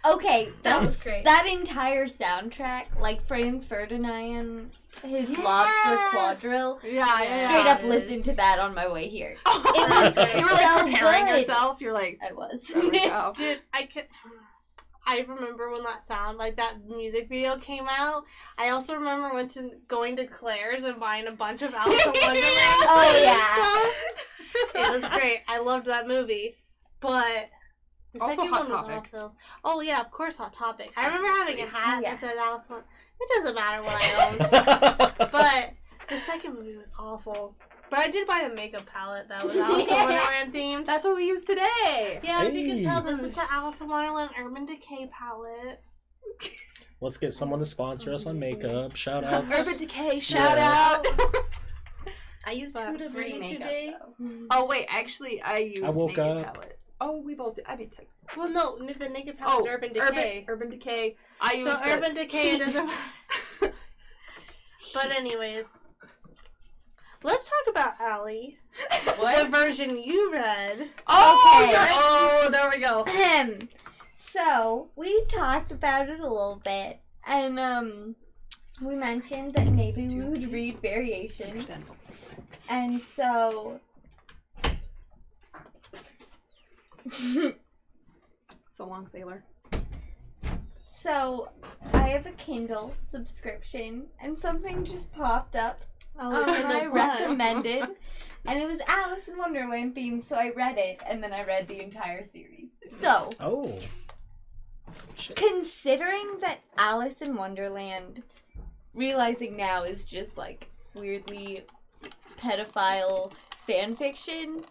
[0.06, 1.24] Okay, That was great.
[1.24, 6.80] That entire soundtrack, like Franz Ferdinand, his love for quadrille.
[6.84, 7.46] Yeah, yeah.
[7.48, 9.38] Straight up it listened to that on my way here.
[9.46, 11.38] Oh, was you were like so preparing good.
[11.38, 11.80] yourself.
[11.80, 12.64] You're like, I was.
[12.68, 13.34] there we go.
[13.38, 14.08] Dude, I could.
[15.06, 18.24] I remember when that sound, like that music video came out.
[18.58, 22.12] I also remember went to going to Claire's and buying a bunch of Alice in
[22.22, 22.44] Wonderland.
[22.86, 23.94] Oh,
[24.76, 24.82] yeah.
[24.88, 25.40] it was great.
[25.48, 26.56] I loved that movie,
[27.02, 27.50] but
[28.14, 29.10] the Also second Hot one was Topic.
[29.14, 29.36] awful.
[29.66, 30.92] Oh yeah, of course, Hot Topic.
[30.96, 32.12] I remember having a hat Yeah.
[32.12, 32.68] that said Alice.
[32.70, 34.40] It doesn't matter what I owned,
[35.32, 35.74] but
[36.10, 37.56] the second movie was awful.
[37.94, 40.86] But I did buy the makeup palette that was Alice in Wonderland themed.
[40.88, 42.20] That's what we use today.
[42.24, 45.80] Yeah, you can tell this is the Alice in Wonderland Urban Decay palette.
[47.02, 48.96] Let's get someone to sponsor us on makeup.
[48.96, 49.44] Shout out.
[49.44, 51.02] Urban Decay, shout Yeah.
[51.04, 51.06] out.
[52.48, 53.94] I used But Huda Free Beauty makeup, today.
[54.00, 54.26] though.
[54.26, 54.46] Hmm.
[54.50, 56.54] oh wait, actually, I used I woke Naked up.
[56.56, 56.80] Palette.
[57.00, 57.66] Oh, we both did.
[57.68, 58.08] I mean, tech.
[58.36, 60.46] Well, no, the naked palette Oh, Urban Urban Decay.
[60.48, 61.16] Urban Decay.
[61.40, 62.58] I used so the Urban Decay heat.
[62.60, 62.88] doesn't
[63.62, 63.76] matter.
[64.96, 65.74] But anyways,
[67.24, 68.58] let's talk about Allie.
[69.06, 70.90] The version you read.
[71.08, 71.88] Oh, Okay.
[71.92, 73.06] oh, there we go.
[74.18, 78.16] So we talked about it a little bit, and um,
[78.82, 81.66] we mentioned that maybe we would read variations,
[82.70, 83.80] and so.
[88.70, 89.44] So long, sailor.
[90.84, 91.50] so
[91.94, 95.80] I have a Kindle subscription, and something just popped up
[96.20, 97.84] Oh, um, I recommended,
[98.46, 100.24] and it was Alice in Wonderland themed.
[100.24, 102.70] So I read it, and then I read the entire series.
[102.88, 103.80] So Oh.
[105.16, 105.36] Shit.
[105.36, 108.22] considering that Alice in Wonderland,
[108.94, 111.64] realizing now is just like weirdly
[112.38, 113.32] pedophile
[113.66, 114.64] fan fiction,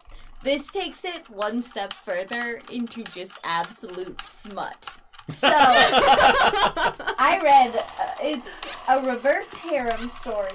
[0.44, 4.90] this takes it one step further into just absolute smut.
[5.32, 10.48] So I read uh, it's a reverse harem story.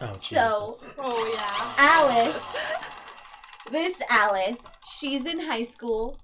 [0.00, 0.88] Oh, So- Jesus.
[0.98, 1.74] Oh yeah.
[1.78, 2.56] Alice,
[3.70, 6.18] this Alice, she's in high school,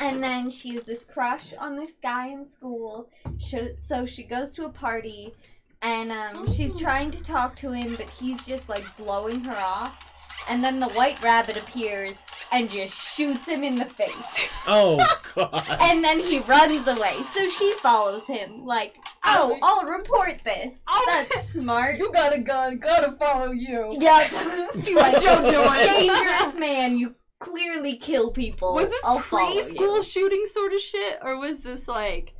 [0.00, 3.08] and then she has this crush on this guy in school.
[3.38, 5.34] She, so she goes to a party,
[5.82, 10.02] and um, she's trying to talk to him, but he's just like blowing her off.
[10.48, 12.18] And then the white rabbit appears
[12.52, 14.48] and just shoots him in the face.
[14.68, 14.96] Oh
[15.34, 15.64] god.
[15.80, 17.14] And then he runs away.
[17.34, 20.82] So she follows him, like, oh, I'll report this.
[20.88, 21.04] Oh.
[21.32, 21.98] That's smart.
[21.98, 23.96] You got a gun, gotta follow you.
[24.00, 24.30] Yep.
[24.82, 26.08] See what you doing?
[26.08, 28.74] Dangerous man, you clearly kill people.
[28.74, 32.34] Was this I'll preschool shooting sort of shit, or was this like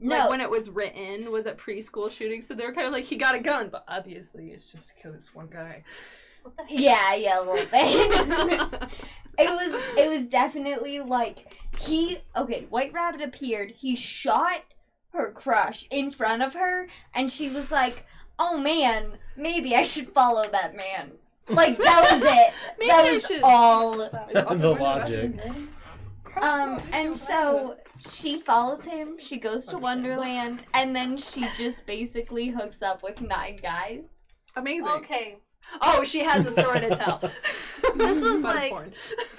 [0.00, 0.16] No.
[0.18, 1.30] like when it was written?
[1.30, 2.42] Was it preschool shooting?
[2.42, 5.12] So they were kind of like, he got a gun, but obviously it's just kill
[5.12, 5.82] this one guy.
[6.68, 8.90] yeah, yeah, a little bit.
[9.38, 14.62] it was it was definitely like he okay, White Rabbit appeared, he shot
[15.14, 18.06] her crush in front of her, and she was like,
[18.38, 21.12] Oh man, maybe I should follow that man.
[21.48, 22.54] Like that was it.
[22.78, 23.42] Maybe that I was should.
[23.42, 25.32] all the logic.
[26.40, 27.76] Um, and so
[28.08, 29.16] she follows him.
[29.18, 34.20] She goes to Wonderland, and then she just basically hooks up with nine guys.
[34.56, 34.90] Amazing.
[34.90, 35.36] Okay.
[35.80, 37.20] Oh, she has a story to tell.
[37.96, 38.92] This was like- porn.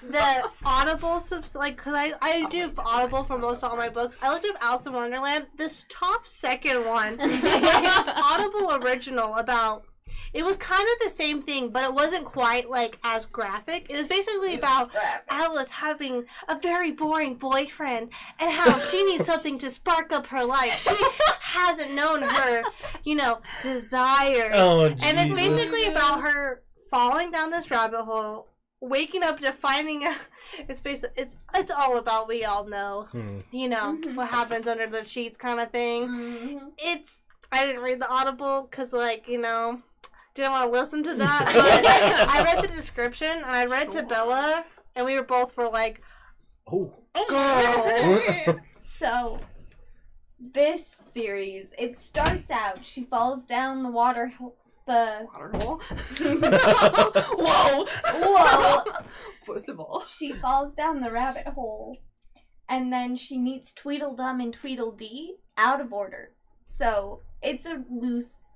[0.03, 3.89] the Audible subs like because I I oh do Audible for most of all my
[3.89, 4.17] books.
[4.21, 5.47] I looked up Alice in Wonderland.
[5.57, 9.85] This top second one was this Audible original about.
[10.35, 13.87] It was kind of the same thing, but it wasn't quite like as graphic.
[13.89, 14.91] It was basically about
[15.29, 18.09] Alice having a very boring boyfriend
[18.39, 20.73] and how she needs something to spark up her life.
[20.81, 20.95] She
[21.41, 22.63] hasn't known her,
[23.05, 24.51] you know, desires.
[24.55, 28.49] Oh, And it's basically about her falling down this rabbit hole,
[28.81, 30.15] waking up to finding a,
[30.69, 33.39] it's basically it's it's all about we all know, Hmm.
[33.51, 34.15] you know, Mhm.
[34.15, 36.07] what happens under the sheets kind of thing.
[36.09, 36.59] Mhm.
[36.77, 39.81] It's I didn't read the audible cuz like, you know,
[40.35, 44.03] didn't want to listen to that, but I read the description and I read to
[44.03, 44.65] Bella
[44.95, 46.01] and we were both were like,
[46.71, 46.93] Oh.
[47.29, 49.39] "Girl." So,
[50.39, 52.85] this series, it starts out.
[52.85, 54.31] She falls down the water,
[54.85, 55.77] the Water hole.
[57.39, 57.85] Whoa.
[58.13, 58.83] Whoa.
[59.43, 60.05] First of all.
[60.07, 61.97] she falls down the rabbit hole,
[62.69, 66.31] and then she meets Tweedledum and Tweedledee out of order.
[66.63, 68.51] So it's a loose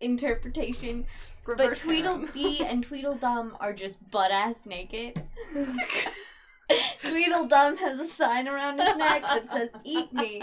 [0.00, 1.06] interpretation,
[1.46, 2.26] but Reverse harem.
[2.28, 5.22] Tweedledee and Tweedledum are just butt ass naked.
[7.00, 10.42] Tweedledum has a sign around his neck that says "Eat me,"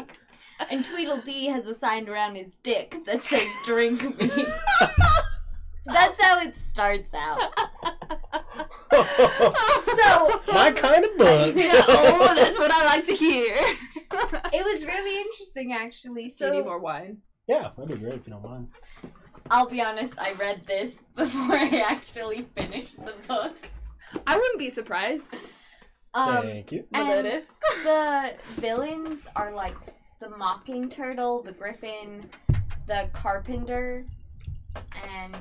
[0.72, 4.30] and Tweedledee has a sign around his dick that says "Drink me."
[5.86, 7.42] That's how it starts out.
[8.92, 11.54] So my um, kind of book.
[11.58, 13.54] oh, that's what I like to hear.
[13.56, 16.30] it was really interesting, actually.
[16.30, 17.18] Do you need So more wine?
[17.48, 18.68] yeah, that'd be great if you don't mind.
[19.52, 23.70] I'll be honest, I read this before I actually finished the book.
[24.26, 25.36] I wouldn't be surprised.
[26.14, 26.86] Um, Thank you.
[26.94, 27.44] and
[27.84, 29.76] the villains are like
[30.20, 32.30] the mocking turtle, the griffin,
[32.88, 34.06] the carpenter,
[35.10, 35.36] and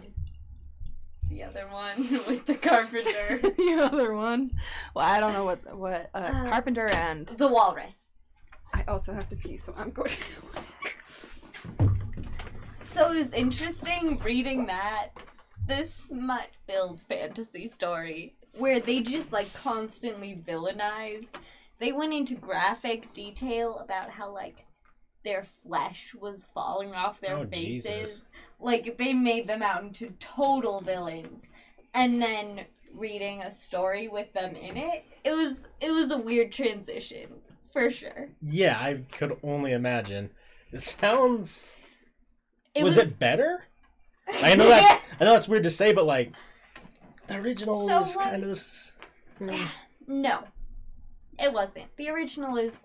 [1.31, 1.97] the other one
[2.29, 4.51] with the carpenter, the other one.
[4.95, 8.11] Well, I don't know what what uh, Uh, carpenter and the walrus.
[8.73, 10.11] I also have to pee, so I'm going.
[12.95, 15.09] So it was interesting reading that
[15.67, 21.35] this smut-filled fantasy story where they just like constantly villainized.
[21.81, 24.65] They went into graphic detail about how like
[25.25, 27.83] their flesh was falling off their Oh, faces.
[27.85, 28.31] Jesus.
[28.61, 31.51] Like they made them out into total villains.
[31.95, 32.61] And then
[32.95, 37.27] reading a story with them in it, it was it was a weird transition
[37.73, 38.29] for sure.
[38.41, 40.31] Yeah, I could only imagine.
[40.71, 41.75] It sounds.
[42.75, 43.65] It was, it better?
[44.43, 45.01] I know that.
[45.21, 46.33] I know that's weird to say, but like,
[47.29, 48.51] the original So, is like- kind of.
[48.51, 48.93] s-
[49.41, 49.59] mm.
[50.07, 50.45] No,
[51.41, 51.87] it wasn't.
[51.97, 52.85] The original is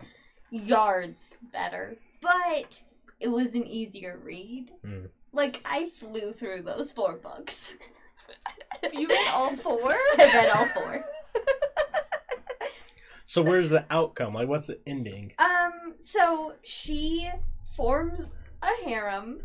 [0.51, 2.81] yards better, but
[3.19, 4.71] it was an easier read.
[4.85, 5.05] Hmm.
[5.33, 7.77] Like I flew through those four books.
[8.93, 9.91] you read all four?
[10.17, 11.03] I read all four.
[13.25, 14.33] So where's the outcome?
[14.33, 15.33] Like, what's the ending?
[15.37, 17.29] Um, so she
[17.75, 19.41] forms a harem,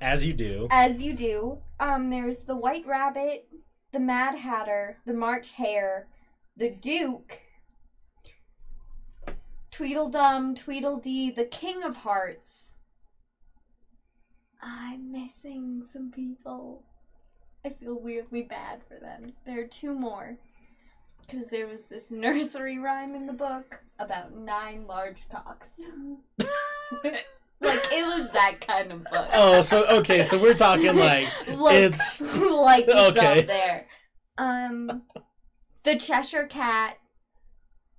[0.00, 0.68] As you do.
[0.70, 1.58] as you do.
[1.80, 3.48] Um, there's the White Rabbit,
[3.92, 6.08] the Mad Hatter, the March Hare,
[6.56, 7.38] the Duke,
[9.70, 12.74] Tweedledum, Tweedledee, the King of Hearts.
[14.62, 16.82] I'm missing some people.
[17.64, 19.32] I feel weirdly bad for them.
[19.44, 20.38] There are two more.
[21.20, 25.80] Because there was this nursery rhyme in the book about nine large cocks.
[27.60, 29.28] like, it was that kind of book.
[29.32, 32.20] Oh, so okay, so we're talking like like, it's-
[32.50, 33.40] like it's okay.
[33.40, 33.86] up there.
[34.38, 35.02] Um,
[35.84, 36.98] the Cheshire Cat.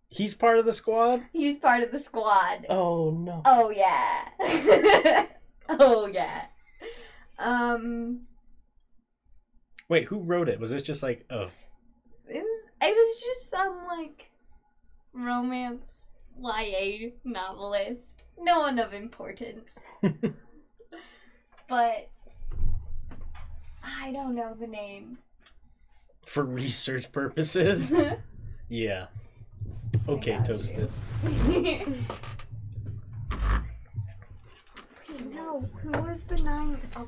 [0.09, 1.23] he's part of the squad.
[1.33, 2.65] He's part of the squad.
[2.69, 3.41] Oh no.
[3.45, 5.25] Oh yeah.
[5.69, 6.45] oh yeah.
[7.39, 8.27] Um,
[9.89, 10.59] Wait, who wrote it?
[10.59, 11.47] Was this just like a
[12.29, 14.29] it was it was just some like
[15.13, 16.06] romance
[16.41, 18.25] YA novelist.
[18.37, 19.71] No one of importance.
[21.69, 22.09] but
[23.83, 25.17] I don't know the name.
[26.25, 27.93] for research purposes?
[28.69, 29.07] yeah.
[30.07, 30.89] Okay, toasted.
[31.25, 31.87] Wait,
[35.33, 36.77] no, who was the nine?
[36.95, 37.07] Oh,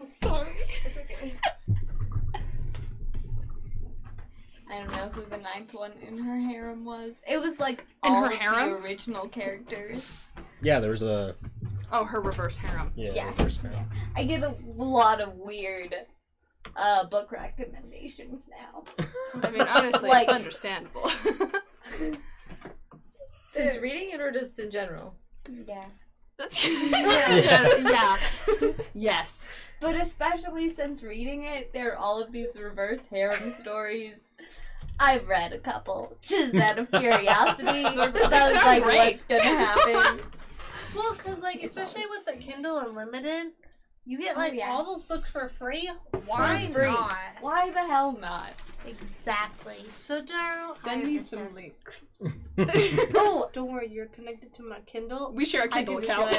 [0.00, 0.50] I'm sorry.
[0.84, 1.34] It's okay.
[4.70, 7.22] I don't know who the ninth one in her harem was.
[7.28, 8.70] It was like In all her of harem?
[8.70, 10.26] the original characters.
[10.60, 11.36] Yeah, there was a
[11.92, 12.92] Oh, her reverse harem.
[12.96, 13.12] yeah.
[13.14, 13.76] Yeah, reverse harem.
[13.76, 13.84] yeah.
[14.16, 15.94] I get a lot of weird
[16.74, 18.84] uh book recommendations now.
[19.42, 21.08] I mean, honestly, Like- it's understandable.
[23.50, 25.14] Since reading it or just in general?
[25.66, 25.84] Yeah.
[26.38, 27.78] That's Yeah.
[27.80, 28.16] yeah.
[28.94, 29.44] Yes.
[29.80, 34.32] But especially since reading it, there are all of these reverse harem stories.
[34.98, 38.98] I've read a couple just out of curiosity because I was like, Great.
[38.98, 40.20] what's gonna happen?
[40.94, 43.52] Well, because, like, It's especially always- with the Kindle Unlimited,
[44.06, 44.70] you get, Oh, like, yeah.
[44.70, 45.90] all those books for free.
[46.26, 46.86] Why free.
[46.86, 47.16] not?
[47.40, 48.52] Why the hell not?
[48.86, 49.84] Exactly.
[49.94, 52.06] So, Daryl, Send me some links.
[52.58, 55.32] Oh, Don't worry, you're connected to my Kindle.
[55.34, 56.36] We share a Kindle can account.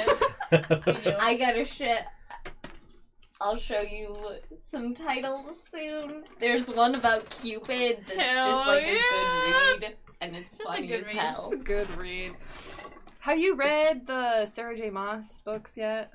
[1.22, 2.04] I got a shit.
[3.40, 4.16] I'll show you
[4.64, 6.24] some titles soon.
[6.40, 8.94] There's one about Cupid that's Hell just like yeah.
[8.96, 11.38] a good read, and it's Just a funny good as read, hell.
[11.44, 12.34] It's a good read.
[13.20, 14.90] Have you read the Sarah J.
[14.90, 16.12] Maas books yet?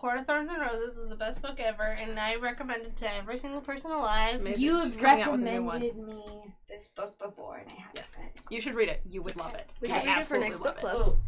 [0.00, 2.96] A Court of Thorns and Roses is the best book ever, and I recommend it
[2.96, 4.40] to every single person alive.
[4.42, 5.82] Maybe You she's have coming out with a new one.
[5.82, 8.14] recommended me this book before, and I haven't Yes.
[8.18, 8.40] read it.
[8.48, 9.02] You should read it.
[9.04, 9.74] You would love it.
[9.82, 10.96] We can would read it for absolutely next love book it.
[10.96, 11.18] club.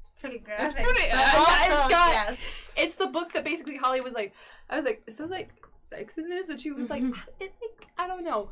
[0.00, 0.54] It's pretty good.
[0.58, 2.72] It's pretty- But uh, also, it's got- yes.
[2.78, 4.32] It's the book that basically Holly was like,
[4.70, 6.48] I was like, is there like sex in this?
[6.48, 7.28] And she was like, Mhm.
[7.40, 8.48] it, like, I don't know.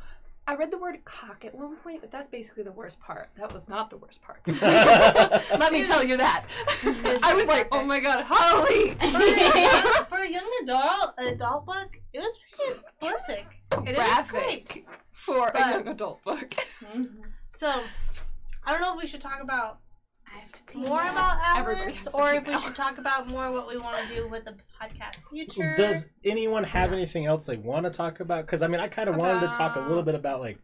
[0.49, 3.29] I read the word cock at one point, but that's basically the worst part.
[3.37, 4.41] That was not the worst part.
[5.61, 6.47] Let me tell you that.
[7.23, 8.95] I was like, oh my god, Holly!
[8.95, 13.45] for, a young, for a young adult adult book, it was pretty explicit.
[13.87, 14.67] It is great.
[14.67, 16.55] Graphic for a young adult book.
[17.51, 17.81] So,
[18.65, 19.81] I don't know if we should talk about
[20.75, 24.15] more about Everybody Alice, or if we should talk about more what we want to
[24.15, 25.75] do with the podcast future.
[25.77, 28.47] Does anyone have anything else they want to talk about?
[28.47, 30.59] Because I mean, I kind of wanted to talk a little bit about like,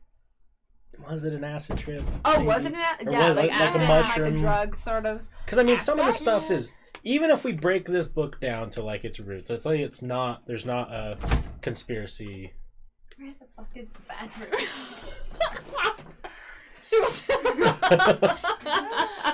[1.08, 2.02] was it an acid trip?
[2.24, 3.06] Oh, wasn't it?
[3.06, 4.24] Or Yeah, was it like, like a mushroom?
[4.24, 5.22] like a drug, sort of.
[5.44, 6.70] Because I mean, some of the stuff is
[7.02, 10.46] even if we break this book down to like its roots, it's like it's not.
[10.46, 11.18] There's not a
[11.60, 12.52] conspiracy.
[13.18, 14.50] Where the fuck is the bathroom?
[16.84, 17.24] she was.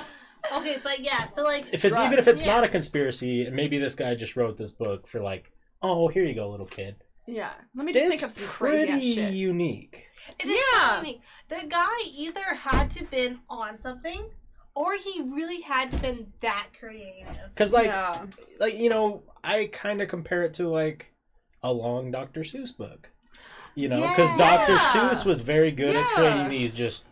[0.57, 3.55] Okay, but yeah, so like If it's even if Drugs, it's not a conspiracy, and
[3.55, 5.51] maybe this guy just wrote this book for like,
[5.81, 6.95] oh, here you go, little kid.
[7.27, 7.51] yeah.
[7.75, 9.33] Let me just think of It's some crazy ass pretty shit.
[9.33, 10.07] unique.
[10.39, 10.89] It is Yeah.
[10.89, 11.21] so unique.
[11.49, 14.29] The guy either had to been on something,
[14.75, 17.27] or he really had to been that creative.
[17.49, 18.25] Because like, yeah.
[18.59, 21.13] like you know, I kind of compare it to like
[21.63, 22.41] a long Dr.
[22.41, 23.11] Seuss book.
[23.75, 24.65] You know, because Yeah.
[24.67, 24.73] Dr.
[24.75, 27.05] Seuss was very good at creating these just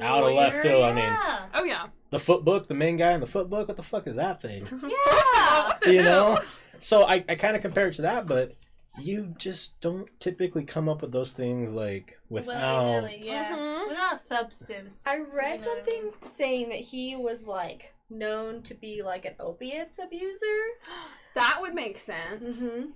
[0.00, 1.16] Out of left field, I mean.
[1.54, 1.86] Oh yeah.
[2.10, 3.68] The foot book, the main guy in the foot book.
[3.68, 4.64] What the fuck is that thing?
[4.66, 6.38] First of all, what the You know,
[6.78, 8.54] so I, I kind of compare it to that, but
[9.00, 12.84] you just don't typically come up with those things like without.
[12.84, 13.56] Willy-nilly, yeah.
[13.56, 13.88] Mhm.
[13.88, 15.04] Without substance.
[15.06, 16.12] I read You know what I something mean?
[16.26, 20.46] saying that he was like known to be like an opiates abuser.
[21.36, 22.90] That would make sense Mm-hmm.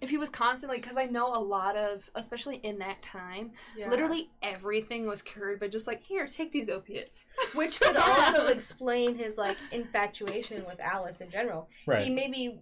[0.00, 3.88] If he was constantly because I know a lot of, especially in that time, Yeah.
[3.90, 7.26] literally everything was cured by just like here, take these opiates.
[7.54, 11.68] which could also explain his like infatuation with Alice in general.
[11.98, 12.60] He maybe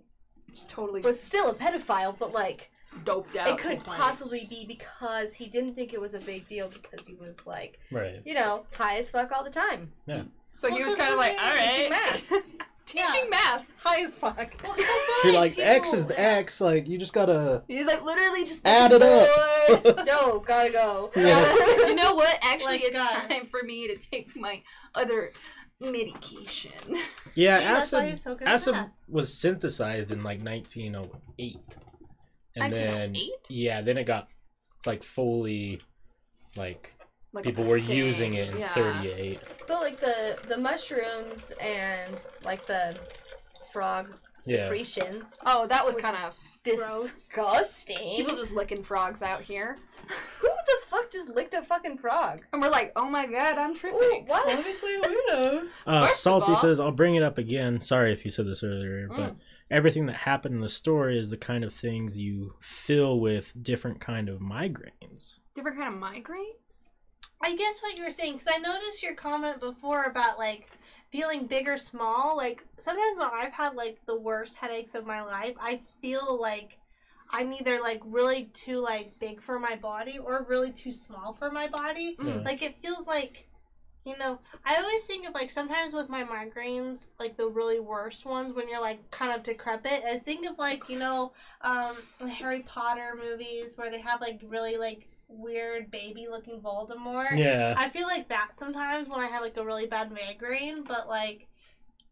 [0.51, 2.71] Just totally was still a pedophile, but like
[3.05, 3.49] doped out.
[3.49, 7.15] it could possibly be because he didn't think it was a big deal because he
[7.15, 8.23] was like Right.
[8.25, 9.93] you know high as fuck all the time.
[10.07, 10.23] Yeah.
[10.55, 12.43] So he was kind of like, all right teaching right,
[12.95, 13.13] math.
[13.15, 14.37] teaching math, high as fuck.
[14.63, 16.61] Well, 'cause I You're like people- X is the X.
[16.61, 19.29] Like you just gotta He's like literally just add it up.
[20.07, 21.11] No, gotta go.
[21.15, 21.55] Yeah.
[21.89, 22.39] you know what?
[22.43, 23.29] Actually, Like it's guys.
[23.29, 24.63] time for me to take my
[24.95, 25.31] other
[25.81, 26.71] medication.
[27.35, 28.75] yeah, See, acid so acid
[29.09, 31.57] was synthesized in like 1908,
[32.57, 34.29] and then oh yeah, then it got
[34.87, 35.81] like fully
[36.57, 36.95] like
[37.33, 38.69] Like people were thing, using it in yeah.
[38.69, 39.41] 38.
[39.67, 42.99] But like the the mushrooms and like the
[43.73, 44.65] frog Yeah.
[44.65, 46.35] secretions, Oh, that was kind of
[46.65, 47.97] disgusting.
[48.17, 49.77] people just licking frogs out here,
[50.41, 52.41] Who the fuck just licked a fucking frog?
[52.53, 54.25] and we're like, oh my god, I'm Ooh, tripping.
[54.27, 54.49] what?
[54.49, 55.67] weirdo.
[55.87, 57.81] Uh, First of Salty all- says, I'll bring it up again.
[57.81, 59.37] Sorry if you said this earlier, but Mm.
[59.71, 64.01] everything that happened in the story is the kind of things you fill with different
[64.01, 65.37] kind of migraines.
[65.55, 66.89] Different kind of migraines.
[67.41, 70.69] I guess what you were saying, because I noticed your comment before about like
[71.11, 72.37] feeling big or small.
[72.37, 76.79] Like sometimes when I've had like the worst headaches of my life, I feel like
[77.31, 81.51] I'm either like really too like big for my body or really too small for
[81.51, 82.17] my body.
[82.21, 82.45] Mm.
[82.45, 83.47] Like it feels like
[84.05, 88.25] you know, I always think of like sometimes with my migraines, like the really worst
[88.25, 90.03] ones when you're like kind of decrepit.
[90.07, 94.41] I think of like, you know, um the Harry Potter movies where they have like
[94.47, 97.39] really like weird baby looking Voldemort.
[97.39, 97.75] Yeah.
[97.77, 101.47] I feel like that sometimes when I have like a really bad migraine, but like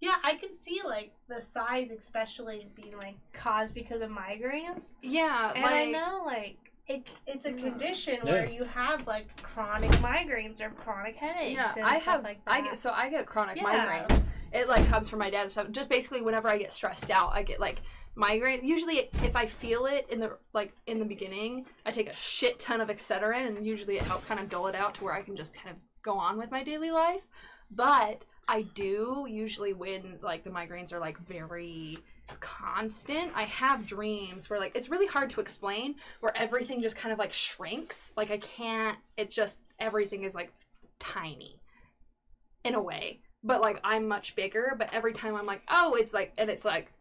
[0.01, 4.93] yeah, I could see like the size especially being like caused because of migraines.
[5.03, 6.57] Yeah, And like I know like
[6.87, 7.59] it, it's a mm.
[7.63, 7.71] Yeah.
[7.71, 11.55] condition where you have like chronic migraines or chronic headaches.
[11.55, 12.71] yeah, and I stuff have like I that.
[12.71, 13.65] get so I get chronic Yeah.
[14.07, 14.23] migraines.
[14.53, 15.71] It like comes from my dad and stuff.
[15.71, 17.81] Just basically whenever I get stressed out, I get like
[18.17, 18.63] migraines.
[18.63, 22.59] Usually, if I feel it in the like in the beginning, I take a shit
[22.59, 25.23] ton of Excedrin, and usually it helps kind of dull it out to where I
[25.23, 27.23] can just kind of go on with my daily life.
[27.71, 31.99] But I do usually when like the migraines are like very
[32.41, 33.33] constant.
[33.35, 37.19] I have dreams where like it's really hard to explain where everything just kind of
[37.19, 38.13] like shrinks.
[38.17, 38.99] Like I can't.
[39.17, 40.53] It just everything is like
[40.99, 41.61] tiny
[42.65, 43.21] in a way.
[43.43, 46.65] But like I'm much bigger, but every time I'm like, oh, it's like, and it's
[46.65, 46.93] like,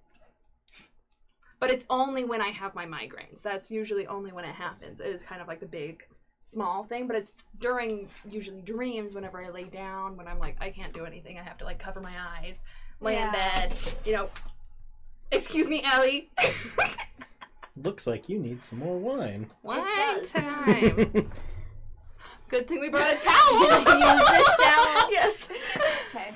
[1.66, 3.42] but it's only when I have my migraines.
[3.42, 5.00] That's usually only when it happens.
[5.00, 6.06] It is kind of like the big,
[6.40, 10.70] small thing, but it's during usually dreams whenever I lay down, when I'm like, I
[10.70, 11.40] can't do anything.
[11.40, 12.62] I have to like cover my eyes,
[13.02, 13.76] lay in bed,
[14.06, 14.30] you know.
[15.32, 16.30] Excuse me, Ellie.
[17.84, 19.50] Looks like you need some more wine.
[19.64, 21.32] Wine time.
[22.50, 23.60] Good thing we brought a towel.
[23.60, 23.84] Use
[24.30, 25.12] this towel.
[25.12, 25.50] yes.
[26.14, 26.32] Okay.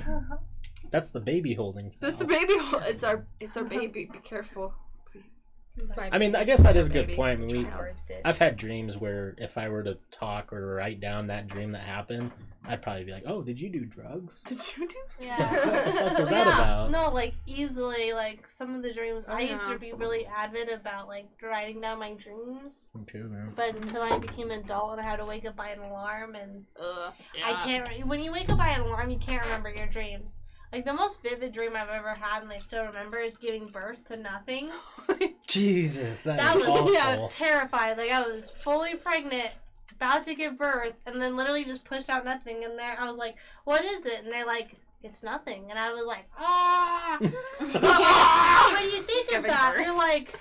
[0.90, 1.92] That's the baby holding.
[1.92, 2.00] towel.
[2.02, 2.58] This the baby.
[2.58, 2.80] hole.
[2.80, 3.28] It's our.
[3.40, 4.10] It's our baby.
[4.12, 4.74] Be careful,
[5.12, 5.46] please.
[5.82, 7.42] It's I mean, I guess that is a good point.
[7.42, 7.68] I mean,
[8.10, 11.72] we, I've had dreams where if I were to talk or write down that dream
[11.72, 12.32] that happened,
[12.66, 14.42] I'd probably be like, "Oh, did you do drugs?
[14.46, 14.96] Did you do?
[15.20, 15.38] Yeah.
[15.38, 19.26] What the fuck was that yeah, about?" no, like easily, like some of the dreams.
[19.28, 19.78] I used to uh-huh.
[19.78, 23.54] be really avid about like writing down my dreams, Me too, man.
[23.56, 26.36] but until I became an adult and I had to wake up by an alarm,
[26.36, 27.14] and Ugh.
[27.44, 28.06] I can't.
[28.06, 30.36] When you wake up by an alarm, you can't remember your dreams.
[30.72, 34.04] Like the most vivid dream I've ever had, and I still remember, is giving birth
[34.10, 34.70] to nothing.
[35.48, 36.94] Jesus, That that is was awful.
[36.94, 37.98] yeah, terrified.
[37.98, 39.50] Like I was fully pregnant,
[39.96, 42.64] about to give birth, and then literally just pushed out nothing.
[42.66, 44.70] And there, I was like, "What is it?" And they're like,
[45.02, 49.86] "It's nothing." And I was like, "Ah!" when you think of that, birth.
[49.86, 50.38] you're like,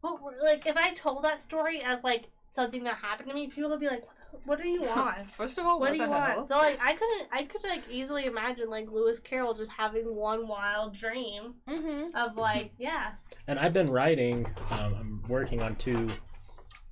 [0.00, 3.46] "What?" were- Like if I told that story as like something that happened to me,
[3.46, 5.98] people would be like, "What, what do you want?" First of all, What what, do
[5.98, 6.36] the you hell?
[6.36, 6.48] want?
[6.48, 10.46] So like I couldn't I could like easily imagine like Lewis Carroll just having one
[10.48, 12.16] wild dream Mm-hmm.
[12.16, 13.12] of like yeah
[13.46, 14.46] And I've been writing.
[14.72, 16.08] Um, I'm working on two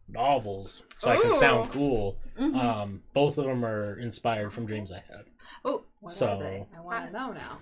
[0.09, 1.73] novels, so I can sound Ooh.
[1.73, 2.19] cool.
[2.39, 2.57] Mhm.
[2.65, 5.25] Um, both of them are inspired from dreams I had.
[5.65, 6.67] Oh, what So- are they?
[6.77, 7.59] I want to know now.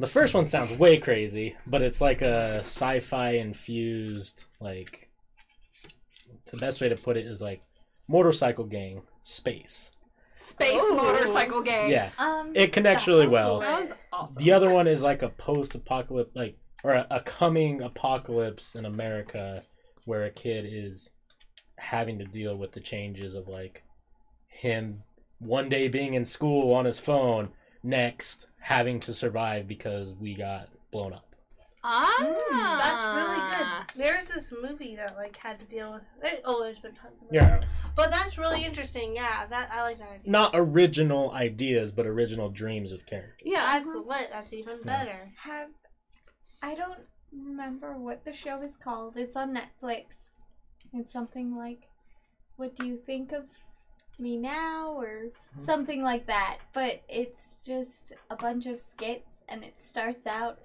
[0.00, 5.08] The first one sounds way crazy, but it's like a sci-fi infused like.
[6.46, 7.62] The best way to put it is like
[8.08, 9.90] motorcycle gang space.
[10.36, 10.94] Space Ooh.
[10.94, 11.90] motorcycle game.
[11.90, 12.52] Yeah, Um.
[12.54, 13.58] it connects really sounds well.
[13.58, 13.68] lit.
[13.68, 14.42] Sounds awesome.
[14.44, 19.62] The other one is like a post-apocalypse, like or a, a coming apocalypse in America,
[20.04, 21.08] where a kid is
[21.78, 23.82] having to deal with the changes of like
[24.48, 25.02] him
[25.38, 27.48] one day being in school on his phone,
[27.82, 31.24] next having to survive because we got blown up.
[31.86, 32.16] Ah,
[32.82, 34.04] That's really good.
[34.04, 36.02] There's this movie that like had to deal with.
[36.22, 37.40] There, oh, there's been tons of movies.
[37.42, 37.60] Yeah,
[37.96, 39.14] But that's really interesting.
[39.14, 40.30] Yeah, that I like that idea.
[40.30, 43.42] not original ideas, but original dreams with characters.
[43.44, 44.06] Yeah, that's mhm.
[44.06, 44.28] lit.
[44.32, 44.84] That's even Yeah.
[45.04, 45.32] better.
[45.38, 45.68] Have
[46.62, 47.00] I don't
[47.32, 49.16] remember what the show is called.
[49.16, 50.30] It's on Netflix.
[50.92, 51.88] It's something like,
[52.56, 53.44] "What do you think of
[54.18, 55.60] me now or Hmm.
[55.60, 56.58] something like that.
[56.72, 60.60] But it's just a bunch of skits, and it starts out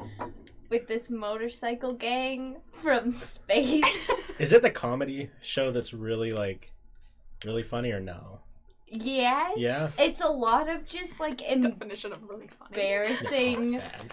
[0.70, 4.10] with this motorcycle gang from space.
[4.40, 6.72] Is it the comedy show that's really like
[7.46, 8.42] really funny or no?
[8.92, 9.54] yes.
[9.58, 9.90] Yeah.
[10.00, 12.70] It's a lot of just like Definition of really funny.
[12.72, 14.12] embarrassing No, it's bad.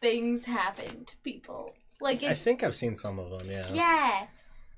[0.00, 1.74] things happen to people.
[2.00, 3.50] Like I it's think I've seen some of them.
[3.50, 3.66] Yeah.
[3.72, 4.26] Yeah.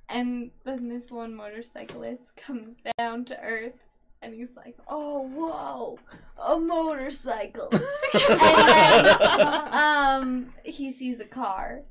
[0.09, 3.75] And then this one motorcyclist comes down to Earth
[4.23, 5.99] and he's like, Oh, whoa,
[6.39, 7.69] a motorcycle.
[7.73, 11.83] and then um, he sees a car.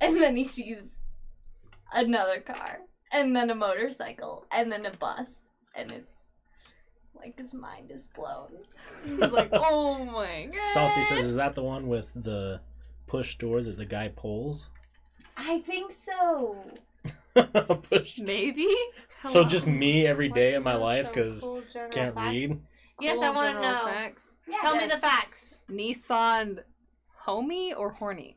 [0.00, 0.98] And then he sees
[1.92, 2.80] another car.
[3.12, 4.46] And then a motorcycle.
[4.50, 5.50] And then a bus.
[5.76, 6.14] And it's
[7.14, 8.50] like his mind is blown.
[9.04, 10.68] He's like, oh my god.
[10.72, 12.60] Salty says, "Is that the one with the
[13.06, 14.70] push door that the guy pulls?"
[15.36, 16.56] I think so.
[17.90, 18.18] push.
[18.18, 18.68] Maybe.
[19.24, 19.44] So Hello.
[19.48, 22.30] just me every day Why in my life because cool can't facts?
[22.30, 22.60] read.
[23.00, 23.84] Yes, I Cool want to general know.
[23.86, 24.36] facts.
[24.48, 25.60] Yeah, Tell me the that's- facts.
[25.70, 26.58] Nissan
[27.26, 28.36] homie or horny?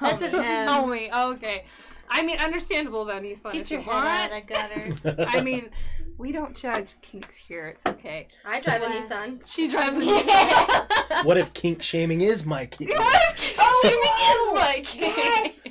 [0.00, 0.68] That's an M.
[0.68, 1.10] homie.
[1.34, 1.64] Okay.
[2.08, 4.42] I mean, understandable about Nissan Get if your you head out want.
[4.42, 5.26] of the gutter.
[5.38, 5.70] I mean,
[6.18, 7.66] we don't judge kinks here.
[7.66, 8.28] It's okay.
[8.44, 9.40] I drive a Nissan.
[9.46, 10.18] She drives a Yeah.
[11.10, 11.24] Nissan.
[11.24, 12.90] what if kink shaming is my kink?
[12.90, 13.98] what if kink Oh, shaming
[14.30, 15.16] is my kink?
[15.16, 15.66] Yes.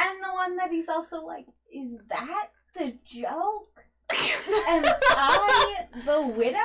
[0.00, 3.68] And the one that he's also like, is that the joke?
[4.10, 4.84] Am
[5.16, 6.58] I the widow?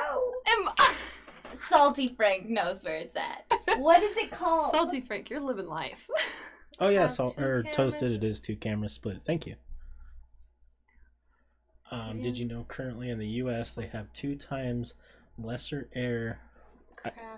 [0.48, 0.94] Am I?
[1.58, 3.44] Salty Frank knows where it's at.
[3.78, 4.72] What is it called?
[4.74, 6.08] Salty Frank, you're living life.
[6.80, 7.76] Oh yeah, salt or cameras.
[7.76, 8.12] toasted.
[8.12, 9.22] It is two cameras split.
[9.24, 9.56] Thank you.
[11.90, 12.22] Um, Yeah.
[12.24, 13.72] Did you know currently in the U.S.
[13.72, 14.94] they have two times
[15.38, 16.40] lesser air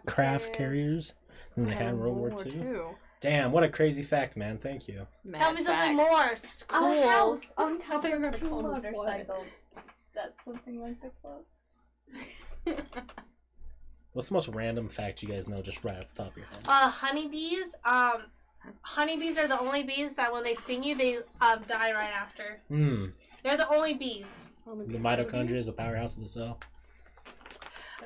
[0.07, 1.15] craft carriers
[1.55, 2.53] than they had in World War II?
[2.53, 2.81] II.
[3.21, 4.57] Damn, what a crazy fact, man.
[4.59, 5.07] Thank you.
[5.35, 6.27] Tell me something more.
[6.33, 7.03] It's A cool.
[7.09, 8.63] house on top you of two a slut.
[8.93, 9.47] motorcycles.
[10.15, 11.47] That's something like the quote.
[14.13, 16.47] What's the most random fact you guys know just right off the top of your
[16.47, 16.59] head?
[16.67, 17.77] Uh, honeybees.
[17.85, 18.23] Um,
[18.83, 22.61] honeybees are the only bees that when they sting you, they um die right after.
[22.69, 23.07] Hmm.
[23.43, 24.47] They're the only bees.
[24.67, 26.61] The mitochondria is the powerhouse of the cell.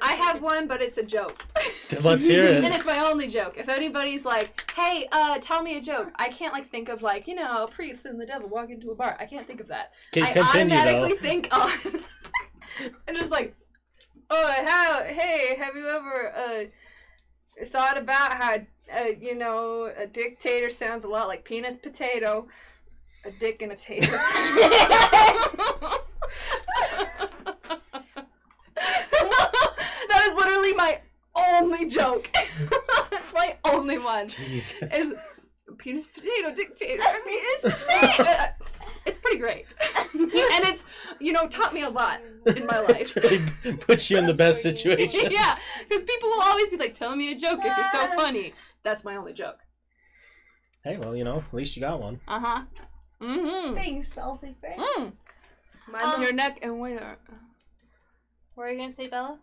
[0.00, 1.44] I have one, but it's a joke.
[2.02, 2.64] Let's hear it.
[2.64, 3.56] and it's my only joke.
[3.56, 7.26] If anybody's like, "Hey, uh, tell me a joke," I can't like think of like
[7.26, 9.16] you know a priest and the devil walk into a bar.
[9.20, 9.92] I can't think of that.
[10.12, 11.20] Can I continue automatically though.
[11.20, 11.70] think on.
[13.06, 13.54] and just like,
[14.30, 15.04] oh, how?
[15.04, 18.56] Hey, have you ever uh thought about how
[18.92, 22.48] uh, you know a dictator sounds a lot like penis potato,
[23.26, 24.10] a dick and a tater.
[28.74, 31.00] that is literally my
[31.34, 32.30] only joke.
[32.34, 34.28] It's my only one.
[34.28, 34.92] Jesus.
[34.92, 35.14] Is
[35.78, 37.02] penis potato dictator.
[37.02, 37.70] I mean, it's the
[38.16, 38.26] same.
[38.26, 38.46] Uh,
[39.06, 39.66] It's pretty great,
[40.14, 40.86] and it's
[41.20, 43.14] you know taught me a lot in my life.
[43.16, 43.42] really
[43.80, 45.30] puts you in the best situation.
[45.30, 48.54] yeah, because people will always be like, "Tell me a joke if you're so funny."
[48.84, 49.58] That's my only joke.
[50.84, 52.20] Hey, well, you know, at least you got one.
[52.28, 52.62] Uh huh.
[53.22, 53.74] Mm-hmm.
[53.74, 54.80] Thanks, Salty Frank.
[54.80, 55.12] Mm.
[55.90, 57.18] My Um, most- Your neck and where are,
[58.54, 59.38] What are you gonna say, Bella?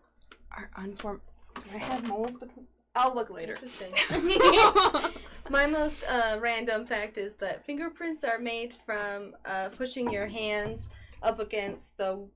[0.56, 1.20] are unformed.
[1.56, 2.36] Do I have moles?
[2.38, 3.54] between- I'll look later.
[3.54, 3.90] Interesting.
[5.50, 10.88] My most uh, random fact is that fingerprints are made from uh, pushing your hands
[11.22, 12.28] up against the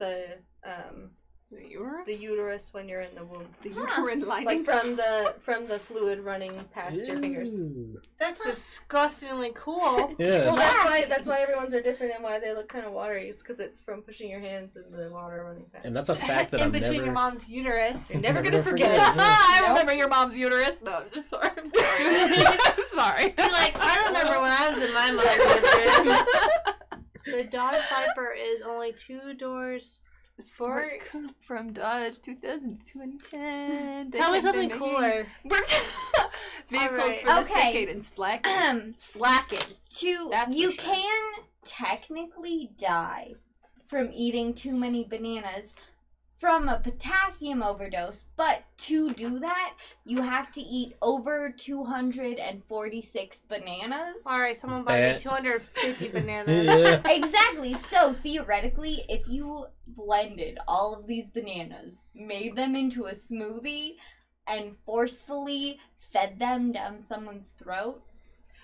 [0.00, 1.10] the um,
[1.50, 2.06] the uterus.
[2.06, 4.46] the uterus when you're in the womb, The uterine lining.
[4.46, 7.58] like from the from the fluid running past your fingers.
[7.60, 8.00] Ooh.
[8.20, 10.14] That's disgustingly cool.
[10.18, 10.44] Yeah.
[10.46, 13.28] Well, that's why that's why everyone's are different and why they look kind of watery.
[13.28, 15.84] Is because it's from pushing your hands in the water running past.
[15.86, 17.04] And that's a fact that in I'm between never.
[17.06, 18.10] your mom's uterus.
[18.10, 18.88] You're never Never gonna forget.
[18.90, 19.14] forget.
[19.18, 20.82] I remember your mom's uterus.
[20.82, 21.48] No, I'm just sorry.
[21.56, 22.46] I'm sorry.
[22.46, 23.34] I'm sorry.
[23.36, 26.26] You're like, I remember when I was in my mother's uterus.
[27.26, 30.00] The Dodge Viper is only two doors.
[30.40, 34.10] Sports coupe from Dodge 2010.
[34.12, 35.26] Tell me something cooler.
[36.68, 37.20] Vehicles Alright.
[37.20, 37.60] for this Okay.
[37.72, 38.52] decade and slacking.
[38.52, 39.58] Um, slacking.
[39.96, 40.82] to That's you sure.
[40.94, 41.32] can
[41.64, 43.34] technically die
[43.88, 45.74] from eating too many bananas
[46.40, 49.74] from a potassium overdose, but to do that,
[50.06, 54.16] you have to eat over 246 bananas.
[54.26, 56.64] Alright, someone buy me 250 bananas.
[56.66, 57.02] yeah.
[57.12, 57.74] Exactly.
[57.74, 63.96] So theoretically, if you blended all of these bananas, made them into a smoothie,
[64.46, 68.02] and forcefully fed them down someone's throat,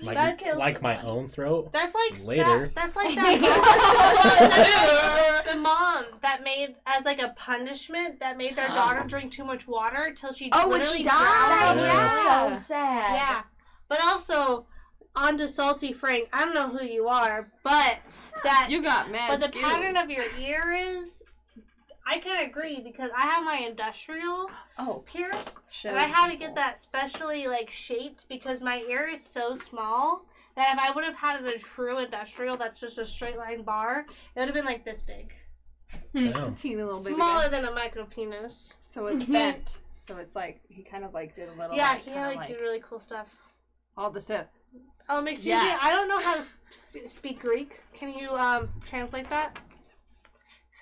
[0.01, 1.17] Like, That kills like my someone.
[1.19, 1.73] own throat.
[1.73, 2.67] That's like Later.
[2.67, 4.43] That, that's like that.
[5.51, 9.67] the mom that made as like a punishment that made their daughter drink too much
[9.67, 11.25] water till she Oh, when she drowned.
[11.25, 12.25] died, Yeah.
[12.25, 12.53] Yeah.
[12.53, 13.15] so sad.
[13.15, 13.43] Yeah,
[13.89, 14.67] but also
[15.15, 16.29] on to salty Frank.
[16.33, 17.99] I don't know who you are, but
[18.45, 19.65] that You got mad But the skills.
[19.65, 21.23] pattern of your ear is,
[22.09, 26.37] I can agree because I have my industrial Oh, pierce, show and I had to
[26.37, 30.25] get that specially like shaped because my ear is so small
[30.55, 34.07] that if I would have had a true industrial that's just a straight line bar,
[34.35, 35.35] it would have been like this big,
[36.15, 36.55] Damn.
[36.55, 37.17] teeny little baby.
[37.17, 37.49] smaller guy.
[37.49, 38.75] than a micro penis.
[38.81, 39.79] So it's bent.
[39.95, 41.77] So it's like he kind of like did a little.
[41.77, 43.29] yeah, like, he kinda like, like do really cool stuff.
[43.97, 44.47] all the stuff.
[45.09, 45.83] Um, excuse Yes.
[45.83, 47.81] me, I don't know how to sp- speak Greek.
[47.93, 49.57] Can you um translate that?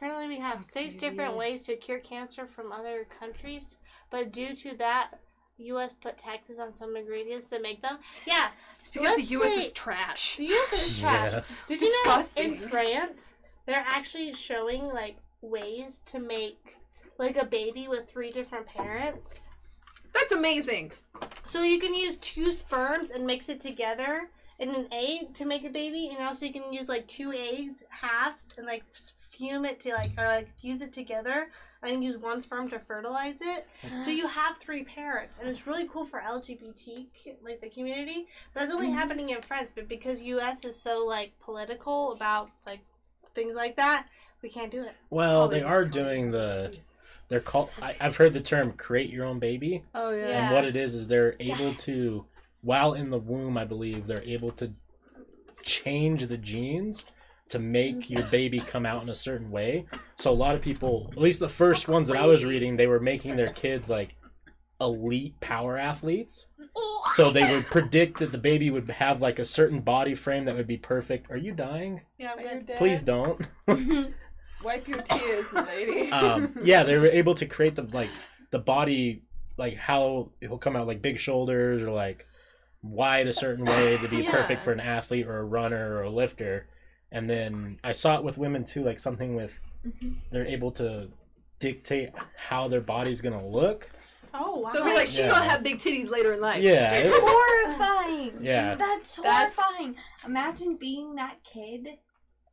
[0.04, 3.76] Currently, we have six different ways to cure cancer from other countries,
[4.10, 5.12] but due to that,
[5.56, 5.94] U.S.
[5.94, 7.96] put taxes on some ingredients to make them.
[8.26, 8.48] Yeah,
[8.80, 9.54] It's because the U.S.
[9.54, 10.36] say- is trash.
[10.36, 10.72] the U.S.
[10.74, 11.32] is trash.
[11.32, 11.40] Yeah.
[11.68, 12.52] Did you know Disgusting.
[12.56, 13.32] in France
[13.64, 16.76] they're actually showing like ways to make
[17.16, 19.48] like a baby with three different parents?
[20.12, 20.92] That's amazing.
[21.46, 24.28] So you can use two sperms and mix it together
[24.58, 27.82] in an egg to make a baby, and also you can use like two eggs
[27.88, 31.48] halves and like s- fume it to like or like fuse it together
[31.82, 33.66] and use one sperm to fertilize it.
[34.00, 37.06] So you have three parents, and it's really cool for LGBT
[37.42, 38.26] like the community.
[38.54, 38.96] That's only Mm-hmm.
[38.96, 40.64] happening in France, but because U.S.
[40.64, 42.80] is so like political about like
[43.34, 44.06] things like that,
[44.42, 44.92] we can't do it.
[45.10, 46.74] Well, they are doing the.
[47.28, 47.72] They're called.
[47.82, 50.26] I, I've heard the term "create your own baby," Oh yeah.
[50.28, 50.44] Yeah.
[50.44, 51.84] and what it is is they're able Yes.
[51.84, 52.24] to,
[52.62, 54.72] while in the womb, I believe they're able to
[55.62, 57.06] change the genes
[57.50, 59.86] to make your baby come out in a certain way.
[60.16, 62.86] So a lot of people, at least the first ones that I was reading, they
[62.86, 64.16] were making their kids like
[64.80, 66.46] elite power athletes.
[67.12, 70.56] So they would predict that the baby would have like a certain body frame that
[70.56, 71.30] would be perfect.
[71.30, 72.00] Are you dying?
[72.18, 72.76] Yeah, Are you dead?
[72.78, 73.40] Please don't.
[74.64, 76.10] wipe your tears, lady.
[76.12, 78.10] um, yeah, they were able to create the like
[78.50, 79.22] the body
[79.56, 82.26] like how it will come out like big shoulders or like
[82.82, 84.30] wide a certain way to be Yeah.
[84.32, 86.66] perfect for an athlete or a runner or a lifter.
[87.14, 90.14] And then I saw it with women too, like something with mm-hmm.
[90.30, 91.08] they're able to
[91.60, 93.88] dictate how their body's gonna look.
[94.34, 94.72] Oh wow.
[94.72, 95.30] They'll be like, she Yeah.
[95.30, 96.62] gonna have big titties later in life.
[96.62, 98.38] Yeah, it- horrifying.
[98.42, 98.74] Yeah.
[98.74, 99.96] That's That's- horrifying.
[100.26, 101.86] Imagine being that kid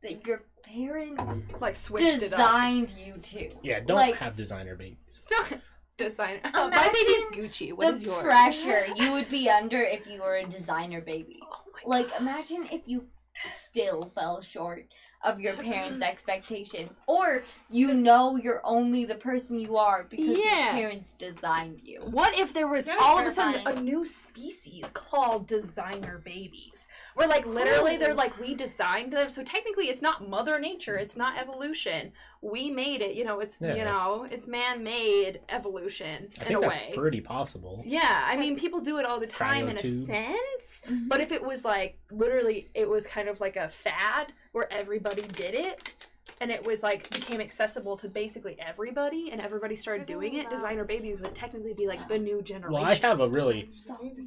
[0.02, 2.30] that your parents Like switched it up.
[2.30, 3.50] designed you to.
[3.62, 3.80] yeah.
[3.80, 5.22] Don't Like- have designer babies.
[5.28, 5.60] Don't
[5.96, 6.40] design.
[6.44, 7.72] Oh, my Imagine baby's Gucci.
[7.76, 8.22] What the is yours?
[8.22, 11.40] pressure you would be under if you were a designer baby.
[11.42, 11.56] Oh
[11.88, 13.06] my Like, imagine if you
[13.44, 14.86] still fell short
[15.24, 20.64] of your parents' expectations, or you know you're only the person you are because Yeah.
[20.64, 22.00] your parents designed you.
[22.02, 26.20] What if there was That is all of a sudden a new species called designer
[26.24, 26.86] babies?
[27.14, 31.16] Where like literally they're like we designed them, so technically it's not Mother Nature, it's
[31.16, 32.12] not evolution.
[32.40, 33.38] We made it, you know.
[33.40, 36.92] It's you know it's man-made evolution I in think a that's way.
[36.94, 37.82] pretty possible.
[37.86, 40.06] Yeah, I mean people do it all the time in a Cryotube.
[40.06, 41.08] sense, Mhm.
[41.08, 45.22] but if it was like literally, it was kind of like a fad where everybody
[45.22, 45.94] did it.
[46.42, 50.50] And it was like became accessible to basically everybody, and everybody started doing it.
[50.50, 52.72] Designer babies would technically be like the new generation.
[52.72, 53.68] Well, I have a really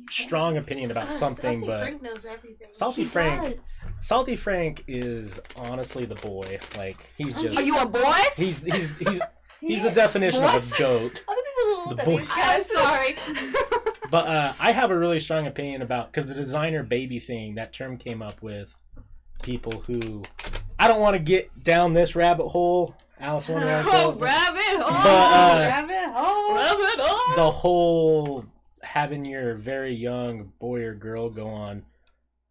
[0.09, 2.67] strong opinion about Uh, something, Salty but Frank knows everything.
[2.71, 3.85] Salty He Frank, does.
[3.99, 6.57] Salty Frank is honestly the boy.
[6.77, 8.13] Like he's just Are you a boy?
[8.37, 9.21] he's he's he's
[9.59, 11.21] he's the He- definition of a goat.
[11.27, 12.33] Other people don't The know that boys.
[12.33, 13.15] these I'm sorry.
[14.09, 17.73] But uh, I have a really strong opinion about because the designer baby thing that
[17.73, 18.73] term came up with
[19.41, 20.23] people who
[20.85, 22.95] I don't want to get down this rabbit hole.
[23.19, 23.87] Alice Wonderland.
[23.89, 25.03] oh, rabbit hole.
[25.03, 26.55] But, uh, Rabbit hole.
[26.55, 27.35] rabbit hole.
[27.35, 28.45] the whole
[28.83, 31.85] having your very young boy or girl go on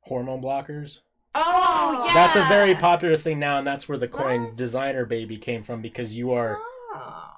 [0.01, 1.01] hormone blockers.
[1.37, 2.13] Oh, yeah.
[2.15, 4.57] That's a very popular thing now, and that's where the coin What?
[4.57, 6.59] designer baby came from because you are
[6.93, 7.31] Oh,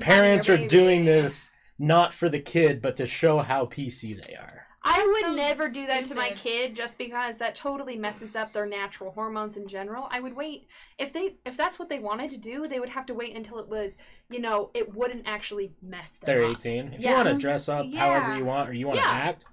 [0.00, 0.68] parents are baby.
[0.68, 4.59] doing this not for the kid, but to show how PC they are.
[4.82, 8.52] I would so never do that to my kid just because that totally messes up
[8.52, 10.08] their natural hormones in general.
[10.10, 13.04] I would wait if they if that's what they wanted to do, they would have
[13.06, 13.98] to wait until it was,
[14.30, 16.52] you know, it wouldn't actually mess them They're up.
[16.56, 16.94] 18.
[16.94, 17.10] If Yeah.
[17.10, 18.00] you want to dress up Yeah.
[18.00, 19.10] however you want or you want to Yeah.
[19.12, 19.44] act,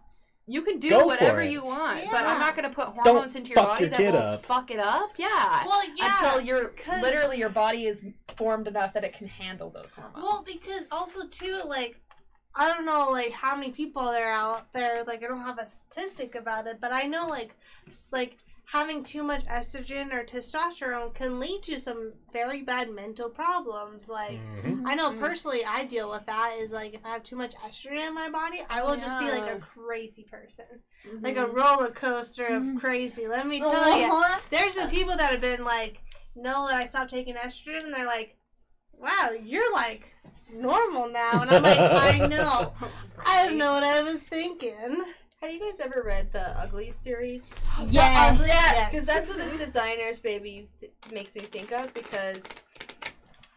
[0.49, 3.56] You can do whatever you want, but I'm not going to put hormones into your
[3.66, 4.45] body your that kid will up.
[4.45, 5.10] fuck it up.
[5.18, 5.66] Yeah.
[5.66, 6.24] Well, yeah.
[6.24, 8.06] Until you're 'cause- literally your body is
[8.38, 10.24] formed enough that it can handle those hormones.
[10.24, 11.99] Well, because also too, like,
[12.57, 15.03] I don't know, like how many people there out there.
[15.03, 17.55] Like, I don't have a statistic about it, but I know, like,
[18.11, 24.09] like having too much estrogen or testosterone can lead to some very bad mental problems.
[24.09, 24.81] Like, Mhm.
[24.85, 25.19] I know Mhm.
[25.19, 26.57] personally, I deal with that.
[26.59, 29.29] Is like if I have too much estrogen in my body, I will just be
[29.29, 30.65] like a crazy person,
[31.05, 31.23] Mhm.
[31.23, 32.79] like a roller coaster of Mhm.
[32.79, 33.27] crazy.
[33.27, 34.23] Let me tell you.
[34.49, 36.01] There's been people that have been like,
[36.35, 38.36] know that I stopped taking estrogen, and they're like,
[38.99, 40.14] wow, you're like
[40.53, 41.41] normal now.
[41.41, 42.74] And I'm like, I know.
[43.26, 45.03] I don't know what I was thinking.
[45.41, 47.53] Have you guys ever read the Ugly series?
[47.86, 48.34] Yes.
[48.36, 48.91] Ugly- Yeah, yes.
[48.91, 51.94] because that's what this designer's baby th- makes me think of.
[51.94, 52.44] Because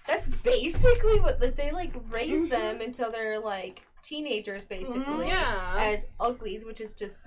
[0.07, 5.01] that's basically what like, they like raise them until they're like teenagers, basically.
[5.01, 5.29] Mm-hmm.
[5.29, 5.77] Yeah.
[5.79, 7.19] As uglies, which is just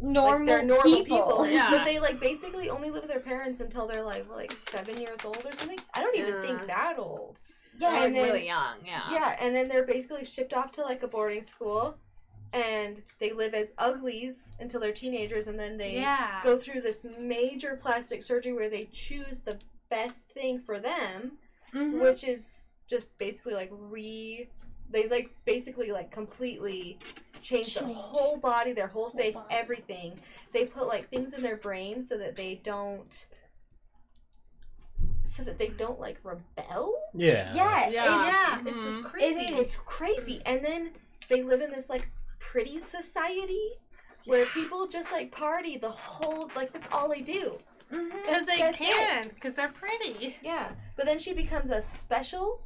[0.00, 1.16] Normal, like, they're normal people.
[1.18, 1.46] people.
[1.50, 1.70] Yeah.
[1.70, 4.98] But they like basically only live with their parents until they're like what, like seven
[5.00, 5.78] years old or something.
[5.94, 6.42] I don't even Yeah.
[6.42, 7.40] think that old.
[7.78, 8.76] Yeah, like and then- really young.
[8.84, 9.10] Yeah.
[9.10, 11.96] Yeah, and then they're basically shipped off to like a boarding school,
[12.52, 16.40] and they live as uglies until they're teenagers, and then they Yeah.
[16.44, 19.58] go through this major plastic surgery where they choose the
[19.90, 21.38] best thing for them,
[21.72, 22.00] Mhm.
[22.00, 24.48] which is just basically like re.
[24.90, 26.98] They like basically like completely
[27.42, 29.46] change their whole body, their whole, Whole face, body.
[29.54, 30.20] everything.
[30.52, 33.26] They put like things in their brain so that they don't.
[35.22, 36.94] So that they don't like rebel.
[37.14, 37.52] Yeah.
[37.54, 38.26] yeah, Yeah.
[38.26, 38.66] Yeah, Mhm.
[38.68, 39.26] it's It creepy.
[39.54, 39.58] is.
[39.58, 40.42] It's crazy.
[40.46, 40.92] And then
[41.28, 42.08] they live in this like
[42.38, 43.72] pretty society
[44.26, 47.58] where people just like party the whole like that's all they do.
[47.90, 48.10] Mhm.
[48.22, 50.36] Because they That's can, because they're pretty.
[50.42, 50.72] Yeah.
[50.96, 52.62] But then she becomes a special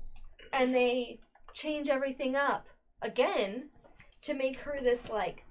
[0.52, 1.20] and they
[1.58, 2.66] change everything up
[3.02, 3.68] again
[4.22, 5.44] to make her this like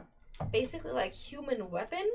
[0.52, 2.06] basically like human weapon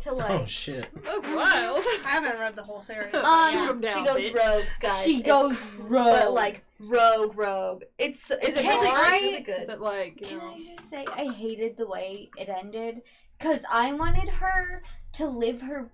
[0.00, 0.88] to like Oh shit.
[1.04, 1.84] That's wild.
[1.84, 3.14] I haven't read the whole series.
[3.14, 4.34] Um, Shoot 'em down, she goes bitch.
[4.34, 5.02] rogue, guys.
[5.04, 6.04] she It's goes cr- rogue.
[6.12, 7.82] But like rogue rogue.
[7.98, 9.62] It's is it really, I- it's really good.
[9.62, 10.54] Is it like you Can know?
[10.54, 13.02] I just say I hated the way it ended?
[13.38, 14.82] Cause I wanted her
[15.14, 15.88] to live her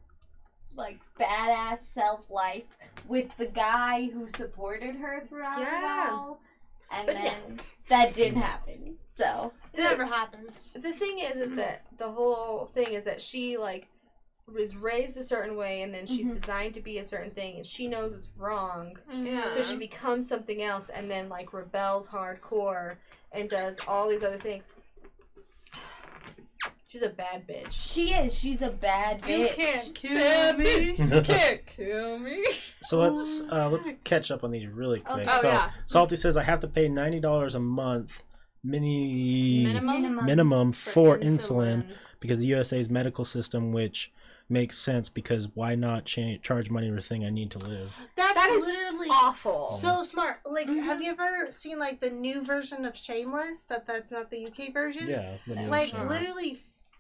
[0.77, 2.65] like badass self life
[3.07, 6.07] with the guy who supported her throughout Yeah.
[6.07, 6.41] it all,
[6.90, 7.23] and But no.
[7.24, 8.97] then that didn't happen.
[9.15, 10.70] So It never happens.
[10.74, 11.43] the thing is Mm-hmm.
[11.43, 13.89] is that the whole thing is that she like
[14.47, 16.32] was raised a certain way and then she's Mhm.
[16.40, 19.51] designed to be a certain thing and she knows it's wrong Yeah.
[19.51, 22.97] so she becomes something else and then like rebels hardcore
[23.32, 24.69] and does all these other things
[26.89, 28.36] she's a bad bitch she is.
[28.36, 29.39] She's a bad bitch.
[29.39, 30.90] You can't kill Bad me.
[30.98, 32.44] You can't kill me.
[32.82, 35.27] so let's uh, let's catch up on these really quick.
[35.31, 35.70] Oh so yeah.
[35.86, 38.23] Salty says I have to pay ninety dollars a month
[38.65, 40.24] mini Minimum.
[40.27, 41.85] minimum for, insulin.
[42.20, 44.12] because the USA's medical system, which
[44.51, 47.94] makes sense because why not cha- charge money for a thing I need to live?
[48.16, 49.69] That's That is literally Awful.
[49.69, 50.39] so smart.
[50.44, 50.82] Like, Mhm.
[50.85, 53.65] have you ever seen like the new version of Shameless?
[53.65, 55.06] That that's not the UK version.
[55.09, 56.59] Yeah, the Like, news Like literally,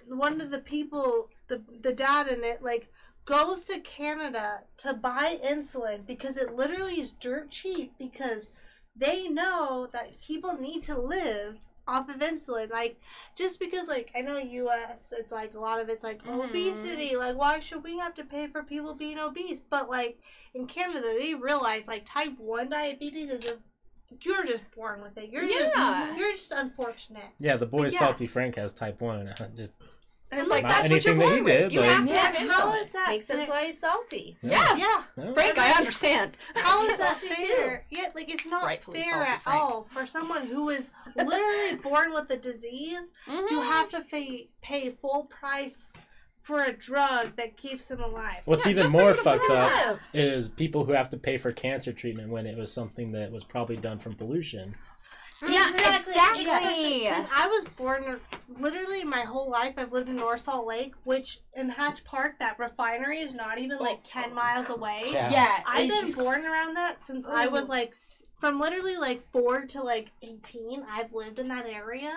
[0.08, 2.88] one of the people, the the dad in it, like
[3.24, 8.50] goes to Canada to buy insulin because it literally is dirt cheap because
[8.96, 11.56] they know that people need to live
[11.86, 12.70] off of insulin.
[12.70, 12.98] Like
[13.36, 16.48] just because like I know US it's like a lot of it's like Mhm.
[16.48, 17.16] obesity.
[17.16, 19.60] Like why should we have to pay for people being obese?
[19.60, 20.18] But like
[20.54, 23.58] in Canada they realize like type one diabetes is a
[24.22, 25.28] you're just born with it.
[25.30, 25.58] You're Yeah.
[26.06, 27.28] just you're just unfortunate.
[27.38, 27.98] yeah, the boy Yeah.
[27.98, 29.34] Salty Frank has type one.
[29.54, 29.72] Just
[30.30, 31.58] And it's like Not that's what you're anything that he born with.
[31.62, 32.82] did, You like- have to Yeah, have how insulin.
[32.82, 33.06] is that?
[33.08, 34.76] makes sense why he's salty Yeah.
[34.76, 35.02] Yeah.
[35.16, 35.32] no.
[35.34, 36.36] Frank, I understand.
[36.54, 37.86] How is that Salty fair?
[37.90, 39.60] Yeah, like it's not Rightfully fair salty, at Frank.
[39.62, 43.46] all for someone who is literally born with the disease Mm-hmm.
[43.46, 45.92] to have to pay pay full price
[46.40, 48.40] for a drug that keeps them alive.
[48.46, 52.28] What's Yeah, even more fucked up is people who have to pay for cancer treatment
[52.30, 54.74] when it was something that was probably done from pollution.
[55.42, 55.52] Mm-hmm.
[55.52, 57.00] Yeah, exactly.
[57.04, 58.18] Because I was born
[58.58, 59.74] literally my whole life.
[59.76, 63.78] I've lived in North Salt Lake, which in Hatch Park, that refinery is not even
[63.78, 64.04] like oh.
[64.04, 65.02] ten miles away.
[65.06, 65.30] Yeah.
[65.30, 67.94] Yeah, I've been born around that since I was like
[68.40, 70.84] from literally like four to like eighteen.
[70.90, 72.12] I've lived in that area.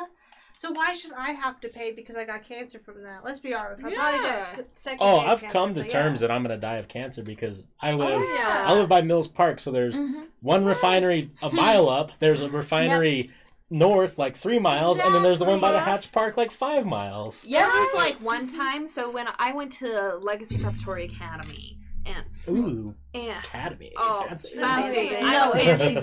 [0.61, 3.25] So why should I have to pay because I got cancer from that?
[3.25, 3.83] Let's be honest.
[3.83, 4.61] I probably got Yeah.
[4.75, 4.99] second.
[5.01, 8.35] Oh, I've come to terms that I'm gonna die of cancer because I live Oh,
[8.37, 8.65] yeah.
[8.67, 10.27] I live by Mills Park, so there's Mhm.
[10.41, 12.11] one refinery a mile up.
[12.19, 13.31] There's a refinery
[13.71, 16.85] north, like three miles, and then there's the one by the Hatch Park, like five
[16.85, 17.43] miles.
[17.43, 22.25] Yeah, There was like one time, so when I went to Legacy Preparatory Academy, and
[22.47, 24.59] Ooh, and Academy, oh, fancy.
[24.59, 25.09] fancy.
[25.09, 25.15] Fancy.
[25.17, 25.95] I No, it's fancy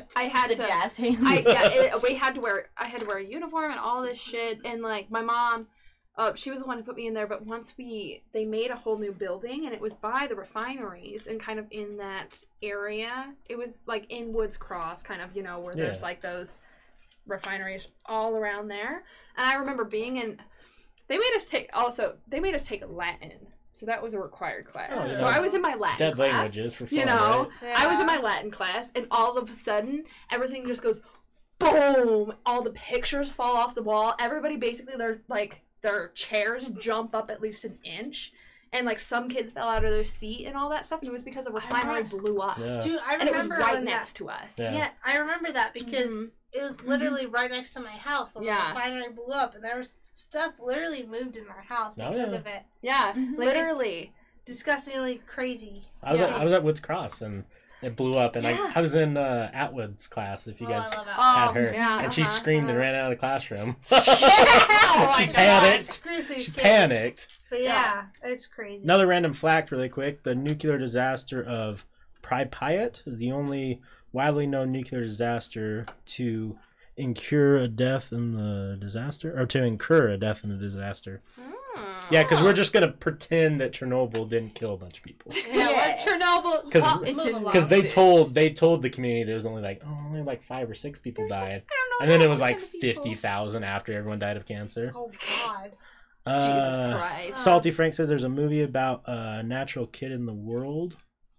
[0.00, 0.06] bitch.
[0.14, 0.62] I had the to.
[0.62, 1.18] jazz hands.
[1.22, 2.70] I yeah, it, we had to wear.
[2.76, 5.68] I had to wear a uniform and all this shit, and like my mom.
[6.18, 8.70] Uh, she was the one who put me in there, but once we they made
[8.70, 12.34] a whole new building and it was by the refineries and kind of in that
[12.62, 13.34] area.
[13.50, 16.58] It was like in Woods Cross, kind of you know where there's like those
[17.26, 19.04] refineries all around there.
[19.36, 20.38] And I remember being in.
[21.08, 22.16] They made us take also.
[22.28, 23.46] They made us take Latin,
[23.76, 24.90] so that was a required class.
[24.90, 25.26] Oh, so.
[25.26, 26.32] I was in my Latin Dead class.
[26.32, 27.78] languages for fun, You know, right?
[27.78, 31.02] I was in my Latin class, and all of a sudden, everything just goes
[31.58, 32.32] boom.
[32.46, 34.14] All the pictures fall off the wall.
[34.18, 38.32] Everybody basically, their like their chairs jump up at least an inch,
[38.72, 41.00] and like some kids fell out of their seat and all that stuff.
[41.00, 42.80] And it was because of a refinery blew up, Yeah.
[42.80, 44.18] Dude, I and it was remember right next that.
[44.18, 44.54] to us.
[44.58, 44.72] Yeah.
[44.74, 44.88] Yeah.
[45.04, 46.32] I remember that because Mhm.
[46.52, 48.60] it was literally right next to my house when Yeah.
[48.60, 52.32] the refinery blew up, and there was stuff literally moved in our house Oh, because
[52.32, 52.38] yeah.
[52.38, 52.62] of it.
[52.82, 53.38] Yeah, Mhm.
[53.38, 54.12] Like, literally.
[54.44, 55.82] Disgustingly crazy.
[56.04, 57.44] I was at, I was at Woods Cross, and
[57.82, 58.72] It blew up, and Yeah.
[58.74, 60.46] I, I was in uh, Atwood's class.
[60.46, 61.06] If you Oh, guys I love.
[61.08, 61.22] Oh,
[61.52, 62.30] had her, yeah, and she uh-huh.
[62.30, 62.80] screamed and Uh-huh.
[62.80, 63.76] ran out of the classroom.
[64.98, 66.02] Oh she panicked.
[66.04, 66.48] She kids.
[66.50, 67.38] panicked.
[67.50, 68.82] But yeah, it's crazy.
[68.82, 71.84] Another random fact, really quick: the nuclear disaster of
[72.22, 73.82] Pripyat is the only
[74.12, 76.58] widely known nuclear disaster to
[76.96, 81.20] incur a death in the disaster, or to incur a death in the disaster.
[81.38, 81.52] Hmm.
[82.10, 85.32] Yeah, because we're just gonna pretend that Chernobyl didn't kill a bunch of people.
[85.52, 86.70] Yeah, let's Chernobyl.
[86.72, 87.44] 'Cause- pop Move into along.
[87.44, 90.70] Because they told they told the community there was only like oh only like five
[90.70, 92.88] or six people died, I don't know and then it was like kind of people.
[93.02, 94.92] fifty thousand after everyone died of cancer.
[94.94, 95.76] Oh God.
[96.26, 96.44] Jesus
[96.78, 97.38] Uh, Christ.
[97.38, 100.96] Salty Frank says there's a movie about a natural kid in the world.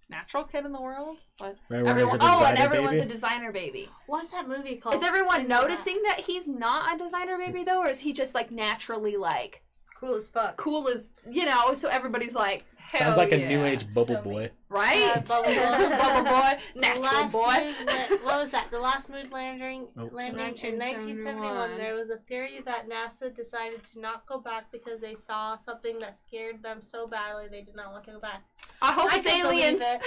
[0.09, 1.17] Natural kid in the world?
[1.39, 1.57] What?
[1.69, 3.05] Everyone Everyone, oh, and everyone's baby.
[3.05, 3.89] a designer baby.
[4.05, 4.95] What's that movie called?
[4.95, 8.49] Is everyone noticing that he's not a designer baby though, or is he just like
[8.49, 9.61] naturally like
[9.99, 10.57] Cool as fuck.
[10.57, 11.73] cool as you know?
[11.73, 14.51] So everybody's like, Sounds hell like a new age bubble So boy.
[14.69, 14.97] right?
[14.99, 15.97] Yeah, Bubble Boy.
[15.97, 17.65] Bubble boy, natural last boy.
[17.65, 18.67] moon what was that?
[18.71, 20.73] The last moon landing Oh, landing sorry.
[20.73, 21.55] in 1971.
[21.57, 21.77] 1971.
[21.77, 25.99] There was a theory that NASA decided to not go back because they saw something
[25.99, 28.43] that scared them so badly they did not want to go back.
[28.81, 29.81] I hope I it's can aliens.
[29.83, 30.01] it.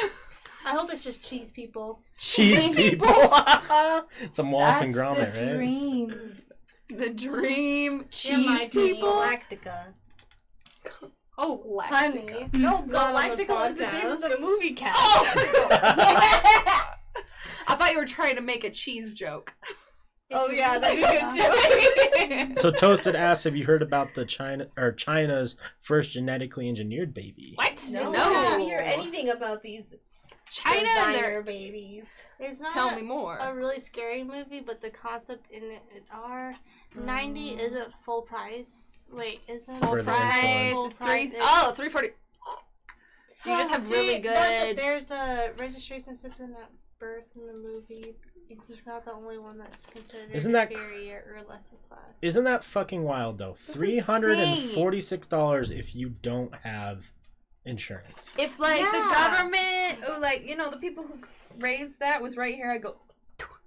[0.65, 2.01] I hope it's just cheese people.
[2.17, 3.09] Cheese people.
[4.31, 5.55] Some Wallace That's and Gromit, the right?
[5.57, 6.15] dream.
[6.97, 9.09] The dream cheese people.
[9.12, 9.95] Galactica.
[11.39, 12.49] Oh, Honey.
[12.53, 14.99] No, the Galactica was the name of the movie cast.
[14.99, 15.27] Oh!
[17.67, 19.55] I thought you were trying to make a cheese joke.
[20.33, 21.03] Oh, yeah, that'd be
[22.29, 22.61] good too.
[22.61, 27.53] So Toasted asks, have you heard about the China or China's first genetically engineered baby?
[27.57, 27.85] what?
[27.91, 28.19] No, No.
[28.21, 29.95] I don't hear anything about these
[30.51, 31.43] China and their.
[31.43, 32.23] babies.
[32.39, 33.39] It's not Tell a, me more.
[33.39, 36.55] a really scary movie, but the concept in it are.
[36.95, 39.07] 90 isn't full price.
[39.12, 40.21] Wait, isn't For Full price.
[40.45, 40.73] insulin.
[40.73, 41.39] Full price three.
[41.39, 42.09] is- Oh, 340.
[43.47, 44.77] You just have See, really good.
[44.77, 48.17] There's a registration system at birth in the movie.
[48.49, 52.01] It's not the only one that's considered Isn't that cr- inferior or lesser class.
[52.21, 53.53] Isn't that fucking wild though?
[53.65, 57.12] That's Three hundred and forty-six dollars if you don't have
[57.65, 58.33] insurance.
[58.37, 61.19] If like the government, or like you know, the people who
[61.61, 62.97] raised that was right here, I go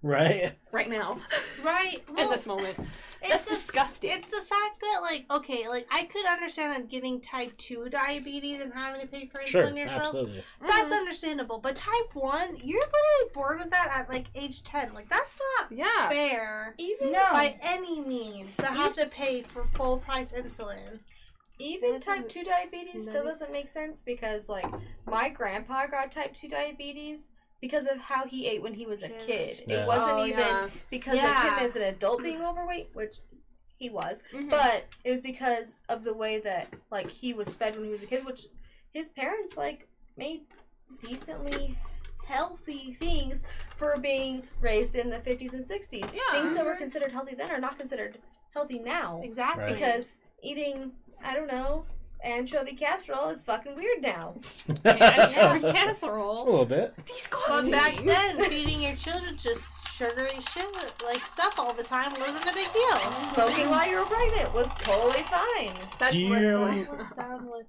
[0.01, 0.51] Right?
[0.73, 1.19] right now
[1.63, 2.03] right?
[2.09, 2.77] in Well, this moment.
[3.23, 4.11] It's That's the- disgusting.
[4.11, 8.73] It's the fact that, like, okay, like I could understand getting type two diabetes and
[8.73, 10.03] having to pay for insulin Sure, yourself.
[10.03, 10.43] absolutely.
[10.61, 10.97] That's Mhm.
[10.97, 14.93] understandable, but type one, you're literally born with that at like age ten.
[14.93, 16.09] Like that's not yeah.
[16.09, 17.23] fair Even No.
[17.31, 20.99] by any means to have to pay for full price insulin.
[21.59, 24.65] even type two diabetes still doesn't make sense because like
[25.05, 27.29] my grandpa got type two diabetes
[27.63, 29.63] because of how he ate when he was a kid.
[29.67, 29.83] Yeah.
[29.83, 30.69] It wasn't Oh, even yeah.
[30.91, 31.47] because Yeah.
[31.53, 33.19] of him as an adult being overweight, which
[33.77, 34.49] he was, Mhm.
[34.49, 38.03] but it was because of the way that like he was fed when he was
[38.03, 38.47] a kid, which
[38.91, 39.87] his parents like
[40.17, 40.41] made
[41.01, 41.77] decently
[42.25, 43.43] healthy things
[43.77, 46.13] for being raised in the 50s and 60s.
[46.13, 46.21] Yeah.
[46.33, 46.79] Things that were Mhm.
[46.79, 48.21] considered healthy then are not considered
[48.53, 49.63] healthy now Exactly.
[49.63, 49.73] Right.
[49.73, 50.91] because eating
[51.23, 51.85] I don't know
[52.23, 54.35] anchovy casserole is fucking weird now.
[54.85, 56.43] Yeah, a casserole.
[56.43, 56.93] A little bit.
[56.95, 57.71] But Disgusting.
[57.71, 60.65] back then, feeding your children just sugary shit
[61.05, 62.97] like stuff all the time wasn't a big deal.
[63.33, 65.73] Smoking while you were pregnant was totally fine.
[65.99, 66.87] That's Do you- literally.
[67.15, 67.67] Down with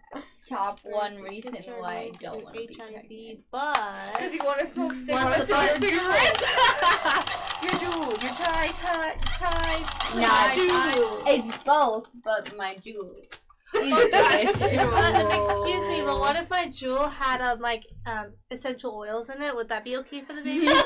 [0.48, 3.40] Top one reason why I don't want to be HIV, pregnant.
[3.50, 6.44] but Because you want to smoke What's cigarettes the with your cigarettes?
[6.44, 7.62] Juuls.
[7.62, 8.22] Your Juuls.
[8.22, 10.20] Your tie, tie, tie.
[10.20, 13.38] Nah, tie, it's, it's both, but my Juuls.
[13.74, 19.42] That's excuse me, but what if my Juul had um like um essential oils in
[19.42, 19.54] it?
[19.54, 20.68] Would that be okay for the baby?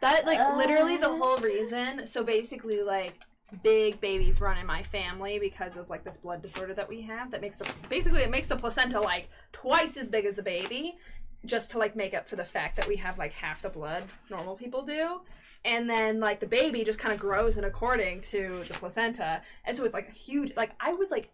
[0.00, 1.16] That like literally the Uh.
[1.16, 2.06] whole reason.
[2.06, 3.14] So basically, like
[3.62, 7.30] big babies run in my family because of like this blood disorder that we have.
[7.30, 10.98] That makes the basically it makes the placenta like twice as big as the baby,
[11.46, 14.04] just to like make up for the fact that we have like half the blood
[14.28, 15.20] normal people do.
[15.64, 19.76] And then like the baby just kind of grows in according to the placenta, and
[19.76, 20.52] so it's like a huge.
[20.56, 21.30] Like I was like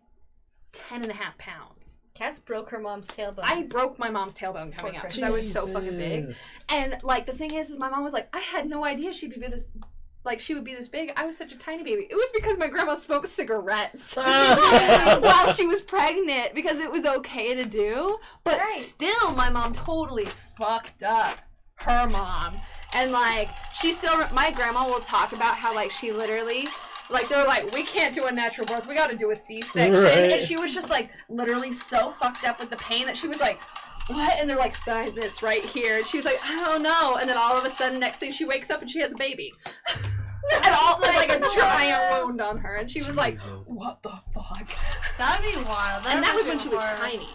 [0.73, 1.97] ten and a half and a half pounds.
[2.15, 3.40] Cass broke her mom's tailbone.
[3.44, 6.35] I broke my mom's tailbone coming out because I was so fucking big.
[6.69, 9.32] And like the thing is, is my mom was like, I had no idea she'd
[9.32, 9.65] be this,
[10.23, 11.12] like she would be this big.
[11.16, 12.07] I was such a tiny baby.
[12.11, 17.55] It was because my grandma smoked cigarettes while she was pregnant because it was okay
[17.55, 18.19] to do.
[18.44, 18.81] But Right.
[18.82, 21.39] still, my mom totally fucked up
[21.77, 22.57] her mom.
[22.94, 26.66] And like she still, my grandma will talk about how like she literally.
[27.08, 28.86] Like they're like, we can't do a natural birth.
[28.86, 30.30] We got to do a C-section, Right.
[30.30, 33.40] and she was just like literally so fucked up with the pain that she was
[33.40, 33.60] like,
[34.06, 34.32] what?
[34.38, 35.96] And they're like, sign this right here.
[35.96, 37.16] And she was like, I don't know.
[37.20, 39.16] And then all of a sudden, next thing she wakes up and she has a
[39.16, 39.52] baby.
[40.64, 42.76] and all and like a giant wound on her.
[42.76, 43.36] And she was like,
[43.66, 44.70] what the fuck?
[45.18, 46.06] That'd be wild.
[46.08, 47.26] and that was when she was tiny.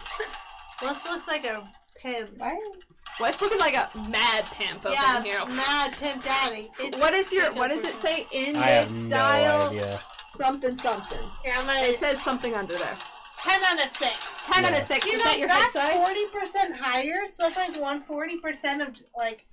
[0.80, 1.66] This looks like a
[2.00, 2.30] pimp.
[3.18, 5.44] What's looking like a mad pimp over Yeah, here?
[5.46, 6.70] mad pimp daddy.
[6.78, 9.68] It's What is your what does it say in I this have no style?
[9.68, 9.98] idea.
[10.36, 11.18] Something something.
[11.42, 12.96] Here, I'm gonna It says something under there.
[13.42, 14.46] ten out of six.
[14.46, 15.06] Ten out of six.
[15.06, 15.94] You Is know, that your head that's size?
[15.96, 19.46] forty percent higher, so that's like one forty percent of like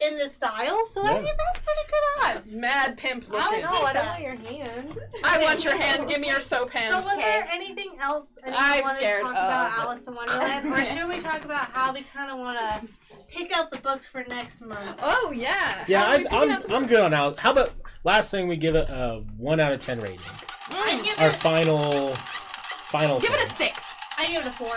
[0.00, 0.86] in the style.
[0.86, 2.54] So I mean, that's pretty good odds.
[2.54, 3.54] Mad pimp I would looking.
[3.56, 4.06] take No, I that.
[4.06, 4.98] want your hand.
[5.24, 6.08] I want your hand.
[6.08, 6.92] Give me your soap hand.
[6.94, 7.22] So was Okay.
[7.22, 9.80] there anything else anyone I'm wanted scared to talk of about it.
[9.84, 12.88] Alice in Wonderland, or should we talk about how we kind of want to
[13.28, 14.98] pick out the books for next month?
[15.02, 15.84] oh yeah.
[15.88, 17.38] Yeah, How are we I, picking I'm I'm good on Alice.
[17.38, 17.72] How about
[18.04, 20.18] last thing we give it a one out of ten rating?
[20.18, 20.74] Mm.
[20.74, 21.36] I give Our it.
[21.36, 23.18] final final.
[23.18, 23.82] Give it a six.
[24.18, 24.76] I give it a four.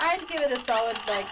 [0.00, 1.26] I'd give it a solid like.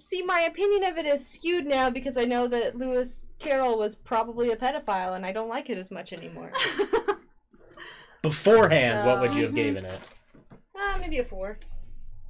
[0.00, 3.94] See, my opinion of it is skewed now because I know that Lewis Carroll was
[3.96, 6.52] probably a pedophile, and I don't like it as much anymore.
[8.22, 9.06] beforehand.
[9.06, 9.56] what would you have Mhm.
[9.56, 10.00] given it?
[10.76, 11.58] Ah, maybe a four.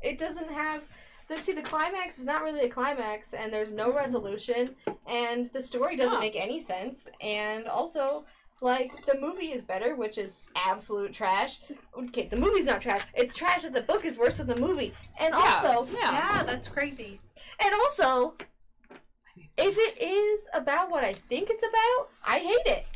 [0.03, 0.83] It doesn't have.
[1.29, 4.75] The, see, the climax is not really a climax, and there's no resolution,
[5.07, 8.25] and the story doesn't make any sense, and also.
[8.61, 11.61] Like the movie is better, which is absolute trash.
[11.97, 13.03] Okay, the movie's not trash.
[13.15, 14.93] It's trash that the book is worse than the movie.
[15.21, 16.11] And Yeah, also, yeah.
[16.11, 17.21] Yeah, that's crazy.
[17.60, 18.35] And also,
[19.56, 22.86] if it is about what I think it's about, I hate it.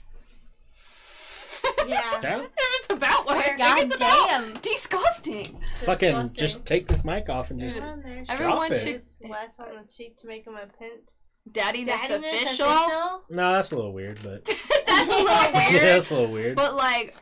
[1.86, 2.01] Yeah.
[2.23, 2.40] Yeah.
[2.40, 4.62] If it's about what I think God it's about.
[4.62, 5.60] Disgusting.
[5.85, 6.39] Fucking Disgusting.
[6.40, 7.77] just take this mic off and just.
[7.77, 7.89] Yeah.
[7.89, 8.24] on there.
[8.28, 8.85] Everyone Drop it.
[8.85, 8.93] should.
[8.94, 11.12] Just Wes on the cheek to make him a pint.
[11.51, 12.66] Daddiness Daddiness official.
[12.66, 13.23] official.
[13.31, 14.44] No, that's a little weird, but
[14.86, 15.82] That's a little yeah, weird.
[15.82, 16.56] that's a little weird.
[16.56, 17.16] But like,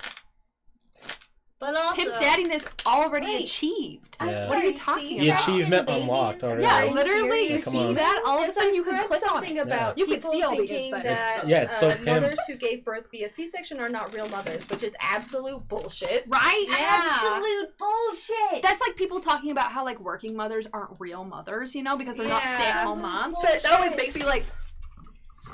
[1.61, 3.45] But also, pimp daddiness already Wait.
[3.45, 4.17] achieved.
[4.19, 4.49] I'm Yeah.
[4.49, 5.41] What are you talking see, The about?
[5.43, 6.63] achievement Babies unlocked already.
[6.63, 7.95] Yeah, literally, you Yeah, come see on.
[7.97, 9.61] that all of a sudden you can read click on something it.
[9.61, 11.05] about You can see all the thinking inside.
[11.05, 14.67] that Yeah, it's so uh, mothers who gave birth via C-section are not real mothers,
[14.71, 16.25] which is absolute bullshit.
[16.27, 16.65] Right?
[16.67, 16.77] Yeah.
[16.79, 18.63] Absolute bullshit.
[18.63, 22.17] That's like people talking about how like working mothers aren't real mothers, you know, because
[22.17, 23.37] they're not stay-at-home moms.
[23.43, 24.45] But that always makes me like,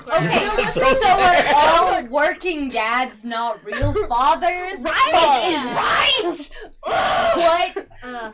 [0.09, 4.79] Okay, Those- so are all working dads not real fathers?
[4.81, 6.49] right, is
[6.85, 7.73] right.
[7.75, 7.87] what?
[8.03, 8.31] Uh,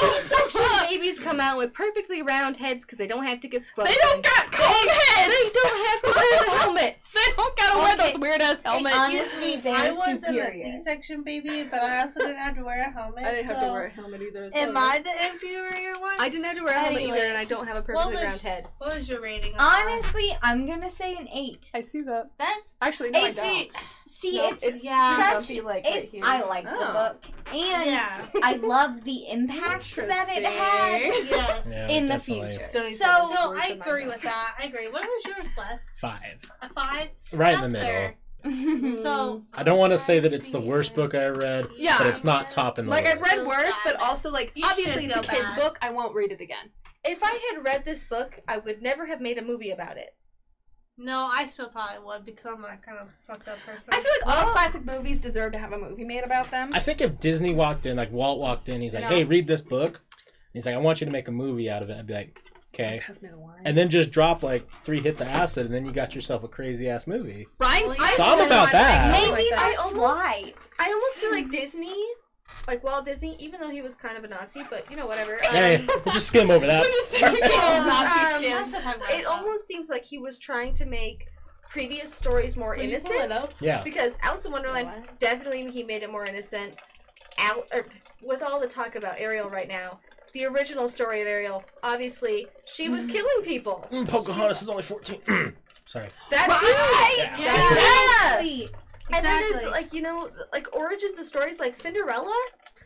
[0.00, 3.92] C-section babies come out with perfectly round heads because they don't have to get spoken.
[3.92, 5.34] they don't got comb heads.
[5.34, 7.12] They don't have to wear the helmets.
[7.12, 8.10] They don't gotta wear Okay.
[8.12, 8.96] those weird ass helmets.
[8.96, 10.42] Honestly, they're I was in superior.
[10.48, 13.24] a C-section baby, but I also didn't have to wear a helmet.
[13.24, 14.50] I didn't have so to wear a helmet either.
[14.52, 16.14] so- Am I the inferior one?
[16.18, 17.86] I didn't have to wear a helmet either, and I Anyways, don't have a what
[17.86, 18.66] perfectly was- round head.
[18.78, 19.52] What was your rating?
[19.54, 19.86] on that?
[19.88, 21.70] Honestly, I'm gonna say an eight.
[21.74, 22.30] I see that.
[22.38, 23.70] that's Actually, no, I It's- don't.
[24.08, 25.16] See, No, it's, it's yeah.
[25.16, 25.32] such.
[25.34, 26.22] comfy, like, it- right here.
[26.24, 26.92] I like the Oh.
[26.92, 28.24] book, and yeah.
[28.42, 31.36] I love the impact that it had Interesting.
[31.36, 31.68] yes.
[31.70, 32.52] Yeah, in the definitely.
[32.52, 32.64] future.
[32.66, 34.54] So- So, So I agree with that.
[34.58, 34.88] I agree.
[34.88, 35.98] What was yours, Wes?
[36.00, 36.50] Five.
[36.62, 37.08] A five.
[37.32, 37.90] Right in That's the middle.
[37.90, 38.16] fair.
[39.02, 41.98] So I don't want to say that it's the worst book I read, Yeah.
[41.98, 43.36] but it's not top in the Like I've list.
[43.38, 45.58] read worse, but also like You obviously should it's a feel kid's bad.
[45.60, 45.78] book.
[45.82, 46.70] I won't read it again.
[47.04, 50.14] If I had read this book, I would never have made a movie about it.
[50.98, 53.92] No, I still probably would because I'm that kind of fucked up person.
[53.92, 56.70] I feel like all classic movies deserve to have a movie made about them.
[56.72, 59.08] I think if Disney walked in, like Walt walked in, he's like, No.
[59.10, 60.00] "Hey, read this book."
[60.52, 62.38] He's like, "I want you to make a movie out of it." I'd be like,
[62.74, 63.60] "Okay," Pass me the wine.
[63.64, 66.48] and then just drop like three hits of acid, and then you got yourself a
[66.48, 67.46] crazy ass movie.
[67.58, 67.86] right?
[67.86, 69.10] Well, I So I'm about that.
[69.12, 69.52] Maybe like.
[69.60, 70.52] I that's almost- why.
[70.78, 71.94] I almost feel like Disney,
[72.68, 75.34] like Walt Disney, even though he was kind of a Nazi, but you know whatever.
[75.34, 76.80] Um, Hey, we'll just skim over that.
[76.84, 78.54] We're just saying, Yeah, Nazi um, skin.
[78.56, 81.28] Let's not talk about it almost seems like he was trying to make
[81.68, 83.32] previous stories more Will you pull it innocent.
[83.32, 83.54] up?
[83.60, 86.74] Yeah, Because Alice in Wonderland definitely he made it more innocent.
[87.38, 87.84] Out or,
[88.22, 90.00] with all the talk about Ariel right now,
[90.32, 93.86] the original story of Ariel, obviously she was killing people.
[93.92, 95.20] Mm, Pocahontas is only fourteen.
[95.84, 96.08] Sorry.
[96.30, 97.36] That Right!
[97.36, 97.42] too.
[97.42, 98.38] Yeah.
[98.40, 98.68] Exactly.
[99.12, 102.34] And then there's like you know like origins of stories like Cinderella,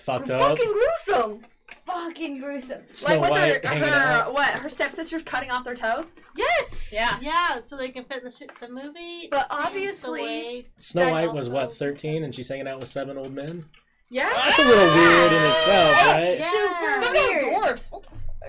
[0.00, 0.40] Fucked up.
[0.40, 1.42] fucking gruesome.
[1.86, 2.82] Fucking gruesome.
[2.92, 4.50] Snow like with White her, her what?
[4.54, 6.14] Her stepsisters cutting off their toes.
[6.36, 6.90] Yes.
[6.92, 7.16] Yeah.
[7.20, 9.28] Yeah, so they can fit in the, sh- the movie.
[9.30, 13.32] But obviously- Snow That White was what thirteen, and she's hanging out with seven old
[13.32, 13.64] men.
[14.08, 14.28] Yeah.
[14.34, 16.36] That's a little weird in itself, right?
[16.38, 16.50] Yeah.
[16.50, 17.42] Super Some weird.
[17.44, 17.90] little dwarfs.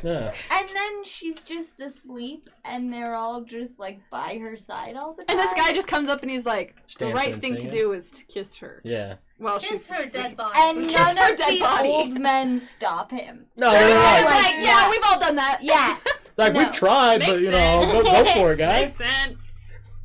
[0.03, 0.33] Yeah.
[0.51, 5.23] And then she's just asleep, and they're all just like by her side all the
[5.25, 5.37] time.
[5.37, 7.61] And this guy just comes up and he's like, Just the dancing right thing to
[7.61, 7.75] singing.
[7.75, 8.81] do is to kiss her.
[8.85, 9.15] Yeah.
[9.37, 10.13] Well, Kiss she's her asleep.
[10.13, 10.53] dead body.
[10.55, 11.89] and Kiss none her of dead the body.
[11.89, 13.47] old men stop him.
[13.57, 15.59] No, They're they're just like, like, yeah, we've all done that.
[15.61, 15.97] Yeah.
[16.37, 16.59] like No.
[16.59, 18.97] we've tried, but you know, go, go for it, guys.
[18.97, 19.55] Makes sense.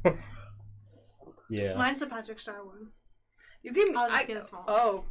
[1.49, 1.75] Yeah.
[1.77, 2.89] Mine's the Patrick Star one.
[3.63, 3.95] You give me.
[3.97, 4.65] I'll just I, get a small.
[4.67, 5.05] oh.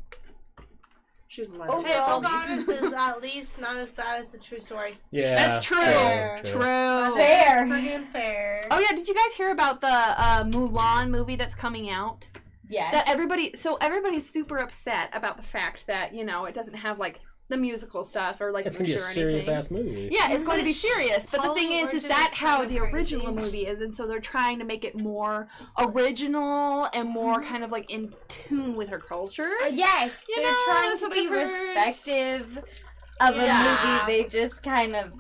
[1.35, 1.69] She's lying.
[1.69, 4.97] Oh, Hey, Overall- Pocahontas is at least not as bad as the true story.
[5.11, 5.35] Yeah.
[5.35, 5.75] That's true.
[5.77, 6.39] Fair.
[6.45, 6.61] True.
[6.61, 7.65] Fair.
[7.67, 8.65] Friggin' fair.
[8.71, 12.29] Oh yeah, did you guys hear about the uh, Mulan movie that's coming out?
[12.69, 12.93] Yes.
[12.93, 16.99] That everybody, so everybody's super upset about the fact that you know it doesn't have
[16.99, 20.09] like the musical stuff or like It's gonna be a serious ass movie.
[20.11, 21.27] Yeah, it's going to be serious.
[21.29, 24.19] But the thing is, is is that how the original movie is, and so they're
[24.19, 25.47] trying to make it more
[25.79, 27.45] original and more mhm.
[27.47, 29.51] kind of like in tune with her culture.
[29.63, 32.57] Uh, yes, You they're know, trying to be I've respective
[33.21, 34.03] of Yeah.
[34.03, 35.13] a movie they just kind of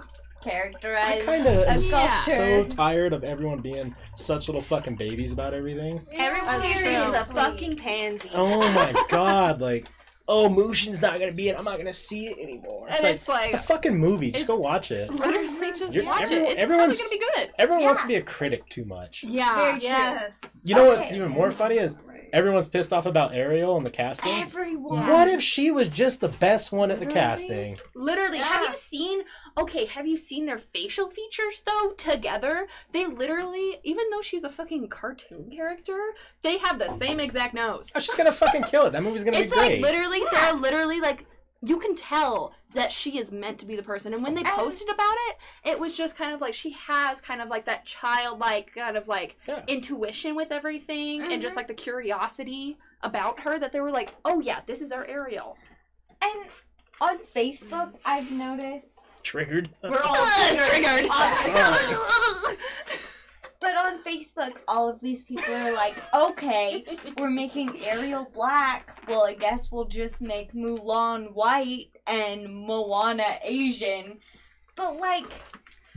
[0.45, 5.53] I characterize kind of am so tired of everyone being such little fucking babies about
[5.55, 6.05] everything.
[6.11, 8.29] Everyone That's here is a fucking pansy.
[8.33, 9.87] Oh my god, like,
[10.27, 11.57] oh, Mushin's not gonna be it.
[11.57, 12.87] I'm not gonna see it anymore.
[12.89, 14.31] It's And like it's like- it's a fucking movie.
[14.31, 15.09] Just go watch it.
[15.11, 16.51] Literally, just You're- watch everyone- it.
[16.53, 17.51] It's everyone's- gonna be good.
[17.59, 19.23] Everyone wants to be a critic too much.
[19.23, 19.53] Yeah.
[19.55, 19.89] Very true.
[19.89, 20.61] Yes.
[20.65, 21.95] You know what's even more funny is
[22.33, 24.31] everyone's pissed off about Ariel and the casting.
[24.41, 25.07] Everyone.
[25.07, 27.21] What if she was just the best one at the Literally?
[27.27, 27.77] casting?
[27.93, 29.21] Literally, have you seen?
[29.57, 32.67] Okay, have you seen their facial features though together?
[32.91, 35.97] They literally, even though she's a fucking cartoon character,
[36.41, 37.91] they have the same exact nose.
[37.95, 38.91] Oh, she's gonna fucking kill it.
[38.91, 39.81] That movie's gonna It's be like great.
[39.81, 41.25] literally, they're literally like.
[41.61, 44.13] You can tell that she is meant to be the person.
[44.13, 45.37] And when they posted about it,
[45.71, 49.07] it was just kind of like she has kind of like that childlike kind of
[49.07, 49.63] like Yeah.
[49.67, 51.57] intuition with everything and just Mhm.
[51.57, 55.57] like the curiosity about her that they were like, oh yeah, this is our Ariel.
[56.21, 56.45] And
[57.01, 59.69] on Facebook, I've noticed, Triggered.
[59.83, 61.09] We're all Ugh, triggered.
[63.59, 66.85] but on Facebook, all of these people are like, okay,
[67.17, 69.01] we're making Ariel black.
[69.07, 74.19] Well, I guess we'll just make Mulan white and Moana Asian.
[74.75, 75.25] But, like,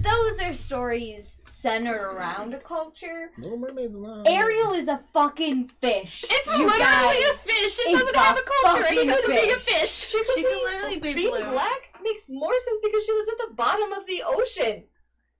[0.01, 3.31] those are stories centered around a culture.
[3.39, 4.27] Little Mermaid's not.
[4.29, 6.25] Ariel is a fucking fish.
[6.31, 7.31] It's you literally guys.
[7.31, 7.79] a fish.
[7.79, 8.85] It It's doesn't a have a culture.
[8.87, 9.81] It's fucking going to be a fish.
[9.81, 9.91] fish.
[10.11, 11.51] She could She be, could literally be being blue.
[11.51, 14.85] black makes more sense because she lives at the bottom of the ocean.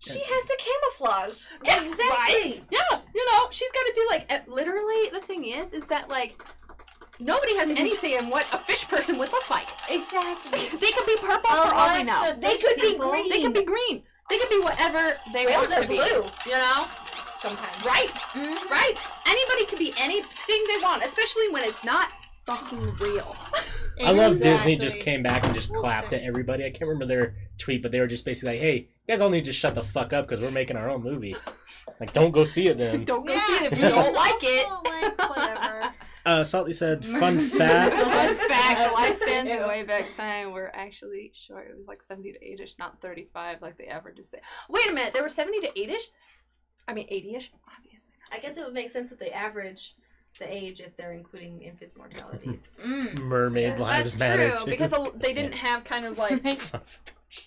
[0.01, 1.47] She has to camouflage.
[1.67, 2.61] Right?
[2.71, 5.09] Yeah, you know, she's got to do like eh, literally.
[5.13, 6.41] The thing is, is that like
[7.21, 9.67] nobody has any say in what a fish person would look like.
[9.91, 10.61] Exactly.
[10.79, 12.31] They could be purple for all we know.
[12.33, 13.29] the They fish could be people- green.
[13.29, 14.03] They could be green.
[14.31, 15.97] They could be whatever they Whales want are to be.
[15.97, 16.25] blue.
[16.47, 16.85] You know,
[17.39, 17.85] Sometimes.
[17.87, 18.09] right?
[18.11, 18.71] Mhm.
[18.71, 18.95] Right.
[19.27, 22.09] Anybody can be anything they want, especially when it's not
[22.47, 23.37] fucking real.
[24.05, 26.65] I love Disney just came back and just clapped at everybody.
[26.65, 29.29] I can't remember their tweet, but they were just basically like, "Hey, you guys all
[29.31, 31.35] need to shut the fuck up because we're making our own movie.
[31.99, 34.43] Like, don't go see it then." Don't go Yeah, see it if you don't like
[34.45, 34.67] it.
[34.67, 35.93] also, like, whatever.
[36.29, 41.33] Uh, Salty said, "Fun fact." Fun fact: the lifespans in way back time were actually
[41.35, 41.69] short.
[41.71, 44.41] It was like seventy to eight-ish, not thirty-five like the averages say.
[44.69, 46.09] Wait a minute, they were seventy to eight-ish.
[46.87, 48.13] I mean, eighty-ish, obviously.
[48.31, 49.95] I guess it would make sense that they average
[50.39, 52.79] the age if they're including infant mortalities.
[52.85, 53.15] Mm.
[53.23, 54.71] Mermaid lives That's matter true too.
[54.71, 57.01] because a- they didn't have kind of like the stuff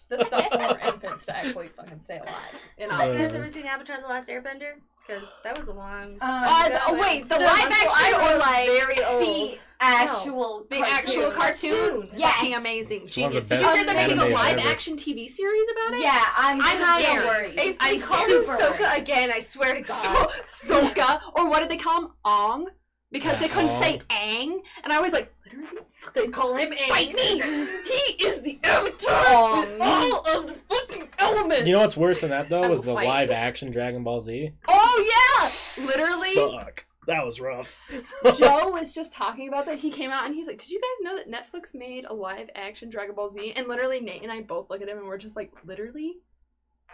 [0.10, 2.34] for infants to actually fucking stay alive.
[2.80, 2.95] You know.
[2.95, 4.74] Have you guys ever seen Avatar: The Last Airbender?
[5.07, 6.18] Because that was a long.
[6.22, 9.23] Uh, ago, oh wait, the The live Uncle action or like very old.
[9.23, 11.72] The actual the actual cartoon.
[11.73, 12.10] cartoon?
[12.14, 12.36] Yes.
[12.36, 13.48] Fucking amazing, It's one of the genius.
[13.49, 14.69] Did you hear they're making a live ever.
[14.69, 16.02] action TV series about it?
[16.03, 17.19] Yeah, I'm, I'm kind scared.
[17.23, 17.60] of worried.
[17.60, 20.30] If I'm they call him Sokka again, I swear to God.
[20.44, 22.07] So, Sokka, or what did they call him?
[22.23, 22.68] Ong,
[23.11, 25.82] because they couldn't say Aang, and I was like, literally,
[26.14, 27.40] they call him fight me!
[27.40, 29.61] He is the avatar Ong.
[29.61, 31.68] with all of the fucking elements.
[31.68, 33.07] You know what's worse than that though I was the fight.
[33.07, 34.52] live action Dragon Ball Z.
[34.68, 35.41] Oh
[35.78, 36.34] yeah, literally.
[36.36, 37.80] Fuck, that was rough.
[38.38, 39.80] Joe was just talking about that.
[39.80, 42.49] He came out and he's like, "Did you guys know that Netflix made a live
[42.56, 45.18] action Dragon Ball Z?" And literally, Nate and I both look at him and we're
[45.18, 46.15] just like, "Literally,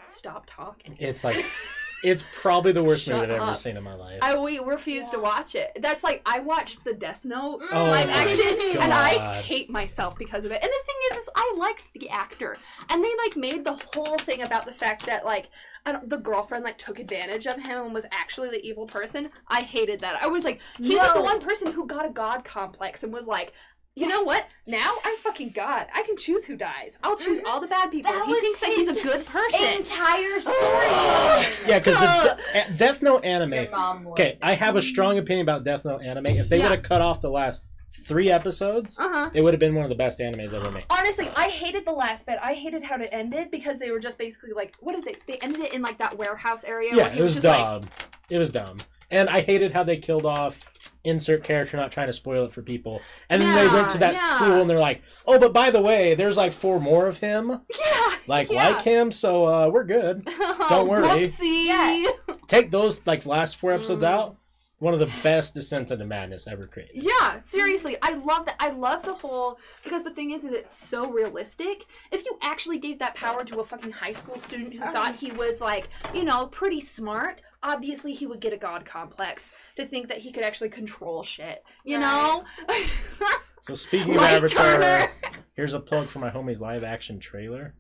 [0.06, 1.46] stop talking." It's like,
[2.04, 4.20] it's probably the worst movie I've ever seen in my life.
[4.22, 5.78] I we refuse to watch it.
[5.82, 10.18] That's like I watched the Death Note Oh live my action, and I hate myself
[10.18, 10.62] because of it.
[10.62, 12.58] And the thing is, is I liked the actor,
[12.90, 15.50] and they like made the whole thing about the fact that like.
[15.86, 19.30] I don't, the girlfriend like took advantage of him and was actually the evil person.
[19.48, 20.22] I hated that.
[20.22, 23.26] I was like, he was the one person who got a god complex and was
[23.26, 23.54] like,
[23.98, 24.48] you know what?
[24.68, 25.88] Now I'm fucking god.
[25.94, 26.98] I can choose who dies.
[27.04, 28.12] I'll choose all the bad people.
[28.12, 29.60] That he thinks that he's a good person.
[29.78, 31.68] entire story.
[31.72, 33.54] yeah, because De- Death Note anime.
[33.54, 34.12] Your mom would.
[34.12, 36.28] Okay, I have a strong opinion about Death Note anime.
[36.28, 36.70] If they Yeah.
[36.70, 37.66] would have cut off the last
[38.06, 39.30] three episodes, Uh huh.
[39.34, 40.84] it would have been one of the best animes ever made.
[40.92, 42.38] Honestly, I hated the last bit.
[42.44, 45.16] I hated how it ended because they were just basically like, what did they?
[45.34, 46.92] They ended it in like that warehouse area.
[46.94, 47.84] Yeah, where it was just like, dumb.
[48.30, 48.78] It was dumb.
[49.10, 50.74] And I hated how they killed off
[51.04, 53.02] insert character, not trying to spoil it for people.
[53.30, 54.28] And then they went to that yeah.
[54.36, 57.48] school and they're like, oh, but by the way, there's like four more of him,
[57.80, 58.70] yeah, like yeah.
[58.70, 60.26] like him, so uh, we're good.
[60.70, 61.30] Don't worry.
[61.30, 61.66] Whoopsie.
[61.66, 62.04] Yeah.
[62.48, 64.08] Take those like last four episodes Mm.
[64.08, 64.38] out.
[64.80, 67.02] One of the best Descent into Madness ever created.
[67.02, 68.58] Yeah, seriously, I love that.
[68.60, 71.86] I love the whole because the thing is, is it's so realistic.
[72.12, 75.32] If you actually gave that power to a fucking high school student who thought he
[75.32, 80.08] was like, you know, pretty smart, obviously he would get a god complex to think
[80.10, 81.64] that he could actually control shit.
[81.84, 82.44] You know,
[83.68, 85.12] So speaking of Light Avatar, Turner.
[85.54, 87.74] Here's a plug for my homie's live action trailer.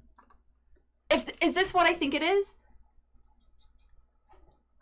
[1.09, 2.55] If is this what I think it is?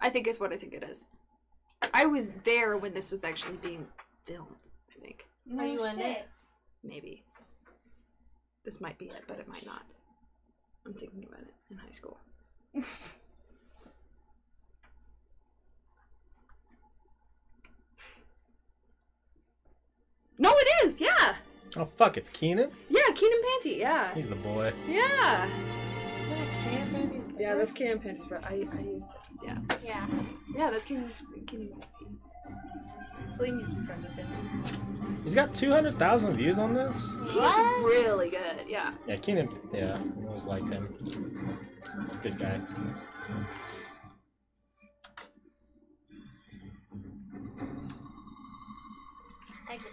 [0.02, 1.04] I think it's what I think it is.
[1.94, 3.86] I was there when this was actually being
[4.26, 4.48] filmed.
[4.96, 5.26] I think
[5.60, 6.28] Are you in it?
[6.84, 7.24] maybe
[8.64, 9.84] this might be it, but it might not.
[10.88, 12.18] I'm thinking about it in high school.
[20.38, 21.00] no, it is.
[21.02, 21.36] Yeah,
[21.78, 22.70] Oh fuck, it's Keenan.
[22.90, 23.02] yeah.
[23.14, 23.78] Keenan Panty.
[23.78, 24.74] Yeah, He's the boy.
[24.88, 25.50] yeah.
[27.38, 28.40] Yeah, that's Keenan Panty's bro.
[28.44, 29.58] I I used to, yeah.
[29.84, 30.08] Yeah.
[30.56, 31.10] Yeah, that's Keenan
[31.48, 31.74] Keenan.
[33.28, 35.20] Celine used to be friends with him.
[35.24, 36.96] He's got two hundred thousand views on this.
[37.28, 37.36] He's
[37.84, 38.66] really good.
[38.68, 38.92] Yeah.
[39.08, 39.50] Yeah, Keenan.
[39.74, 40.88] Yeah, I always liked him.
[41.04, 42.62] He's a good guy.
[49.68, 49.92] I can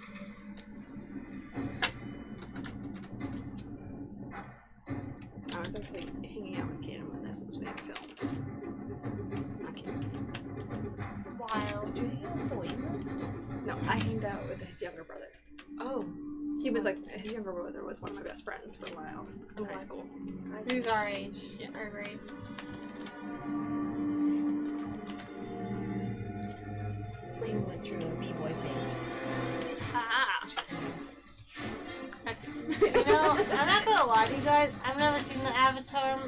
[12.39, 13.07] Celine?
[13.67, 15.29] No, I hanged out with his younger brother.
[15.81, 16.05] Oh.
[16.63, 19.27] He was like his younger brother was one of my best friends for a while
[19.59, 20.07] in high school.
[20.71, 21.41] Who's our age?
[21.59, 21.69] Yeah.
[21.75, 22.19] Our grade.
[27.33, 29.77] Celine went through a b-boy phase.
[29.95, 30.47] Ah.
[32.27, 32.49] I see.
[32.81, 34.71] You know, I'm not gonna lie to you guys.
[34.85, 36.19] I've never seen the Avatar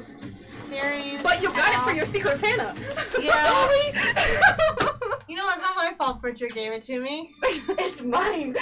[0.65, 1.21] series.
[1.23, 2.73] But you got it for Um, your Secret Santa.
[3.21, 3.71] Yeah.
[5.27, 7.31] You know, it's not my fault Bridger gave it to me.
[7.43, 8.55] it's mine.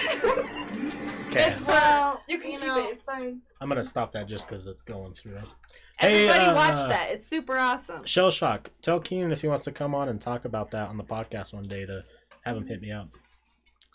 [1.34, 2.91] Okay, It's Well, You can you keep know, it.
[2.91, 3.41] It's fine.
[3.60, 5.39] I'm gonna stop that just because it's going through.
[5.99, 7.10] Hey, Everybody uh, watch that.
[7.11, 8.03] It's super awesome.
[8.05, 8.72] Shell Shock.
[8.81, 11.53] Tell Keenan if he wants to come on and talk about that on the podcast
[11.53, 12.03] one day to
[12.41, 13.10] have him hit me up.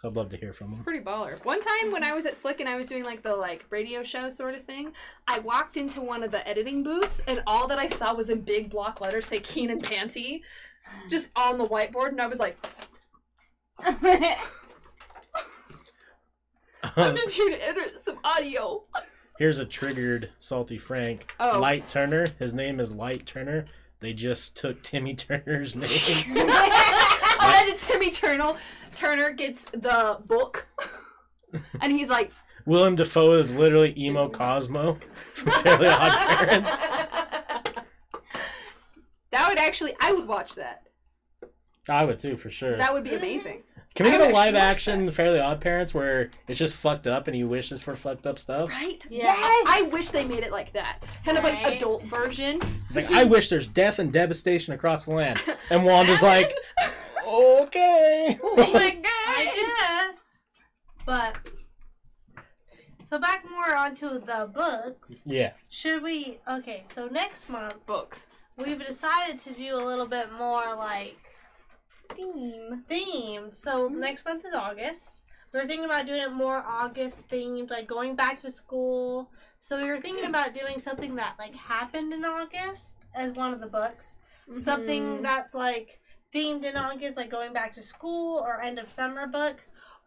[0.00, 0.84] So I'd love to hear from him.
[0.84, 1.44] Pretty baller.
[1.44, 4.04] One time when I was at Slick and I was doing like the like radio
[4.04, 4.92] show sort of thing,
[5.26, 8.42] I walked into one of the editing booths and all that I saw was in
[8.42, 10.42] big block letters say Keenan Panty,
[11.10, 12.56] just on the whiteboard, and I was like,
[16.96, 18.84] I'm just here to edit some audio.
[19.38, 21.34] Here's a triggered salty Frank.
[21.38, 21.60] Oh.
[21.60, 22.26] Light Turner.
[22.38, 23.66] His name is Light Turner.
[24.00, 25.86] They just took Timmy Turner's name.
[26.36, 28.54] oh, and Timmy Turner
[28.96, 30.66] Turner gets the book,
[31.80, 32.32] and he's like,
[32.66, 34.98] Willem Dafoe is literally emo Cosmo
[35.34, 36.86] from Fairly Odd Parents.
[39.30, 40.82] that would actually, I would watch that.
[41.88, 42.76] I would too, for sure.
[42.76, 43.62] That would be amazing.
[43.94, 46.76] Can we I get a live actually watch action Fairly Odd Parents where it's just
[46.76, 48.70] fucked up and he wishes for fucked up stuff?
[48.70, 49.04] Right?
[49.10, 49.34] Yeah.
[49.36, 51.02] I wish they made it like that.
[51.24, 52.60] Kind of like adult version.
[52.86, 55.42] He's like, I wish there's death and devastation across the land.
[55.70, 56.54] And Wanda's like,
[57.26, 58.38] okay.
[58.42, 59.04] oh my god.
[59.26, 60.40] I guess.
[61.04, 61.36] But
[63.04, 65.10] so back more onto the books.
[65.24, 65.52] Yeah.
[65.70, 66.40] Should we?
[66.46, 68.26] Okay, so next month Books.
[68.56, 71.16] we've decided to do a little bit more like
[72.14, 72.84] Theme.
[72.88, 73.52] Theme.
[73.52, 74.00] So Mm-hmm.
[74.00, 75.22] next month is August.
[75.52, 79.30] We are thinking about doing it more August themed, like going back to school.
[79.60, 83.60] So we were thinking about doing something that like happened in August as one of
[83.60, 84.18] the books.
[84.48, 84.60] Mm-hmm.
[84.60, 86.00] Something that's like
[86.34, 89.56] themed in August, like going back to school or end of summer book,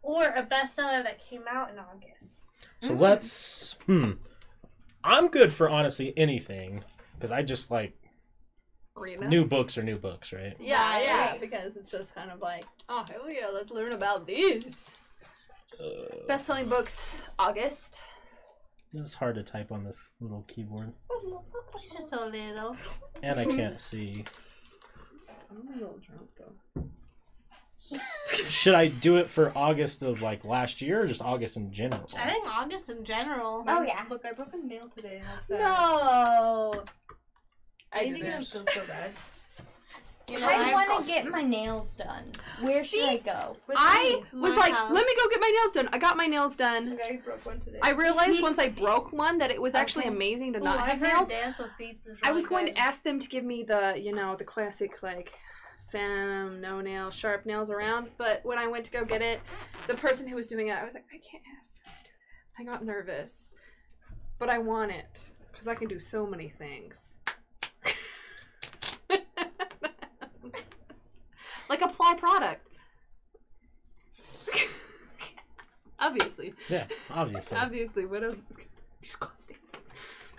[0.04, 2.44] or a bestseller that came out in August.
[2.82, 3.00] So Mm.
[3.00, 3.76] let's.
[3.88, 4.12] Hmm.
[5.04, 6.84] I'm good for honestly anything
[7.16, 7.94] because I just like
[8.98, 9.28] Arena.
[9.28, 10.56] new books are new books, right?
[10.60, 11.38] Yeah, yeah.
[11.38, 14.90] Because it's just kind of like, oh hell yeah, let's learn about these.
[15.80, 18.02] Uh, Best selling books, August.
[18.94, 20.92] it's hard to type on this little keyboard,
[21.92, 22.76] Just a little.
[23.24, 24.24] and I can't see.
[25.50, 26.48] I'm a little drunk though.
[28.48, 32.08] Should I do it for August of like last year or just August in general?
[32.18, 33.66] I think August in general.
[33.68, 34.06] Oh, yeah.
[34.10, 35.22] Look, I broke a nail today.
[35.50, 36.84] and No.
[37.94, 38.42] I I need get didn't.
[38.42, 39.12] it so bad.
[40.30, 42.24] You know, I I've- want to get my nails done.
[42.62, 43.58] Where should I go?
[43.68, 44.40] With I me.
[44.40, 44.90] was My like, house.
[44.94, 45.90] let me go get my nails done.
[45.92, 46.94] I got my nails done.
[46.94, 47.80] Okay, I broke one today.
[47.82, 50.16] I realized once I broke one that it was actually Okay.
[50.16, 51.28] amazing to Ooh, not I've have heard nails.
[51.30, 54.00] Dance of Thieves is I really was going to ask them to give me the,
[54.02, 55.34] you know, the classic like
[55.92, 58.08] femme no nails, sharp nails around.
[58.18, 59.42] But when I went to go get it,
[59.88, 62.10] the person who was doing it, I was like, I can't ask them to do
[62.56, 62.62] that.
[62.62, 63.54] I got nervous,
[64.40, 67.18] but I want it because I can do so many things.
[71.72, 72.68] Like apply product.
[76.00, 77.58] Obviously, Yeah, obviously.
[77.64, 78.42] obviously, what else?
[79.02, 79.56] Disgusting.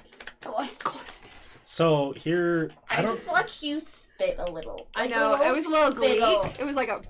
[0.04, 1.30] Disgusting.
[1.64, 3.14] So here, I I don't.
[3.14, 4.88] just watched you spit a little.
[4.96, 5.34] I Like know.
[5.40, 6.42] It was a little spittle.
[6.42, 6.60] gleek.
[6.60, 7.00] It was like a.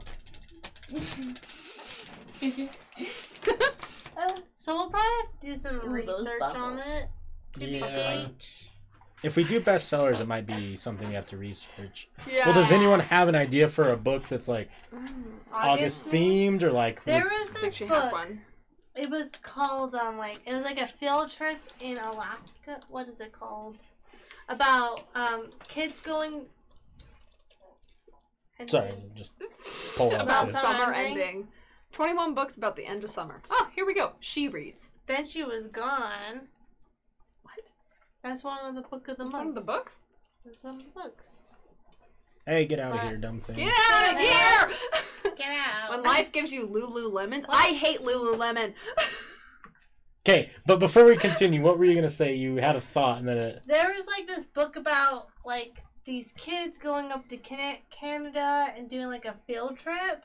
[4.16, 7.08] Oh, So we'll probably have to do some Ooh, research on it.
[7.54, 7.86] To be Yeah.
[8.26, 8.42] like,
[9.22, 12.08] If we do bestsellers, it might be something we have to research.
[12.30, 12.46] Yeah.
[12.46, 16.72] Well, does anyone have an idea for a book that's like Mm, August themed or
[16.72, 18.12] like There was this book.
[18.12, 18.40] one.
[18.96, 22.80] It was called um like it was like a field trip in Alaska.
[22.88, 23.76] What is it called?
[24.48, 26.46] About um kids going.
[28.58, 29.30] and sorry, then- just
[29.98, 31.18] Pull up about the- summer ending.
[31.28, 31.48] ending.
[31.92, 33.42] 21 books about the end of summer.
[33.50, 34.12] Oh, here we go.
[34.20, 34.90] She reads.
[35.06, 36.48] Then she was gone.
[38.22, 38.30] What?
[38.30, 39.34] That's one of the book of the month.
[39.34, 40.00] one of the books?
[40.44, 41.42] That's one of the books.
[42.46, 43.56] hey, get out of here, dumb thing.
[43.56, 44.18] Get out of
[45.24, 45.32] here!
[45.36, 45.90] Get out.
[45.90, 48.74] when life gives you Lululemons, I hate Lululemon.
[50.24, 52.34] Okay, but before we continue, what were you gonna say?
[52.36, 53.62] You had a thought, and then it.
[53.66, 59.08] There was like this book about like these kids going up to Canada and doing
[59.08, 60.22] like a field trip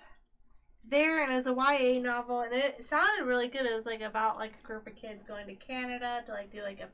[0.87, 3.65] there, and it was a YA novel, and it sounded really good.
[3.65, 6.61] It was like about like a group of kids going to Canada to like do
[6.61, 6.89] like a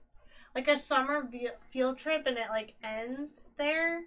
[0.55, 1.27] like a summer
[1.71, 4.01] field trip, and it like ends there.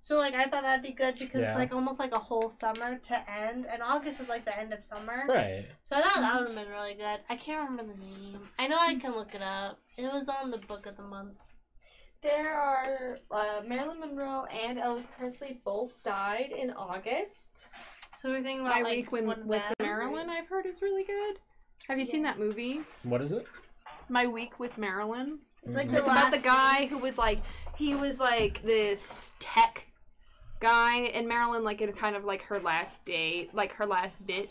[0.00, 1.50] So like I thought that'd be good because Yeah.
[1.50, 4.72] it's like almost like a whole summer to end, and August is like the end
[4.72, 5.24] of summer.
[5.28, 5.66] Right.
[5.84, 7.20] So I thought that would have been really good.
[7.30, 8.40] I can't remember the name.
[8.58, 9.78] I know I can look it up.
[9.96, 11.34] It was on the book of the month.
[12.22, 17.66] There are uh, Marilyn Monroe and Elvis Presley both died in August.
[18.14, 19.74] So we're thinking My about like Week with, one with them.
[19.80, 21.38] Marilyn, I've heard is really good.
[21.88, 22.82] Have you seen that movie?
[23.02, 23.44] What is it?
[24.08, 25.40] My Week with Marilyn.
[25.64, 25.92] It's like Mhm.
[25.92, 26.90] the It's about the guy week.
[26.90, 27.40] who was like
[27.76, 29.86] he was like this tech
[30.60, 34.50] guy in Marilyn, like in kind of like her last day, like her last bit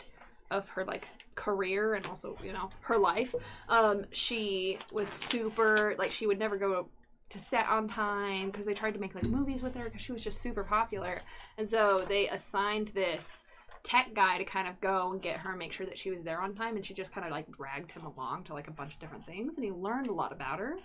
[0.50, 3.34] of her like career and also you know her life.
[3.68, 6.88] Um, she was super like she would never go
[7.30, 10.12] to set on time because they tried to make like movies with her because she
[10.12, 11.22] was just super popular,
[11.56, 13.44] and so they assigned this
[13.84, 16.22] tech guy to kind of go and get her and make sure that she was
[16.22, 18.70] there on time and she just kind of like dragged him along to like a
[18.70, 20.76] bunch of different things and he learned a lot about her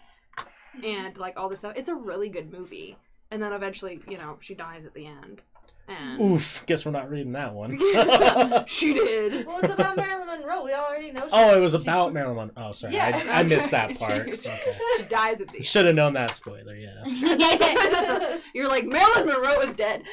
[0.84, 1.73] and like all this stuff.
[1.76, 2.98] It's a really good movie.
[3.31, 5.41] And then eventually, you know, she dies at the end.
[5.89, 6.64] And Oof.
[6.65, 7.77] Guess we're not reading that one.
[8.68, 9.45] she did.
[9.48, 10.64] Well, it's about Marilyn Monroe.
[10.65, 11.22] We already know.
[11.27, 12.53] She, oh, it was she- about Marilyn Monroe.
[12.57, 12.94] Oh, sorry.
[12.94, 13.22] Yeah.
[13.30, 14.26] I, I missed that part.
[14.39, 14.77] She- Okay.
[14.98, 15.65] She dies at the end.
[15.65, 16.76] Should have known that spoiler.
[16.76, 18.38] Yeah.
[18.53, 20.03] You're like Marilyn Monroe is dead.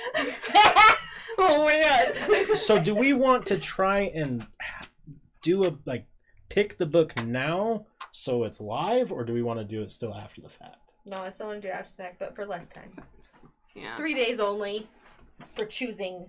[1.38, 2.56] oh my god.
[2.56, 4.46] so do we want to try and
[5.42, 6.06] do a like
[6.48, 7.86] pick the book now
[8.16, 10.76] so it's live, or do we want to do it still after the fact?
[11.04, 12.92] No, I still want to do it after that, but for less time.
[13.74, 13.96] Yeah.
[13.96, 14.86] Three days only
[15.54, 16.26] for choosing.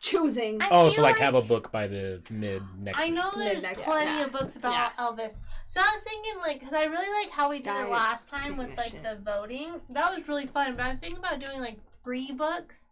[0.00, 0.60] Choosing.
[0.60, 2.98] I Oh, so like have a book by the mid next.
[2.98, 3.14] I week.
[3.14, 4.24] know there's Midnight, plenty yeah.
[4.24, 4.90] of books about Yeah.
[5.04, 5.42] Elvis.
[5.66, 8.28] So I was thinking, like, because I really like how we did Diet it last
[8.28, 9.80] time with like the voting.
[9.90, 10.72] That was really fun.
[10.74, 12.88] But I was thinking about doing like three books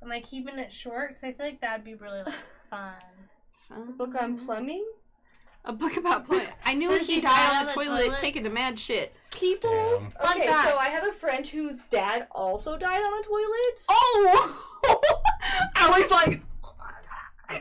[0.00, 2.34] and like keeping it short because I feel like that'd be really like
[2.70, 3.96] fun.
[3.98, 4.84] Book on plumbing.
[5.66, 6.46] A book about plumbing.
[6.64, 8.18] I knew Since he he died died on on the the toilet, toilet.
[8.20, 9.14] taking a mad shit.
[9.34, 9.70] People.
[9.70, 10.10] Damn.
[10.10, 10.68] Fun Okay, fact.
[10.70, 13.84] so I have a friend whose dad also died on a toilet.
[13.88, 15.12] Oh!
[15.76, 16.40] Alex like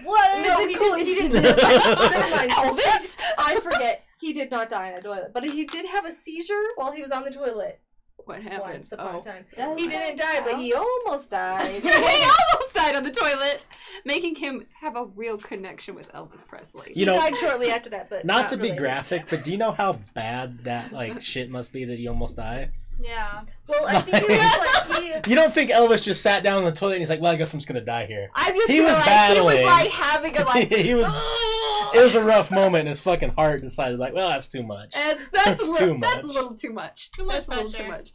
[0.03, 0.39] What?
[0.45, 1.43] No, he, did, he didn't.
[1.43, 2.51] Never mind.
[2.51, 3.15] Elvis.
[3.37, 4.03] I forget.
[4.19, 7.01] He did not die on a toilet, but he did have a seizure while he
[7.01, 7.79] was on the toilet
[8.23, 8.61] What happened?
[8.61, 9.19] once upon Oh.
[9.19, 9.45] a time.
[9.55, 11.69] Does He didn't die, but he almost died.
[11.83, 13.65] he almost died on the toilet,
[14.03, 16.87] making him have a real connection with Elvis Presley.
[16.89, 19.57] You he know- died shortly after that, but Not to be graphic, but do you
[19.57, 22.71] know how bad that like shit must be that he almost died?
[22.99, 23.41] Yeah.
[23.67, 25.29] Well, I think he was like he.
[25.29, 27.35] You don't think Elvis just sat down on the toilet and he's like, "Well, I
[27.35, 29.57] guess I'm just gonna die here." I'm just He was like, battling.
[29.57, 30.71] He was like having a like.
[30.71, 31.05] he was.
[31.95, 34.93] It was a rough moment, and his fucking heart decided, like, "Well, that's too much."
[34.93, 37.11] That's that's, That's a little, too That's a little too much.
[37.11, 38.11] Too much That's a little too much.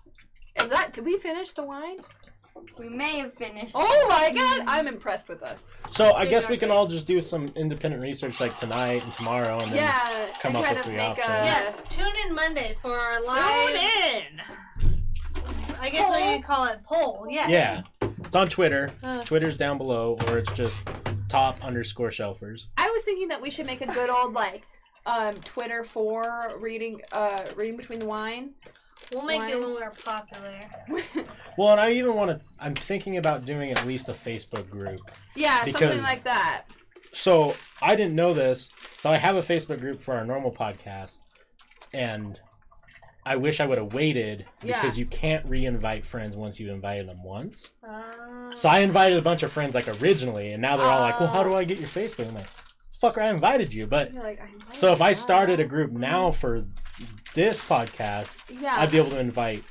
[0.63, 0.93] Is that?
[0.93, 1.99] Did we finish the wine?
[2.79, 3.73] We may have finished.
[3.75, 4.65] Oh my god!
[4.67, 5.65] I'm impressed with us.
[5.91, 9.59] So I guess we can all just do some independent research, like tonight and tomorrow,
[9.59, 10.27] and then Yeah.
[10.41, 11.29] come up with of three make options.
[11.29, 11.45] a.
[11.45, 11.83] Yes.
[11.89, 13.67] Tune in Monday for our live.
[13.69, 15.00] Tune in.
[15.81, 17.27] I guess what you call it poll.
[17.29, 17.49] Yeah.
[17.49, 17.83] yeah,
[18.25, 18.93] it's on Twitter.
[19.03, 20.83] Uh, Twitter's down below, or it's just
[21.29, 22.67] top underscore shelfers.
[22.77, 24.63] I was thinking that we should make a good old like
[25.07, 28.51] um Twitter for reading uh reading between the wine.
[29.15, 29.81] we'll make it when Lines.
[29.81, 31.25] we're popular.
[31.59, 32.41] Well, and I even want to.
[32.59, 35.01] I'm thinking about doing at least a Facebook group.
[35.35, 36.65] yeah, Because- something like that.
[37.13, 38.71] So I didn't know this.
[38.99, 41.19] So I have a Facebook group for our normal podcast,
[41.93, 42.39] and
[43.25, 44.81] I wish I would have waited Yeah.
[44.81, 47.69] because you can't re-invite friends once you've invited them once.
[47.87, 48.03] Uh,
[48.57, 51.29] So I invited a bunch of friends like originally, and now they're all like, "Well,
[51.29, 51.45] how Oh.
[51.45, 52.49] do I get your Facebook?" I'm like,
[53.01, 55.93] "Fucker, I invited you." But You're like, I invited so if I started a group
[55.93, 56.65] now for
[57.35, 59.63] this podcast, yeah, I'd be able to invite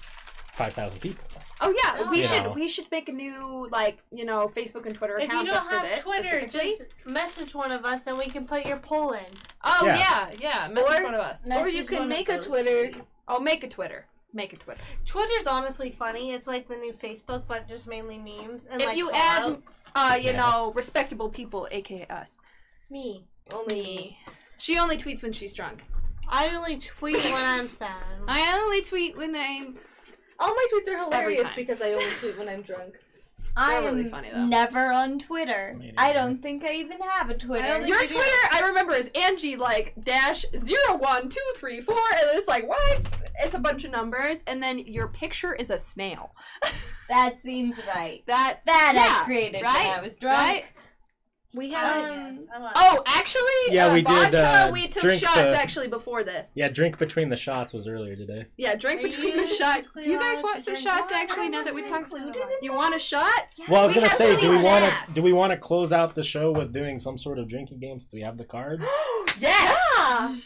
[0.54, 1.26] five thousand people.
[1.62, 2.10] Oh yeah, No.
[2.12, 2.54] we You should know.
[2.54, 5.68] we should make a new like you know Facebook and Twitter If you don't just
[5.68, 6.04] for have this.
[6.04, 9.26] Twitter, just message one of us and we can put your poll in.
[9.66, 9.98] oh Yeah.
[9.98, 11.46] yeah, yeah, message Or- one of us.
[11.54, 12.92] Or you can make a those Twitter.
[13.30, 13.36] Three.
[13.38, 14.06] Oh, make a Twitter.
[14.34, 14.82] Make a Twitter.
[15.06, 16.34] Twitter's honestly funny.
[16.34, 19.90] It's like the new Facebook, but just mainly memes and If like you add- callouts.
[19.96, 20.38] Uh, you Yeah.
[20.38, 22.38] know, respectable people, aka us.
[22.92, 23.26] Me.
[23.52, 24.18] Only me.
[24.60, 25.82] She only tweets when she's drunk.
[26.28, 28.04] I only tweet when I'm sad.
[28.28, 29.80] I only tweet when I'm.
[30.40, 33.00] All my tweets are hilarious because I only tweet when I'm drunk.
[33.60, 34.46] I They're am really funny, though.
[34.46, 35.76] never on Twitter.
[35.78, 37.68] Me I don't think I even have a Twitter.
[37.68, 38.14] Your you do.
[38.16, 42.68] Twitter, I remember, is Angie like dash zero one two three four, and it's like
[42.68, 43.02] what?
[43.42, 46.32] It's a bunch of numbers, and then your picture is a snail.
[47.10, 48.24] that seems right.
[48.28, 50.38] That That Yeah, I created right, when I was drunk.
[50.40, 50.72] right?
[51.56, 52.36] We Oh, have.
[52.36, 54.68] yes, I love Oh, actually, Yeah, uh, we did, vodka.
[54.68, 56.52] uh, we took drink shots the- actually before this.
[56.54, 58.46] Yeah, drink between the shots was earlier today.
[58.58, 59.88] Yeah, drink Are between the shots.
[59.96, 61.12] Do you guys want some shots?
[61.12, 63.48] Actually, now that we wasn't talked, included in you want a shot?
[63.68, 65.92] Well, I was We gonna say, do we want to do we want to close
[65.92, 68.86] out the show with doing some sort of drinking game since we have the cards?
[69.40, 69.76] yeah,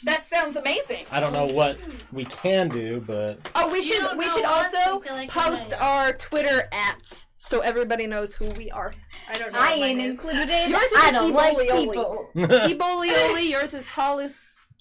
[0.05, 1.05] that sounds amazing.
[1.11, 1.77] I don't know what
[2.13, 7.27] we can do, but Oh, we should we should also like, post our Twitter ats
[7.45, 8.93] so everybody knows who we are.
[9.29, 9.59] I don't know.
[9.59, 10.69] I what mine ain't included.
[10.69, 11.83] Yours is I don't like Ebolioli.
[11.83, 12.29] people.
[12.35, 14.33] Ebolioli, yours is Hollis.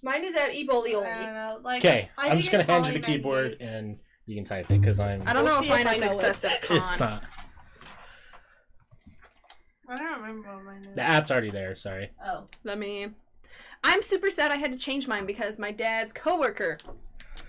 [0.02, 1.04] Mine is at Ebolioli.
[1.04, 1.64] I don't.
[1.64, 3.66] Like, okay, I I'm just gonna hand you the keyboard 98.
[3.68, 5.22] and you can type it because I'm.
[5.26, 6.70] I don't We'll know if mine if is know excessive.
[6.70, 7.24] It's not.
[9.88, 10.94] I don't remember what mine is.
[10.94, 11.74] The app's already there.
[11.74, 12.10] Sorry.
[12.24, 12.46] Oh.
[12.62, 13.08] Let me.
[13.84, 16.78] I'm super sad I had to change mine because my dad's coworker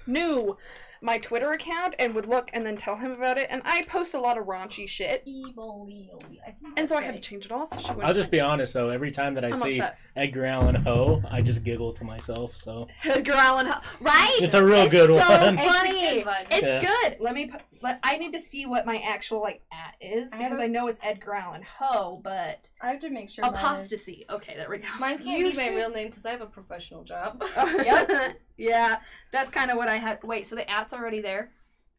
[0.08, 0.58] knew
[1.04, 4.14] my Twitter account and would look and then tell him about it, and I post
[4.14, 6.10] a lot of raunchy shit, Ebolioli.
[6.48, 7.66] I and so I that's had to change it all.
[7.66, 8.42] So she wouldn't I'll just be it.
[8.42, 8.90] honest though.
[8.90, 9.98] Every time that I I'm see upset.
[10.16, 12.56] Edgar Allan Poe, I just giggle to myself.
[12.56, 14.38] So Edgar Allan, Poe- right?
[14.42, 15.58] it's a real It's good so one.
[15.60, 16.26] It's funny.
[16.52, 16.82] It's Yeah.
[16.82, 17.18] good.
[17.20, 17.48] Let me.
[17.48, 20.60] Put, let I need to see what my actual like at is I have because
[20.60, 23.44] a- I know it's Edgar Allan Poe, but I have to make sure.
[23.44, 24.26] mine is- apostasy.
[24.30, 24.88] Okay, there we go.
[25.00, 27.44] Mine can't You be my should- real name because I have a professional job.
[27.58, 28.38] yep.
[28.58, 28.98] yeah,
[29.34, 30.24] that's kind of what I had.
[30.24, 31.52] Wait, so the at's already there?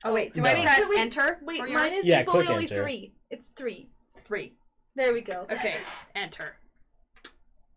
[0.04, 0.50] Oh Oh, wait, do no.
[0.50, 1.38] I Wait, press so we- enter?
[1.42, 1.92] Wait, mine yours?
[1.94, 2.74] is Yeah, click Ebolioli enter.
[2.74, 3.14] three.
[3.30, 3.88] It's three.
[4.24, 4.54] three.
[4.96, 5.46] There we go.
[5.50, 5.76] Okay,
[6.14, 6.56] enter.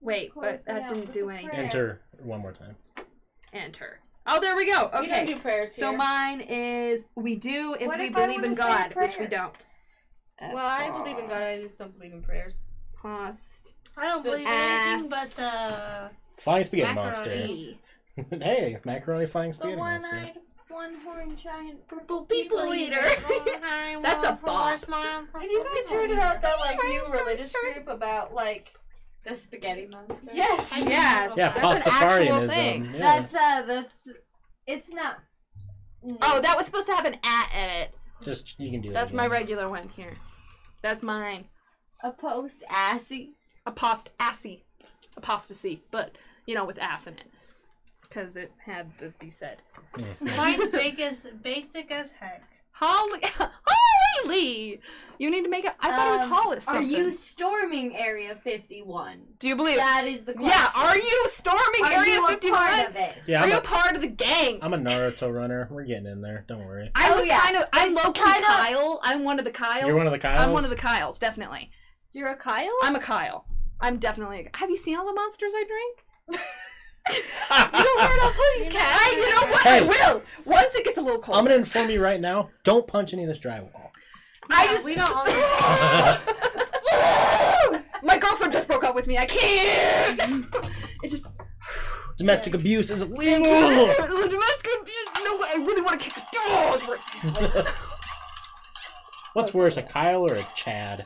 [0.01, 1.49] Wait, but Close it that didn't do anything.
[1.49, 1.61] prayer.
[1.63, 2.75] Enter one more time.
[3.53, 3.99] Enter.
[4.27, 4.89] Oh, there we go.
[4.93, 5.25] We don't Okay.
[5.25, 8.63] do prayers So mine is we do if What we if believe in wanna say
[8.63, 9.55] a God, which we don't.
[10.41, 11.41] well, I believe in God.
[11.41, 12.59] I just don't believe in prayers.
[12.95, 13.73] Post.
[13.95, 16.11] I don't believe in anything but the.
[16.37, 17.79] Flying spaghetti Macaroni.
[18.17, 18.37] monster.
[18.45, 20.25] hey, macaroni flying The spaghetti monster.
[20.69, 22.99] One-eyed, one-horned giant purple People people eater.
[22.99, 23.59] eater.
[24.01, 24.79] That's a bop.
[24.89, 28.71] Have you guys heard about that like new religious group about like?
[29.27, 30.31] the spaghetti monster.
[30.33, 30.71] Yes.
[30.73, 31.33] I Yeah.
[31.35, 32.85] Yeah, That's an actual thing.
[32.85, 32.99] Yeah.
[32.99, 34.09] That's uh, that's.
[34.65, 35.17] It's not.
[36.21, 37.95] Oh, that was supposed to have an at in it.
[38.23, 38.93] Just you can do that.
[38.95, 40.17] That's my regular one here.
[40.81, 41.45] That's mine.
[42.03, 43.33] a post assy.
[43.65, 44.65] Apost assy.
[45.17, 47.25] Apostasy, but you know, with ass in it.
[48.09, 49.57] Because it had to be said.
[50.21, 52.43] Mine's big as, basic as heck.
[52.77, 54.79] Holly Holly Lee!
[55.17, 56.87] You need to make it I thought it Um, was Hollis Are something.
[56.95, 59.17] you storming Area 51?
[59.39, 60.51] Do you believe That is the question.
[60.51, 62.57] Yeah, are you storming Are Area you a 51?
[62.59, 63.15] part of it?
[63.25, 64.59] Yeah, Are I'm you a, a part of the gang?
[64.61, 65.67] I'm a Naruto runner.
[65.71, 66.45] We're getting in there.
[66.47, 66.91] Don't worry.
[66.93, 67.39] I Oh, was yeah.
[67.39, 68.99] kind of I'm low key kinda- Kyle.
[69.01, 69.85] I'm one of the Kyles.
[69.87, 70.41] You're one of the Kyles.
[70.41, 71.71] I'm one of the Kyles, definitely.
[72.13, 72.77] You're a Kyle.
[72.83, 73.45] I'm a Kyle.
[73.81, 76.41] I'm definitely a Have you seen all the monsters I drink?
[77.09, 78.99] you You don't wear enough hoodies, Cat.
[79.01, 79.65] I, you know what?
[79.65, 80.21] I will.
[80.45, 81.37] Once it gets a little cold.
[81.37, 82.49] I'm gonna inform you right now.
[82.63, 83.89] Don't punch any of this drywall.
[84.49, 85.27] I Yeah, just we don't own
[88.03, 89.17] My girlfriend just broke up with me.
[89.17, 90.45] I can't.
[91.03, 91.27] It just
[92.17, 93.43] Domestic abuse is illegal.
[93.43, 95.09] domestic abuse.
[95.23, 96.81] No, I really want to kick a dog.
[99.33, 101.05] What's worse, a Kyle or a Chad?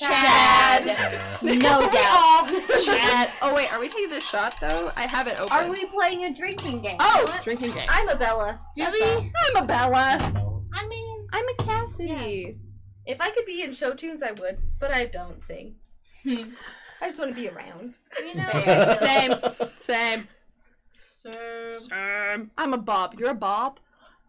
[0.00, 0.86] Chad.
[0.86, 1.54] Yeah.
[1.54, 2.48] No doubt.
[2.84, 3.30] Chad.
[3.42, 4.90] Oh wait, are we taking this shot though?
[4.96, 5.52] I have it open.
[5.52, 6.96] Are we playing a drinking game?
[7.00, 7.86] Oh, drinking game.
[7.88, 8.60] I'm a Bella.
[8.74, 9.02] Do we?
[9.04, 10.18] I'm a Bella.
[10.72, 12.56] I mean, I'm a Cassidy.
[13.06, 15.76] If I could be in show tunes, I would, but I don't sing.
[16.26, 17.96] I just want to be around.
[18.20, 18.44] you know.
[18.44, 18.96] Fair.
[18.98, 19.34] Same.
[19.76, 20.28] Same.
[21.22, 21.30] So,
[21.74, 22.50] Same.
[22.56, 23.16] I'm a Bob.
[23.18, 23.78] You're a Bob.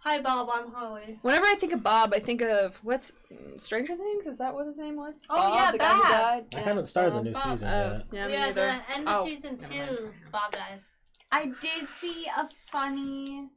[0.03, 1.19] Hi Bob, I'm Holly.
[1.22, 4.26] Whenever I think of Bob, I think of what's mm, Stranger Things.
[4.28, 5.19] Is that what his name was?
[5.30, 6.45] Oh, Bob, yeah, the guy who died.
[6.53, 7.44] I Yeah, haven't started the new Bob.
[7.49, 8.06] season Oh, yet.
[8.11, 10.11] yeah, yeah, the end Oh, of season two.
[10.32, 10.94] Bob dies.
[11.32, 13.49] I did see a funny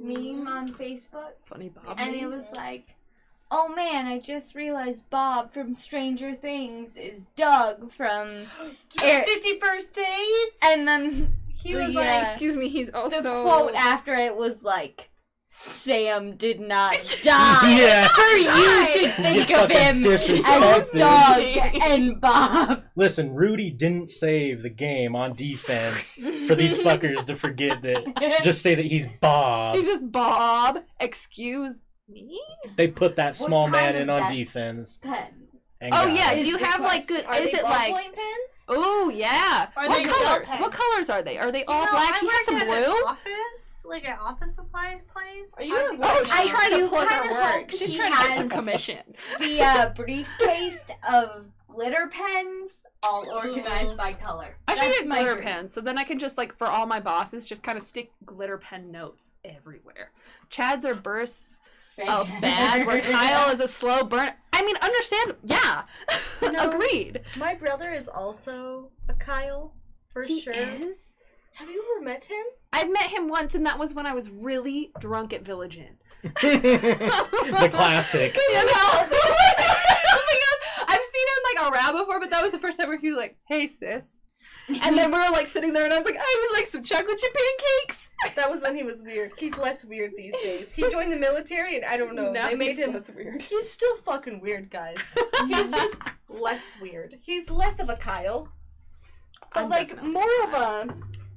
[0.00, 1.94] meme on Facebook, Funny Bob.
[1.98, 2.94] and it was like,
[3.50, 8.46] "Oh man, I just realized Bob from Stranger Things is Doug from,"
[8.98, 10.58] Fifty first dates.
[10.62, 12.00] and then he was Yeah.
[12.00, 15.09] like, Excuse me, he's also the quote after it was like,
[15.52, 17.76] Sam did not die.
[17.78, 18.08] Yeah.
[18.08, 20.98] For you to You think of him as disrespected.
[20.98, 22.84] Dog and Bob.
[22.94, 26.14] Listen, Rudy didn't save the game on defense
[26.46, 28.40] for these fuckers to forget that.
[28.42, 29.76] Just say that he's Bob.
[29.76, 30.78] He's just Bob.
[31.00, 32.40] Excuse me.
[32.76, 34.98] They put that small man in on defense.
[35.02, 35.49] Pens.
[35.82, 36.40] And Oh got yeah, it.
[36.42, 37.24] do you Good have like good?
[37.24, 37.92] Are Is they it like?
[37.94, 38.64] ballpoint pens?
[38.68, 39.68] Oh yeah.
[39.76, 40.48] Are what colors?
[40.60, 41.38] What colors are they?
[41.38, 42.14] Are they all You know, black?
[42.14, 42.96] I He has some blue.
[42.96, 45.54] An office, like an office supply place.
[45.56, 46.10] Are you I at think work?
[46.10, 47.70] I- Oh, she's I trying to do plug her work.
[47.70, 48.98] She's trying to get some commission.
[49.38, 54.56] The uh, briefcase of glitter pens, all organized by color.
[54.68, 55.44] I should That's get glitter dream.
[55.46, 58.12] pens, so then I can just like for all my bosses, just kind of stick
[58.26, 60.10] glitter pen notes everywhere.
[60.50, 61.58] Chad's are bursts
[62.08, 64.30] of bad, where Kyle is a slow burn.
[64.52, 65.36] I mean, understand?
[65.44, 65.82] Yeah,
[66.42, 66.70] No.
[66.70, 67.20] agreed.
[67.38, 69.74] My brother is also a Kyle,
[70.12, 70.52] for He sure.
[70.52, 71.16] is.
[71.54, 72.44] Have you ever met him?
[72.72, 75.96] I've met him once, and that was when I was really drunk at Village Inn.
[76.22, 78.36] the classic.
[78.50, 78.62] You know?
[78.66, 80.88] oh my god!
[80.88, 83.16] I've seen him like around before, but that was the first time where he was
[83.18, 84.20] like, "Hey, sis,"
[84.68, 86.82] and then we were like sitting there, and I was like, "I would like some
[86.82, 88.06] chocolate chip pancakes."
[88.36, 89.32] That was when he was weird.
[89.38, 90.72] He's less weird these days.
[90.74, 92.30] He joined the military, and I don't know.
[92.30, 92.92] Now they made he's him.
[92.92, 93.40] less weird.
[93.42, 94.98] He's still fucking weird, guys.
[95.48, 95.96] He's just
[96.28, 97.18] less weird.
[97.22, 98.48] He's less of a Kyle,
[99.54, 100.94] but I'm like more of a.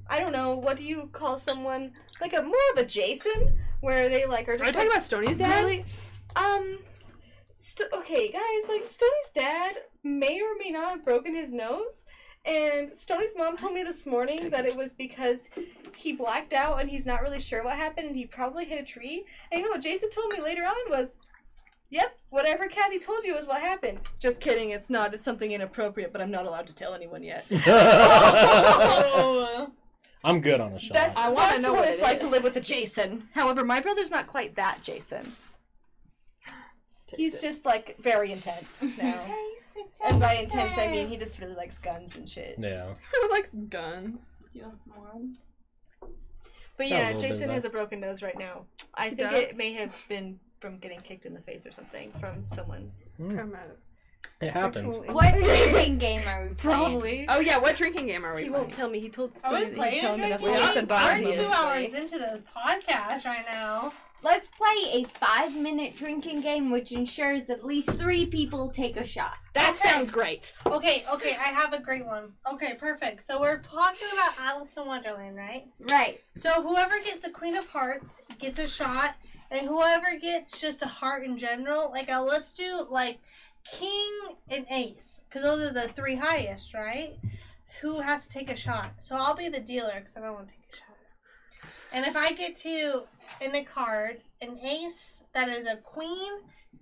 [0.08, 0.54] I don't know.
[0.56, 1.92] What do you call someone?
[2.20, 5.02] Like a more of a Jason, where they like are Are just you talking about
[5.02, 5.60] Stoney's dad?
[5.62, 5.84] really.
[6.36, 6.78] Um.
[7.56, 8.68] St- okay, guys.
[8.68, 12.04] Like Stoney's dad may or may not have broken his nose.
[12.44, 15.48] And Stoney's mom told me this morning that it was because
[15.96, 18.84] he blacked out and he's not really sure what happened and he probably hit a
[18.84, 19.24] tree.
[19.50, 21.18] And you know what Jason told me later on was,
[21.90, 24.00] Yep, whatever Kathy told you is what happened.
[24.18, 25.14] Just kidding, it's not.
[25.14, 27.46] It's something inappropriate, but I'm not allowed to tell anyone yet.
[30.24, 30.94] I'm good on a shot.
[30.94, 32.24] That's, I wanna know what, what it's it like is.
[32.24, 33.28] to live with a Jason.
[33.32, 35.36] However, my brother's not quite that Jason.
[37.16, 39.20] He's just like very intense now.
[40.06, 42.56] and by intense, I mean he just really likes guns and shit.
[42.58, 42.86] yeah.
[43.12, 44.34] He really likes guns.
[44.52, 45.12] Do you want some more?
[46.76, 47.74] But Got a yeah, little bit Jason has a left.
[47.74, 48.66] broken nose right now.
[48.94, 49.42] I He think does?
[49.44, 52.90] it may have been from getting kicked in the face or something from someone.
[53.16, 53.36] Hmm.
[53.36, 53.54] From
[54.40, 54.94] It happens.
[54.96, 55.34] sexual- What
[55.72, 56.56] drinking game are we playing?
[56.56, 57.26] Probably.
[57.28, 58.62] Oh yeah, what drinking game are we He playing?
[58.64, 58.98] won't tell me.
[58.98, 60.60] He told Are we Stoney that he'd playing tell him in a drinking?
[60.62, 61.54] voice and body We're two mostly.
[61.54, 63.92] hours into the podcast right now.
[64.24, 69.04] Let's play a five minute drinking game which ensures at least three people take a
[69.04, 69.36] shot.
[69.52, 69.86] That Okay.
[69.86, 70.54] sounds great.
[70.64, 72.32] Okay, okay, I have a great one.
[72.50, 73.22] Okay, perfect.
[73.22, 75.66] So we're talking about Alice in Wonderland, right?
[75.90, 76.24] Right.
[76.38, 79.14] So whoever gets the Queen of Hearts gets a shot,
[79.50, 83.18] and whoever gets just a heart in general, like uh, let's do like
[83.62, 87.18] King and Ace, because those are the three highest, right?
[87.82, 88.90] Who has to take a shot?
[89.00, 90.96] So I'll be the dealer because I don't want to take a shot.
[91.92, 93.02] And if I get to
[93.40, 96.32] in a card an Ace that is a Queen,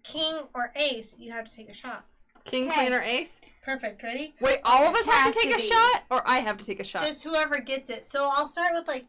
[0.03, 2.05] King, or Ace, you have to take a shot.
[2.45, 2.75] King, Okay.
[2.75, 3.41] queen, or ace?
[3.65, 4.03] Perfect.
[4.03, 4.35] Ready?
[4.41, 6.85] Wait, all of us have to take a shot, or I have to take a
[6.85, 7.03] shot.
[7.03, 8.05] Just whoever gets it.
[8.05, 9.05] So I'll start with like.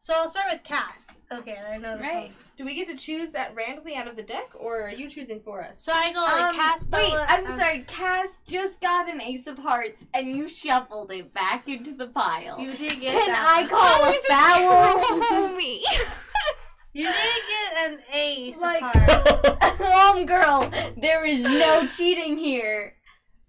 [0.00, 1.18] So I'll start with Cass.
[1.32, 2.24] Okay, I know this Right.
[2.24, 2.34] one.
[2.58, 5.40] Do we get to choose at randomly out of the deck, or are you choosing
[5.40, 5.82] for us?
[5.82, 7.24] So I go like Um, Cass, wait, Bella.
[7.26, 7.84] I'm um, sorry.
[7.86, 12.60] Cass just got an ace of hearts and you shuffled it back into the pile.
[12.60, 13.64] You did get Can that.
[13.64, 15.48] I call a foul?
[15.56, 15.80] homie.
[16.94, 19.28] You did get an ace Like- card.
[19.80, 22.94] Home um, girl, there is no cheating here.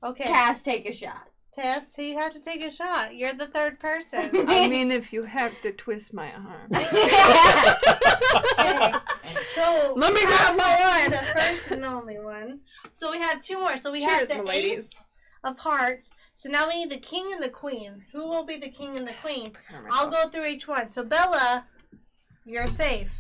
[0.03, 1.30] Okay, Cass, take a shot.
[1.53, 3.15] Tess, so you have to take a shot.
[3.15, 4.30] You're the third person.
[4.49, 6.69] I mean, if you have to twist my arm.
[8.57, 8.91] Okay.
[9.53, 11.11] So Let me Cass grab my is wine.
[11.11, 12.59] The first and only one.
[12.93, 13.77] So we have two more.
[13.77, 14.80] So we have Cheers, the ladies.
[14.91, 15.05] ace
[15.43, 16.11] of hearts.
[16.35, 18.03] So now we need the king and the queen.
[18.11, 19.53] Who will be the king and the queen?
[19.91, 20.89] I'll go through each one.
[20.89, 21.65] So Bella,
[22.45, 23.13] you're safe.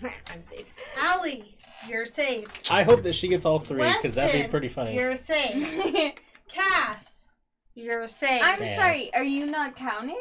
[0.30, 0.72] I'm safe.
[0.98, 1.56] Allie,
[1.88, 2.46] you're safe.
[2.70, 4.94] I hope that she gets all three because that'd be Weston, pretty funny.
[4.94, 6.14] You're safe.
[6.48, 7.30] Cass,
[7.74, 8.40] you're safe.
[8.42, 8.76] I'm Damn.
[8.76, 10.16] sorry, are you not counted?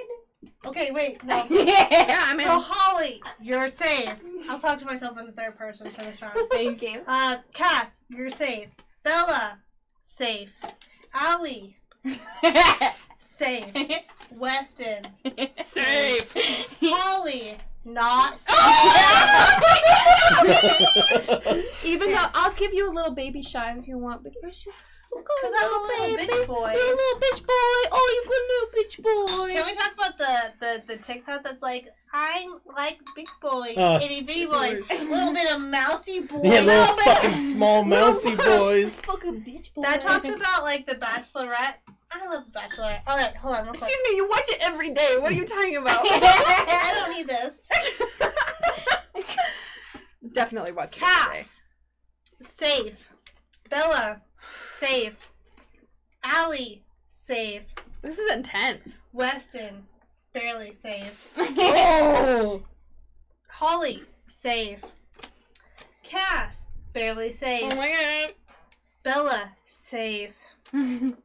[0.66, 1.46] okay, wait, no.
[1.50, 4.14] Yeah, I'm So Holly, you're safe.
[4.50, 6.38] I'll talk to myself in the third person for this round.
[6.52, 7.02] Thank you.
[7.08, 8.70] Uh, Cass, you're safe.
[9.04, 9.60] Bella,
[10.02, 10.54] safe.
[11.14, 11.78] Allie,
[13.20, 13.74] safe.
[14.32, 15.08] Weston,
[15.54, 16.76] safe.
[16.82, 17.56] Holly,
[17.88, 18.40] not.
[21.84, 25.74] Even though I'll give you a little baby shy if you want, but Because I'm
[25.74, 26.72] a little baby, bitch boy.
[26.74, 27.90] You're a little bitch boy.
[27.92, 29.54] Oh, you good little bitch boy.
[29.54, 34.00] Can we talk about the, the, the TikTok that's like, I'm like big boy, Uh.
[34.02, 36.42] itty bitty boy, a little bit of mousy boy.
[36.44, 39.00] yeah, little Little fucking small mousy boys.
[39.02, 39.82] Fucking bitch boy.
[39.84, 41.76] That talks about like the Bachelorette.
[42.12, 43.02] I love the Bachelorette.
[43.06, 43.70] All right, hold on.
[43.70, 45.18] Excuse me, you watch it every day.
[45.20, 46.00] What are you talking about?
[46.04, 47.70] I don't need this.
[50.34, 51.06] definitely watching it.
[51.06, 51.64] Cass,
[52.42, 53.10] safe.
[53.70, 54.22] Bella,
[54.78, 55.32] safe.
[56.24, 57.64] Allie, safe.
[58.02, 58.94] This is intense.
[59.14, 59.84] Weston,
[60.34, 61.34] barely safe.
[61.38, 62.64] Oh,
[63.50, 64.82] Holly, safe.
[66.04, 67.72] Cass, barely safe.
[67.74, 68.34] oh my god.
[69.04, 70.36] Bella, safe.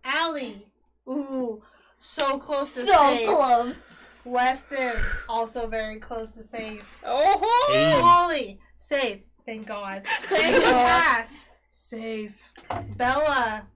[0.04, 0.66] Allie,
[1.08, 1.62] ooh,
[2.00, 3.28] so close to so safe.
[3.28, 3.78] close.
[4.24, 4.92] Weston,
[5.28, 6.84] also very close to safe.
[7.04, 8.00] Oh, Hey.
[8.00, 9.20] Holly, safe.
[9.44, 10.02] Thank God.
[10.06, 10.86] Thank God.
[10.86, 12.40] Cass, safe.
[12.96, 13.66] Bella,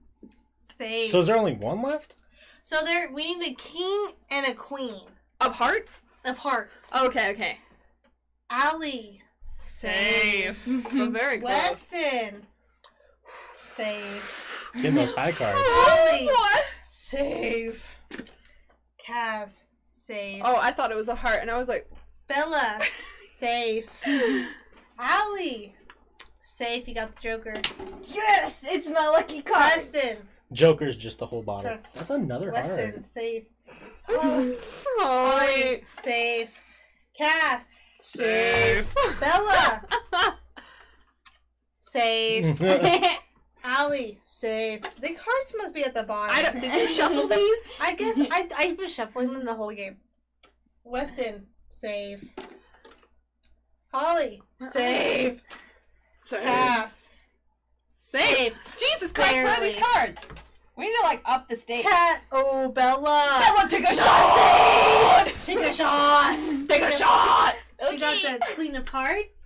[0.55, 1.11] safe.
[1.11, 2.15] So is there only one left?
[2.61, 5.01] So there, we need a king and a queen
[5.41, 6.03] of hearts.
[6.23, 6.89] of hearts.
[6.95, 7.57] Okay, okay.
[8.49, 10.61] Allie, Safe.
[10.65, 11.51] But very close.
[11.51, 12.47] Weston,
[13.77, 14.69] safe.
[14.75, 15.57] Getting those high cards.
[15.61, 16.63] Holly, What?
[16.83, 17.95] safe.
[18.97, 20.41] Cass, safe.
[20.43, 21.89] Oh, I thought it was a heart, and I was like,
[22.27, 22.79] Bella,
[23.37, 23.87] Save.
[24.99, 25.75] Allie,
[26.41, 26.87] safe.
[26.87, 27.53] You got the Joker.
[28.13, 29.73] Yes, it's my lucky card.
[29.77, 30.17] Weston,
[30.51, 31.71] Joker's just the whole bottle.
[31.71, 31.83] Chris.
[31.93, 33.07] That's another Weston, heart.
[33.07, 33.43] safe.
[34.09, 34.55] Holly,
[34.99, 35.83] Holly.
[36.03, 36.59] safe.
[37.17, 38.93] Cass, Safe.
[39.19, 39.87] Bella,
[41.81, 42.59] safe.
[43.67, 44.81] Allie, save.
[44.95, 46.35] The cards must be at the bottom.
[46.35, 46.61] I don't.
[46.61, 47.61] Did you shuffle these?
[47.81, 49.97] I guess I I've been shuffling them the whole game.
[50.85, 52.29] Weston, save.
[53.93, 54.69] Holly, uh-uh.
[54.69, 55.41] save.
[56.29, 57.09] Cass,
[57.89, 58.53] Safe.
[58.77, 59.33] Jesus Christ!
[59.33, 60.21] Where are these cards?
[60.77, 61.89] We need to like up the stakes.
[61.89, 62.23] Cat.
[62.31, 63.37] Oh, Bella.
[63.39, 65.27] Bella, take a shot.
[65.45, 66.37] Take a shot.
[66.69, 67.55] Take a shot.
[67.89, 69.36] She got the queen of hearts.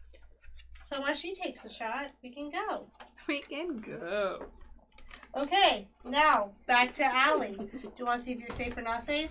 [0.91, 2.87] So once she takes a shot, we can go.
[3.27, 4.45] We can go.
[5.37, 7.55] Okay, now back to Allie.
[7.55, 9.29] Do you want to see if you're safe or not safe?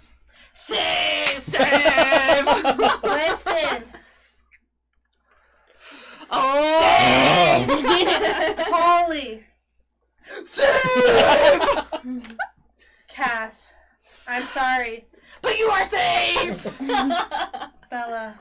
[0.54, 1.40] Safe.
[1.40, 2.44] Safe.
[3.02, 3.84] Weston,
[6.30, 7.66] oh.
[8.72, 9.44] Holly,
[10.44, 11.90] Safe.
[13.08, 13.72] Cass.
[14.28, 15.06] I'm sorry,
[15.42, 16.78] but you are safe.
[17.90, 18.38] Bella.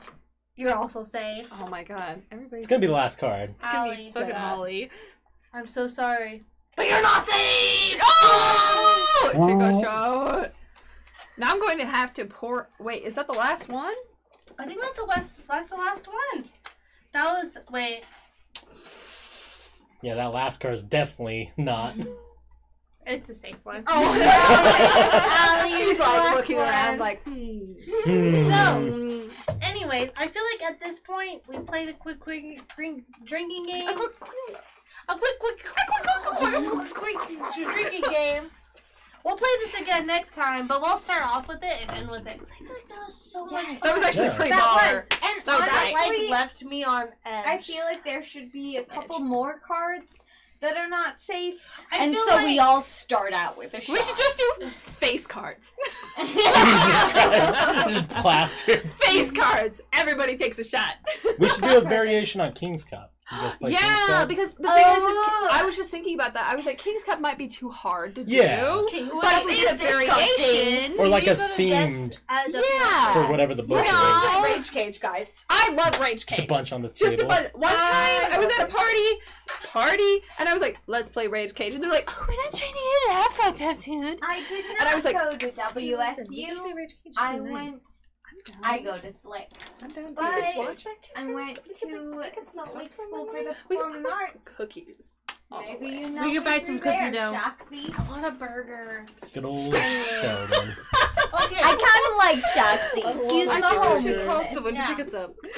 [0.60, 1.48] You're also safe.
[1.58, 2.20] Oh my god.
[2.30, 3.54] Everybody's It's gonna be the last card.
[3.56, 4.90] It's gonna Allie, be fucking Holly.
[5.54, 6.42] I'm so sorry.
[6.76, 7.98] But you're not safe!
[8.02, 9.30] Oh!
[9.32, 10.52] Take a shot.
[11.38, 12.68] Now I'm going to have to pour.
[12.78, 13.94] Wait, is that the last one?
[14.58, 15.48] I think that's the last.
[15.48, 16.44] That's the last one.
[17.14, 18.02] That was wait.
[20.02, 21.94] Yeah, that last card is definitely not.
[23.06, 23.82] It's a safe one.
[23.86, 26.68] Oh, Allie, She's you're the like last looking one.
[26.68, 27.72] around, like, hmm.
[28.04, 28.50] Hmm.
[28.50, 29.49] So,
[29.80, 33.88] anyways, I feel like at this point we played a quick, quick drink, drinking game.
[33.88, 34.58] A quick, quick.
[35.08, 38.50] a quick, quick, quick, quick, quick, quick, quick drinking game.
[39.24, 42.26] We'll play this again next time, but we'll start off with it and end with
[42.26, 42.38] it.
[42.38, 43.66] 'Cause I feel like that was so much Yes.
[43.66, 43.78] fun.
[43.82, 44.36] That was actually Yeah.
[44.36, 47.46] pretty That was, and That was honestly, like left me on edge.
[47.46, 50.24] I feel like there should be a couple more cards
[50.60, 51.54] that are not safe,
[51.90, 53.92] I and so like, we all start out with a shot.
[53.92, 55.72] We should just do face cards.
[56.18, 57.88] Jesus Christ.
[57.88, 58.76] Just plaster.
[59.00, 59.80] Face cards.
[59.92, 60.94] Everybody takes a shot.
[61.38, 63.12] We should do a variation on King's Cup.
[63.32, 65.48] You King's yeah, because the thing is, is, Oh.
[65.52, 66.50] I was just thinking about that.
[66.52, 68.64] I was like, King's Cup might be too hard to Yeah.
[68.64, 68.88] do.
[68.90, 73.12] King- But if we a variation, Or like a themed guess Yeah.
[73.12, 74.42] for whatever the book No.
[74.44, 74.56] is.
[74.56, 75.46] Rage Cage, guys.
[75.48, 76.38] I love Rage Cage.
[76.38, 77.28] Just a bunch on the Just a table.
[77.28, 77.48] bunch.
[77.54, 78.76] One time, I I was at a uh.
[78.76, 79.08] party,
[79.64, 82.52] party, and I was like, "Let's play Rage Cage," and they're like, "Oh, we're not
[82.52, 85.50] trying to hit that fun tattooed." I did not And I was like, go to
[85.52, 87.14] WSU.
[87.16, 87.82] I went.
[88.62, 89.50] I go to Slick.
[89.82, 90.14] I'm down.
[90.14, 94.56] But to I went to Salt Lake School for the Performing Arts.
[94.56, 95.16] cookies.
[95.50, 96.22] Maybe you know.
[96.24, 97.32] We could buy some cookie dough.
[97.32, 97.98] Shoxy.
[97.98, 99.06] I want a burger.
[99.34, 100.74] Good old Sheldon.
[101.42, 101.60] Okay.
[101.62, 103.32] I kind of like Shoxy.
[103.32, 104.02] He's I my think we homie.
[104.02, 104.86] should in call someone Yeah.
[104.88, 105.34] to pick us up.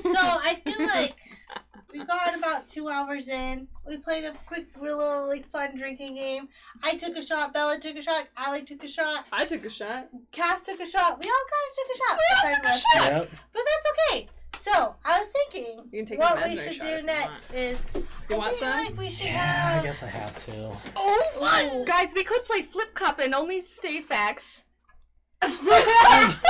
[0.00, 1.14] so I feel like
[1.98, 3.68] we got about two hours in.
[3.86, 6.48] We played a quick, little like fun drinking game.
[6.82, 7.54] I took a shot.
[7.54, 8.28] Bella took a shot.
[8.36, 9.26] Allie took a shot.
[9.32, 10.08] I took a shot.
[10.32, 11.18] Cass took a shot.
[11.18, 12.18] We all kind of took a shot.
[12.18, 13.12] We all took a shot.
[13.12, 13.30] Yep.
[13.52, 14.28] But that's okay.
[14.58, 17.84] So I was thinking, You can take what we should do if you next is
[17.94, 18.84] You I want feel some?
[18.84, 20.72] like we should Yeah, I guess I have to.
[20.96, 21.84] Oh, fun!
[21.84, 24.64] Guys, we could play Flip Cup and only stay facts.
[25.42, 26.40] I'm sorry.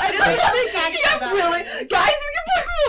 [0.00, 1.62] I just don't think think facts Yeah, about really.
[1.64, 1.88] this.
[1.88, 2.14] Guys,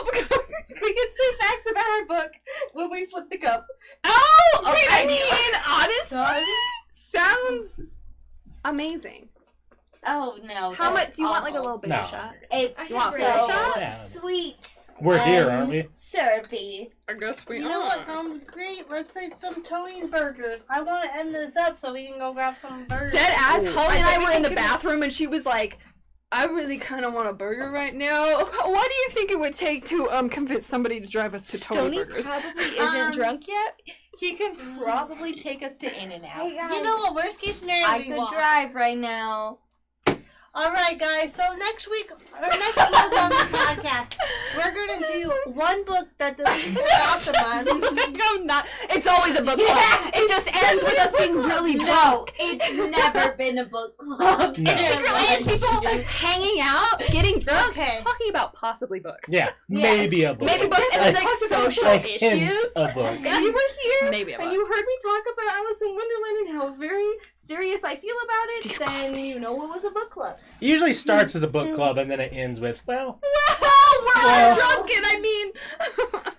[0.06, 0.82] we can play Flip Cup.
[0.82, 2.32] we can say facts about our book
[2.74, 3.66] when we flip the cup.
[4.04, 4.86] Oh, Okay.
[4.90, 6.46] I mean, honestly,
[6.92, 7.80] sounds
[8.66, 9.30] amazing.
[10.06, 10.74] Oh no.
[10.74, 11.44] How much do you want?
[11.44, 11.64] Like a awful.
[11.66, 12.06] little baby No.
[12.08, 12.34] shot?
[12.52, 13.98] It's You want so a shot?
[13.98, 14.76] Sweet.
[15.02, 15.88] We're here, aren't we?
[15.92, 16.90] Syrupy.
[17.10, 18.90] I guess we You know what sounds great?
[18.90, 20.64] Let's say some Tony's burgers.
[20.70, 23.12] I want to end this up so we can go grab some burgers.
[23.14, 23.64] Dead ass.
[23.64, 23.72] Ooh.
[23.72, 25.80] Holly and I I were in the bathroom, and she was like,
[26.34, 28.40] I really kind of want a burger right now.
[28.74, 31.60] What do you think it would take to um convince somebody to drive us to
[31.60, 32.26] Tony Tony Burgers?
[32.26, 33.80] probably isn't Um, drunk yet.
[34.18, 36.50] He can probably take us to In and Out.
[36.50, 37.16] You know what?
[37.16, 38.32] Worst case scenario, I we could walk.
[38.34, 39.60] drive right now.
[40.56, 41.34] All right, guys.
[41.34, 44.14] So next week or next month on the podcast,
[44.56, 46.78] we're gonna do one book that's at least
[47.28, 48.20] about the month.
[48.24, 48.68] I'm not.
[48.92, 49.68] It's always a book club.
[49.68, 50.12] Yeah.
[50.14, 52.34] It just ends with us being really No, drunk.
[52.40, 54.56] it's never been a book club.
[54.60, 54.72] No.
[54.72, 55.70] in It really is people
[56.04, 58.02] hanging out, getting drunk, Okay.
[58.04, 59.30] talking about possibly books.
[59.30, 60.46] Yeah, maybe a book.
[60.48, 62.66] Maybe books and like social a hint issues.
[62.76, 63.18] a book.
[63.20, 63.60] If you were
[64.02, 64.54] here Maybe a and book.
[64.54, 68.46] you heard me talk about Alice in Wonderland and how very serious I feel about
[68.50, 69.14] it, Disgusting.
[69.16, 70.38] then you know it was a book club.
[70.62, 71.76] It usually starts as a book mm-hmm.
[71.76, 75.52] club and then it ends with, well, Well, we're Well- all drunk, and I mean.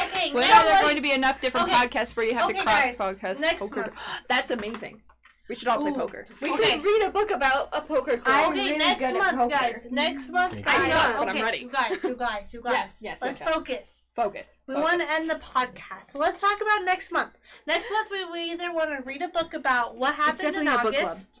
[0.00, 1.76] Okay, Well, now there are going to be enough different Okay.
[1.88, 3.80] podcasts where you have Okay, to cross guys, podcast next poker.
[3.80, 3.94] month.
[4.28, 5.02] That's amazing.
[5.48, 5.94] We should all play Ooh.
[5.94, 6.26] poker.
[6.40, 6.74] We Okay.
[6.76, 8.22] could read a book about a poker club.
[8.26, 9.48] I'm Okay, really next good at month, poker.
[9.50, 9.86] guys.
[9.90, 10.76] Next month, Me guys.
[10.76, 10.82] too.
[10.82, 11.58] I know, but I'm okay, ready.
[11.58, 12.72] You guys, you guys, you guys.
[12.74, 13.54] Yes, yes, Let's yes, yes.
[13.56, 14.04] focus.
[14.14, 14.56] Focus.
[14.68, 16.12] We want to end the podcast.
[16.12, 17.32] So let's talk about next month.
[17.66, 20.80] Next month, we, we either want to read a book about what happened in definitely
[20.80, 21.10] a book club.
[21.10, 21.40] August,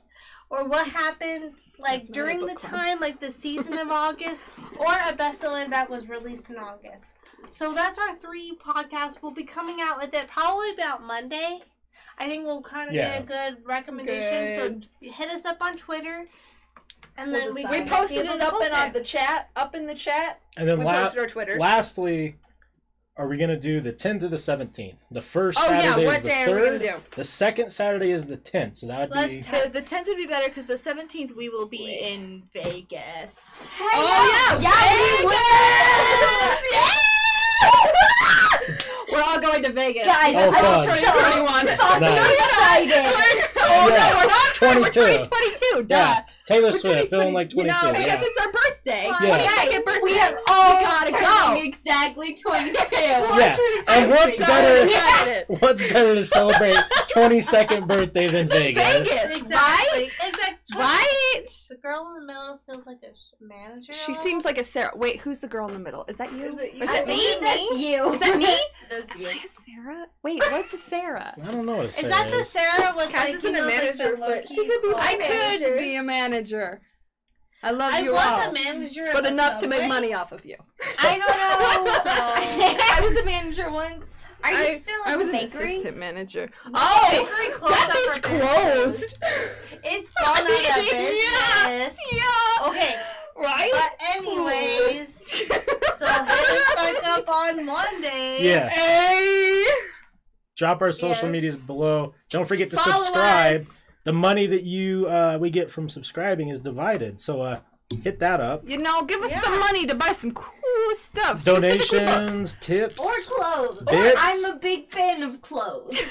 [0.50, 4.44] or what happened like during the time, like the season of August,
[4.78, 7.14] or a bestseller that was released in August.
[7.50, 9.22] So that's our three podcasts.
[9.22, 11.60] We'll be coming out with it probably about Monday.
[12.18, 13.20] I think we'll kind of Yeah.
[13.20, 14.82] get a good recommendation.
[14.82, 16.24] So hit us up on Twitter,
[17.16, 17.74] and then We'll we, decide.
[17.74, 19.50] can we posted be it up in on the chat.
[19.54, 20.40] Up in the chat.
[20.56, 21.58] and then we la- posted our Twitters.
[21.60, 22.36] lastly,
[23.18, 24.94] are we going to do the 10th to the 17th?
[25.10, 26.80] The first Oh yeah, Saturday what is the day are we gonna 3rd.
[26.80, 26.94] do?
[27.16, 29.42] The second Saturday is the 10th, so that would Let's be.
[29.42, 32.14] t- The, the 10th would be better because the 17th we will be Wait.
[32.14, 33.70] in Vegas.
[33.80, 34.72] Oh yeah, Yeah,
[35.28, 35.34] Vegas!
[39.10, 40.06] We're all going to Vegas.
[40.06, 40.86] Guys, Oh, I'm fun.
[40.86, 41.66] so 2021.
[41.76, 42.38] fucking Nice.
[42.38, 43.48] excited.
[43.58, 44.10] Oh Yeah.
[44.10, 44.54] no, we're not.
[44.54, 45.00] 22.
[45.00, 45.82] We're 2022.
[45.84, 45.96] Duh.
[45.96, 47.76] Yeah, Taylor We're Swift, feeling like You 22.
[47.86, 48.20] know, yeah.
[48.22, 49.04] it's our birthday.
[49.06, 49.38] Yeah.
[49.38, 50.00] 22nd birthday.
[50.02, 51.60] We are all We gotta go.
[51.62, 52.76] exactly 22.
[52.98, 53.56] Yeah,
[53.88, 54.84] and what's better?
[54.86, 55.44] excited.
[55.60, 56.76] What's better to celebrate
[57.12, 58.82] 22nd birthday than Vegas?
[58.82, 59.36] Vegas.
[59.38, 59.54] Exactly.
[59.54, 60.02] Right?
[60.04, 60.54] Exactly.
[60.76, 61.44] Right?
[61.70, 63.92] The girl in the middle feels like a manager.
[63.92, 64.90] She seems like a Sarah.
[64.94, 66.04] Wait, who's the girl in the middle?
[66.08, 66.44] Is that you?
[66.44, 66.82] Is it you?
[66.84, 67.14] Is I that me?
[67.16, 68.12] believe that's you.
[68.12, 68.58] Is that me?
[68.90, 69.26] That's you.
[69.28, 70.06] Am I a Sarah?
[70.22, 71.34] Wait, what's a Sarah?
[71.44, 72.10] I don't know what it Is says.
[72.10, 74.66] that the Sarah with Cass like, isn't you a know, like, the manager, but she
[74.66, 75.08] could be quality?
[75.14, 75.64] I manager.
[75.66, 76.37] could be a manager.
[77.62, 79.88] I love I you was all, a manager, but of a enough to make Subway.
[79.94, 80.56] money off of you.
[80.98, 81.26] I don't
[82.04, 82.12] know.
[82.94, 84.24] I was a manager once.
[84.44, 86.48] Are you I, still I was the an assistant manager.
[86.72, 89.18] Oh, bakery closed that up bitch closed.
[89.84, 91.78] It's gone out of Yeah.
[91.80, 91.98] business.
[92.12, 92.68] Yeah.
[92.68, 92.94] Okay,
[93.36, 93.70] Right?
[93.72, 98.38] but anyways, so hit us back up on Monday.
[98.40, 98.68] Yeah.
[98.68, 99.64] Hey.
[100.56, 101.32] Drop our social Yes.
[101.32, 102.14] medias below.
[102.30, 103.60] Don't forget to Follow subscribe.
[103.62, 103.77] us.
[104.08, 107.60] The money that you uh, we get from subscribing is divided, so uh,
[108.02, 108.66] hit that up.
[108.66, 109.42] You know, give us Yeah.
[109.42, 110.48] some money to buy some cool
[110.94, 111.42] stuff.
[111.42, 112.16] specifically books.
[112.16, 113.04] Donations, tips.
[113.04, 113.82] Or clothes.
[113.82, 114.18] Bits.
[114.18, 116.00] I'm a big fan of clothes.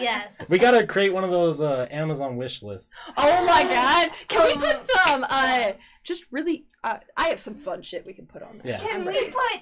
[0.00, 0.48] Yes.
[0.48, 2.90] We gotta create one of those uh, Amazon wish lists.
[3.18, 4.10] Oh my god!
[4.28, 5.26] Can we put some?
[5.28, 5.72] Uh,
[6.04, 6.66] just really.
[6.84, 8.74] Uh, I have some fun shit we can put on there.
[8.74, 8.78] Yeah.
[8.78, 9.60] Can we put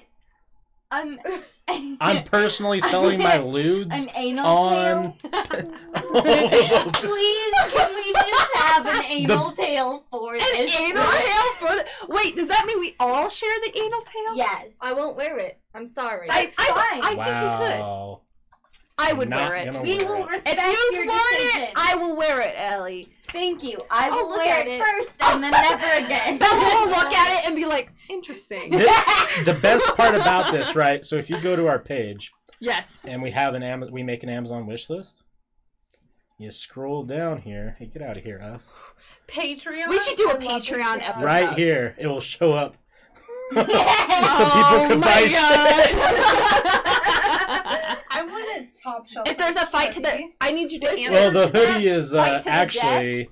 [0.91, 1.19] Um,
[1.67, 5.03] an I'm personally selling my lewds an anal on.
[5.03, 5.15] tail?
[6.93, 10.75] Please, can we just have an anal tail for An this?
[10.75, 11.85] An anal tail for the.
[12.07, 14.35] Wait, does that mean we all share the anal tail?
[14.35, 14.79] Yes.
[14.81, 15.59] I won't wear it.
[15.75, 16.27] I'm sorry.
[16.31, 17.03] I, It's I, fine.
[17.03, 18.19] I think you could.
[18.99, 19.05] Wow.
[19.09, 19.73] I would wear it.
[19.81, 20.29] we wear will it.
[20.31, 20.63] respect If
[20.93, 21.61] your you want decision.
[21.63, 23.09] it, I will wear it, Ellie.
[23.29, 23.81] Thank you.
[23.91, 24.83] I I'll will look wear at it it.
[24.83, 26.37] first and then never again.
[26.37, 28.71] Bella will look at it and be like, interesting.
[28.71, 28.91] The,
[29.45, 31.05] the best part about this, right?
[31.05, 32.97] So if you go to our page yes.
[33.05, 35.23] and we have an Am- we make an Amazon wish list.
[36.39, 37.75] You scroll down here.
[37.79, 38.71] Hey, get out of here, us.
[39.27, 39.89] Patreon.
[39.89, 41.01] We should do a I love Patreon Patreon.
[41.09, 41.23] episode.
[41.25, 42.77] Right here, it will show up.
[43.53, 45.39] so people Oh can my buy shit.
[48.29, 49.27] I want a top shelf.
[49.27, 51.11] if there's a fight to the, I need you to answer.
[51.11, 53.29] Well, the hoodie is uh, to the actually.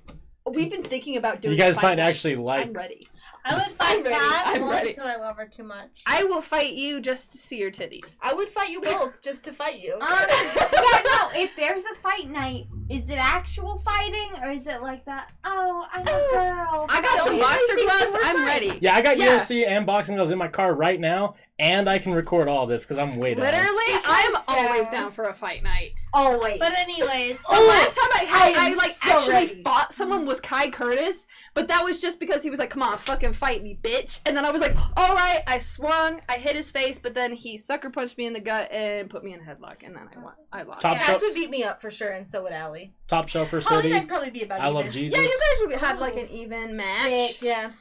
[0.50, 1.54] We've been thinking about doing.
[1.54, 2.68] You guys might actually like.
[2.68, 3.08] I'm ready.
[3.48, 4.10] I would I'm fight ready.
[4.16, 4.90] Kat I'm only ready.
[4.90, 6.02] because I love her too much.
[6.06, 8.18] I will fight you just to see your titties.
[8.22, 9.94] I would fight you both just to fight you.
[9.96, 11.30] Um, yeah, no.
[11.36, 15.32] If there's a fight night, is it actual fighting or is it like that?
[15.44, 16.86] Oh, I'm a girl.
[16.90, 18.24] I got some boxer gloves.
[18.26, 18.72] I'm ready.
[18.82, 19.38] Yeah, I got Yeah.
[19.38, 22.84] UFC and boxing gloves in my car right now, and I can record all this
[22.84, 23.46] because I'm way down.
[23.46, 24.42] Literally, I'm so.
[24.48, 25.94] always down for a fight night.
[26.14, 26.60] Always.
[26.60, 29.62] But anyways, The last time I had, I I, am like so actually ready.
[29.64, 31.26] fought someone was Kai Curtis,
[31.58, 34.38] But that was just because he was like, "Come on, fucking fight me, bitch!" And
[34.38, 37.58] then I was like, "All right." I swung, I hit his face, but then he
[37.58, 40.20] sucker punched me in the gut and put me in a headlock, and then I
[40.20, 40.34] won.
[40.54, 40.84] I lost.
[40.84, 42.94] Top Cass shelf, would beat me up for sure, and so would Allie.
[43.08, 43.96] top shelfer Holly city.
[43.96, 44.76] and I'd probably be about I even.
[44.76, 45.18] love Jesus.
[45.18, 46.36] Yeah, you guys would have like an oh.
[46.36, 47.42] even match.
[47.42, 47.72] Yeah.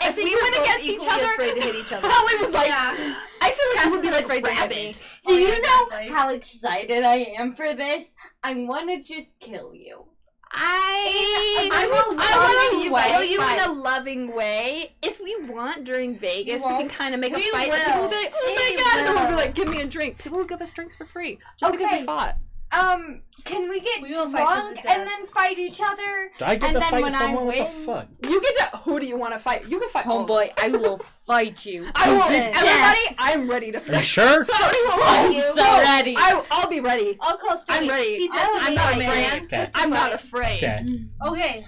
[0.00, 2.08] If think we we're went both against each equally other, afraid to hit each other.
[2.10, 3.20] Holly was like, Yeah.
[3.42, 4.76] I feel like Cass you would be is like afraid to hit rabbit.
[4.76, 4.92] me.
[4.92, 6.14] Do oh, you Oh, know exactly.
[6.14, 8.16] how excited I am for this?
[8.42, 10.06] I want to just kill you.
[10.52, 13.62] I I will I to you kill guys you fight.
[13.62, 14.94] in a loving way.
[15.02, 17.68] If we want during Vegas, we can kind of make a fight.
[17.68, 17.76] will.
[17.76, 19.80] People will be like, oh my We god, and then we'll be like, give me
[19.80, 20.18] a drink.
[20.18, 22.00] People will give us drinks for free just because Okay.
[22.00, 22.36] we fought.
[22.72, 26.30] Um, can we get We will fight the drunk and then fight each other?
[26.38, 27.46] Do I get And to then fight when I someone?
[27.46, 28.08] What the win- fuck?
[28.24, 28.76] You get to.
[28.78, 29.68] Who do you want to fight?
[29.68, 30.06] You can fight.
[30.06, 30.36] all of them.
[30.36, 31.86] Homeboy, I will fight you.
[31.94, 32.18] I will.
[32.28, 32.54] Listen.
[32.56, 34.44] Everybody, I'm ready to Are you sure?
[34.44, 35.42] Somebody will I'm you.
[35.54, 36.14] so ready.
[36.18, 37.16] I, I'll be ready.
[37.20, 37.86] I'll call Stoney.
[37.86, 38.16] I'm ready.
[38.16, 39.06] He just I'm not a afraid.
[39.06, 39.56] man Okay.
[39.58, 40.56] just to I'm not afraid.
[40.64, 40.86] Okay.
[41.26, 41.66] Okay,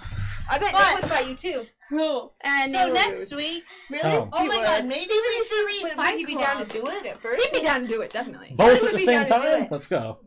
[0.49, 1.65] I bet But- Nick would fight you too.
[2.41, 3.35] And so next lose.
[3.35, 3.63] week.
[3.89, 4.03] Really?
[4.03, 4.29] Oh.
[4.31, 4.63] Oh my would.
[4.63, 7.43] god, maybe we should read Would, would he be down to do it at first?
[7.43, 8.51] he'd be down to do it definitely.
[8.55, 9.67] Both would at the same down to do time?
[9.71, 10.19] Let's go.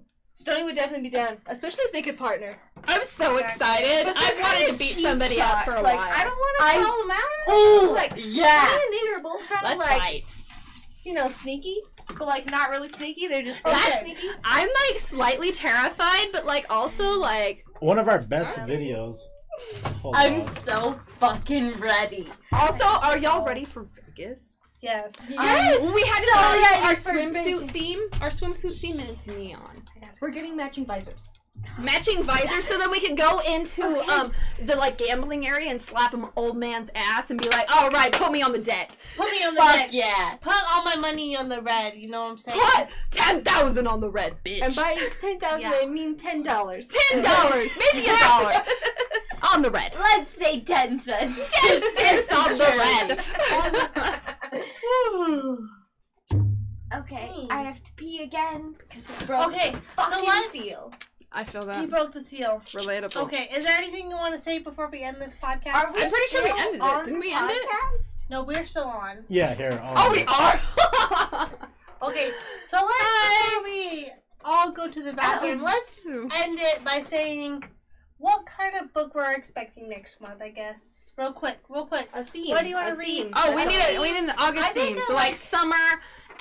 [0.43, 2.53] Stoney would definitely be down, especially if they could partner.
[2.89, 3.43] I'm so Exactly.
[3.85, 4.13] excited.
[4.17, 5.85] I wanted to beat cheap somebody up for a shots.
[5.85, 5.97] while.
[5.97, 7.89] Like I don't want to I- call them out.
[7.91, 8.67] Ooh, Like yeah.
[8.67, 10.25] Stoney and Nate are both kind of like fight.
[11.05, 11.77] you know sneaky,
[12.19, 13.29] but like not really sneaky.
[13.29, 14.01] They're just Okay.
[14.03, 14.29] sneaky.
[14.45, 19.19] I'm like slightly terrified, but like also like One of our best videos.
[20.01, 20.57] Hold I'm on.
[20.57, 22.29] so fucking ready.
[22.53, 22.85] also.
[22.85, 23.85] Are y'all ready for
[24.17, 24.57] Vegas?
[24.81, 25.13] Yes.
[25.29, 27.71] Yes, Um, we had to so tell our swimsuit Vegas.
[27.71, 28.01] theme.
[28.21, 29.82] Our swimsuit theme is neon.
[30.23, 31.33] We're getting matching visors.
[31.81, 34.31] Matching visors, so then we can go into um
[34.65, 38.13] the like gambling area and slap him old man's ass and be like, "All right,
[38.13, 38.93] put me on the deck.
[39.17, 39.93] Put me on the Fuck deck.
[39.93, 40.37] yeah.
[40.41, 41.95] Put all my money on the red.
[41.97, 42.61] You know what I'm saying?
[42.61, 44.63] Put ten thousand on the red, bitch.
[44.63, 45.81] And by ten thousand, Yeah.
[45.83, 46.87] I mean ten dollars.
[47.11, 48.63] ten dollars, maybe a dollar
[49.53, 49.93] on the red.
[49.99, 51.51] Let's say 10 cents.
[51.53, 53.19] Ten cents on the
[54.53, 55.59] red.
[56.97, 57.47] Okay, Hmm.
[57.53, 60.93] I have to pee again because it broke Okay, the so fucking let's- seal.
[61.35, 61.81] I feel that.
[61.81, 62.61] He broke the seal.
[62.75, 63.17] relatable.
[63.17, 65.75] Okay, is there anything you want to say before we end this podcast?
[65.75, 67.05] Are we I'm pretty sure we still ended it.
[67.07, 67.69] Didn't we the end it?
[67.69, 68.25] podcast?
[68.29, 69.25] No, we're still on.
[69.29, 69.81] Yeah, here.
[69.83, 71.51] I'll- Oh, we are.
[72.03, 72.33] Okay,
[72.65, 74.11] so let's before we
[74.45, 75.65] all go to the bathroom, Oh.
[75.67, 77.63] let's end it by saying
[78.19, 80.43] what kind of book we're expecting next month.
[80.43, 82.09] I guess real quick, real quick.
[82.13, 82.51] A theme.
[82.51, 83.07] What do you wanna a read?
[83.07, 83.33] theme.
[83.37, 84.99] Oh, we need a a we need an August I theme.
[85.07, 85.77] So like like- summer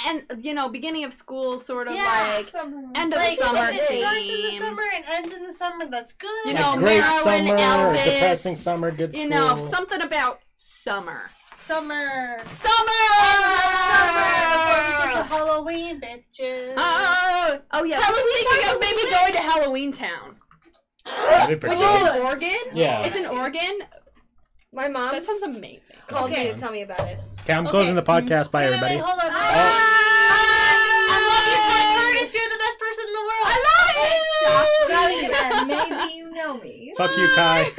[0.08, 2.36] and you know beginning of school, sort of Yeah.
[2.38, 2.54] like
[2.96, 5.86] end of Like summer if it starts in the summer and ends in the summer,
[5.88, 6.30] that's good.
[6.46, 11.30] You Like know, great Marilyn, summer, Elvis, depressing summer, good You know something about summer.
[11.54, 12.42] summer.
[12.44, 12.44] Summer.
[12.44, 16.74] Summer before we get to Halloween, bitches.
[16.78, 18.00] Oh, oh yeah.
[18.00, 20.36] Halloween We're thinking of maybe is going to Halloween Town,
[21.06, 22.58] That'd which is in Oregon.
[22.74, 23.06] Yeah.
[23.06, 23.80] It's in Oregon.
[24.74, 25.98] My mom That sounds amazing.
[26.08, 26.46] called Okay.
[26.48, 27.20] me to tell me about it.
[27.42, 27.72] Okay, I'm Okay.
[27.72, 28.52] closing the podcast.
[28.52, 28.96] Bye, Wait, wait, everybody.
[28.98, 29.30] wait, hold on.
[29.32, 29.36] Ah!
[31.10, 32.34] I love you, Mike Curtis.
[32.34, 33.46] You're the best person in the world.
[33.46, 34.94] I love you.
[34.94, 35.66] Not even that.
[35.68, 36.94] Maybe you know me.
[36.98, 37.72] Fuck you, Kai.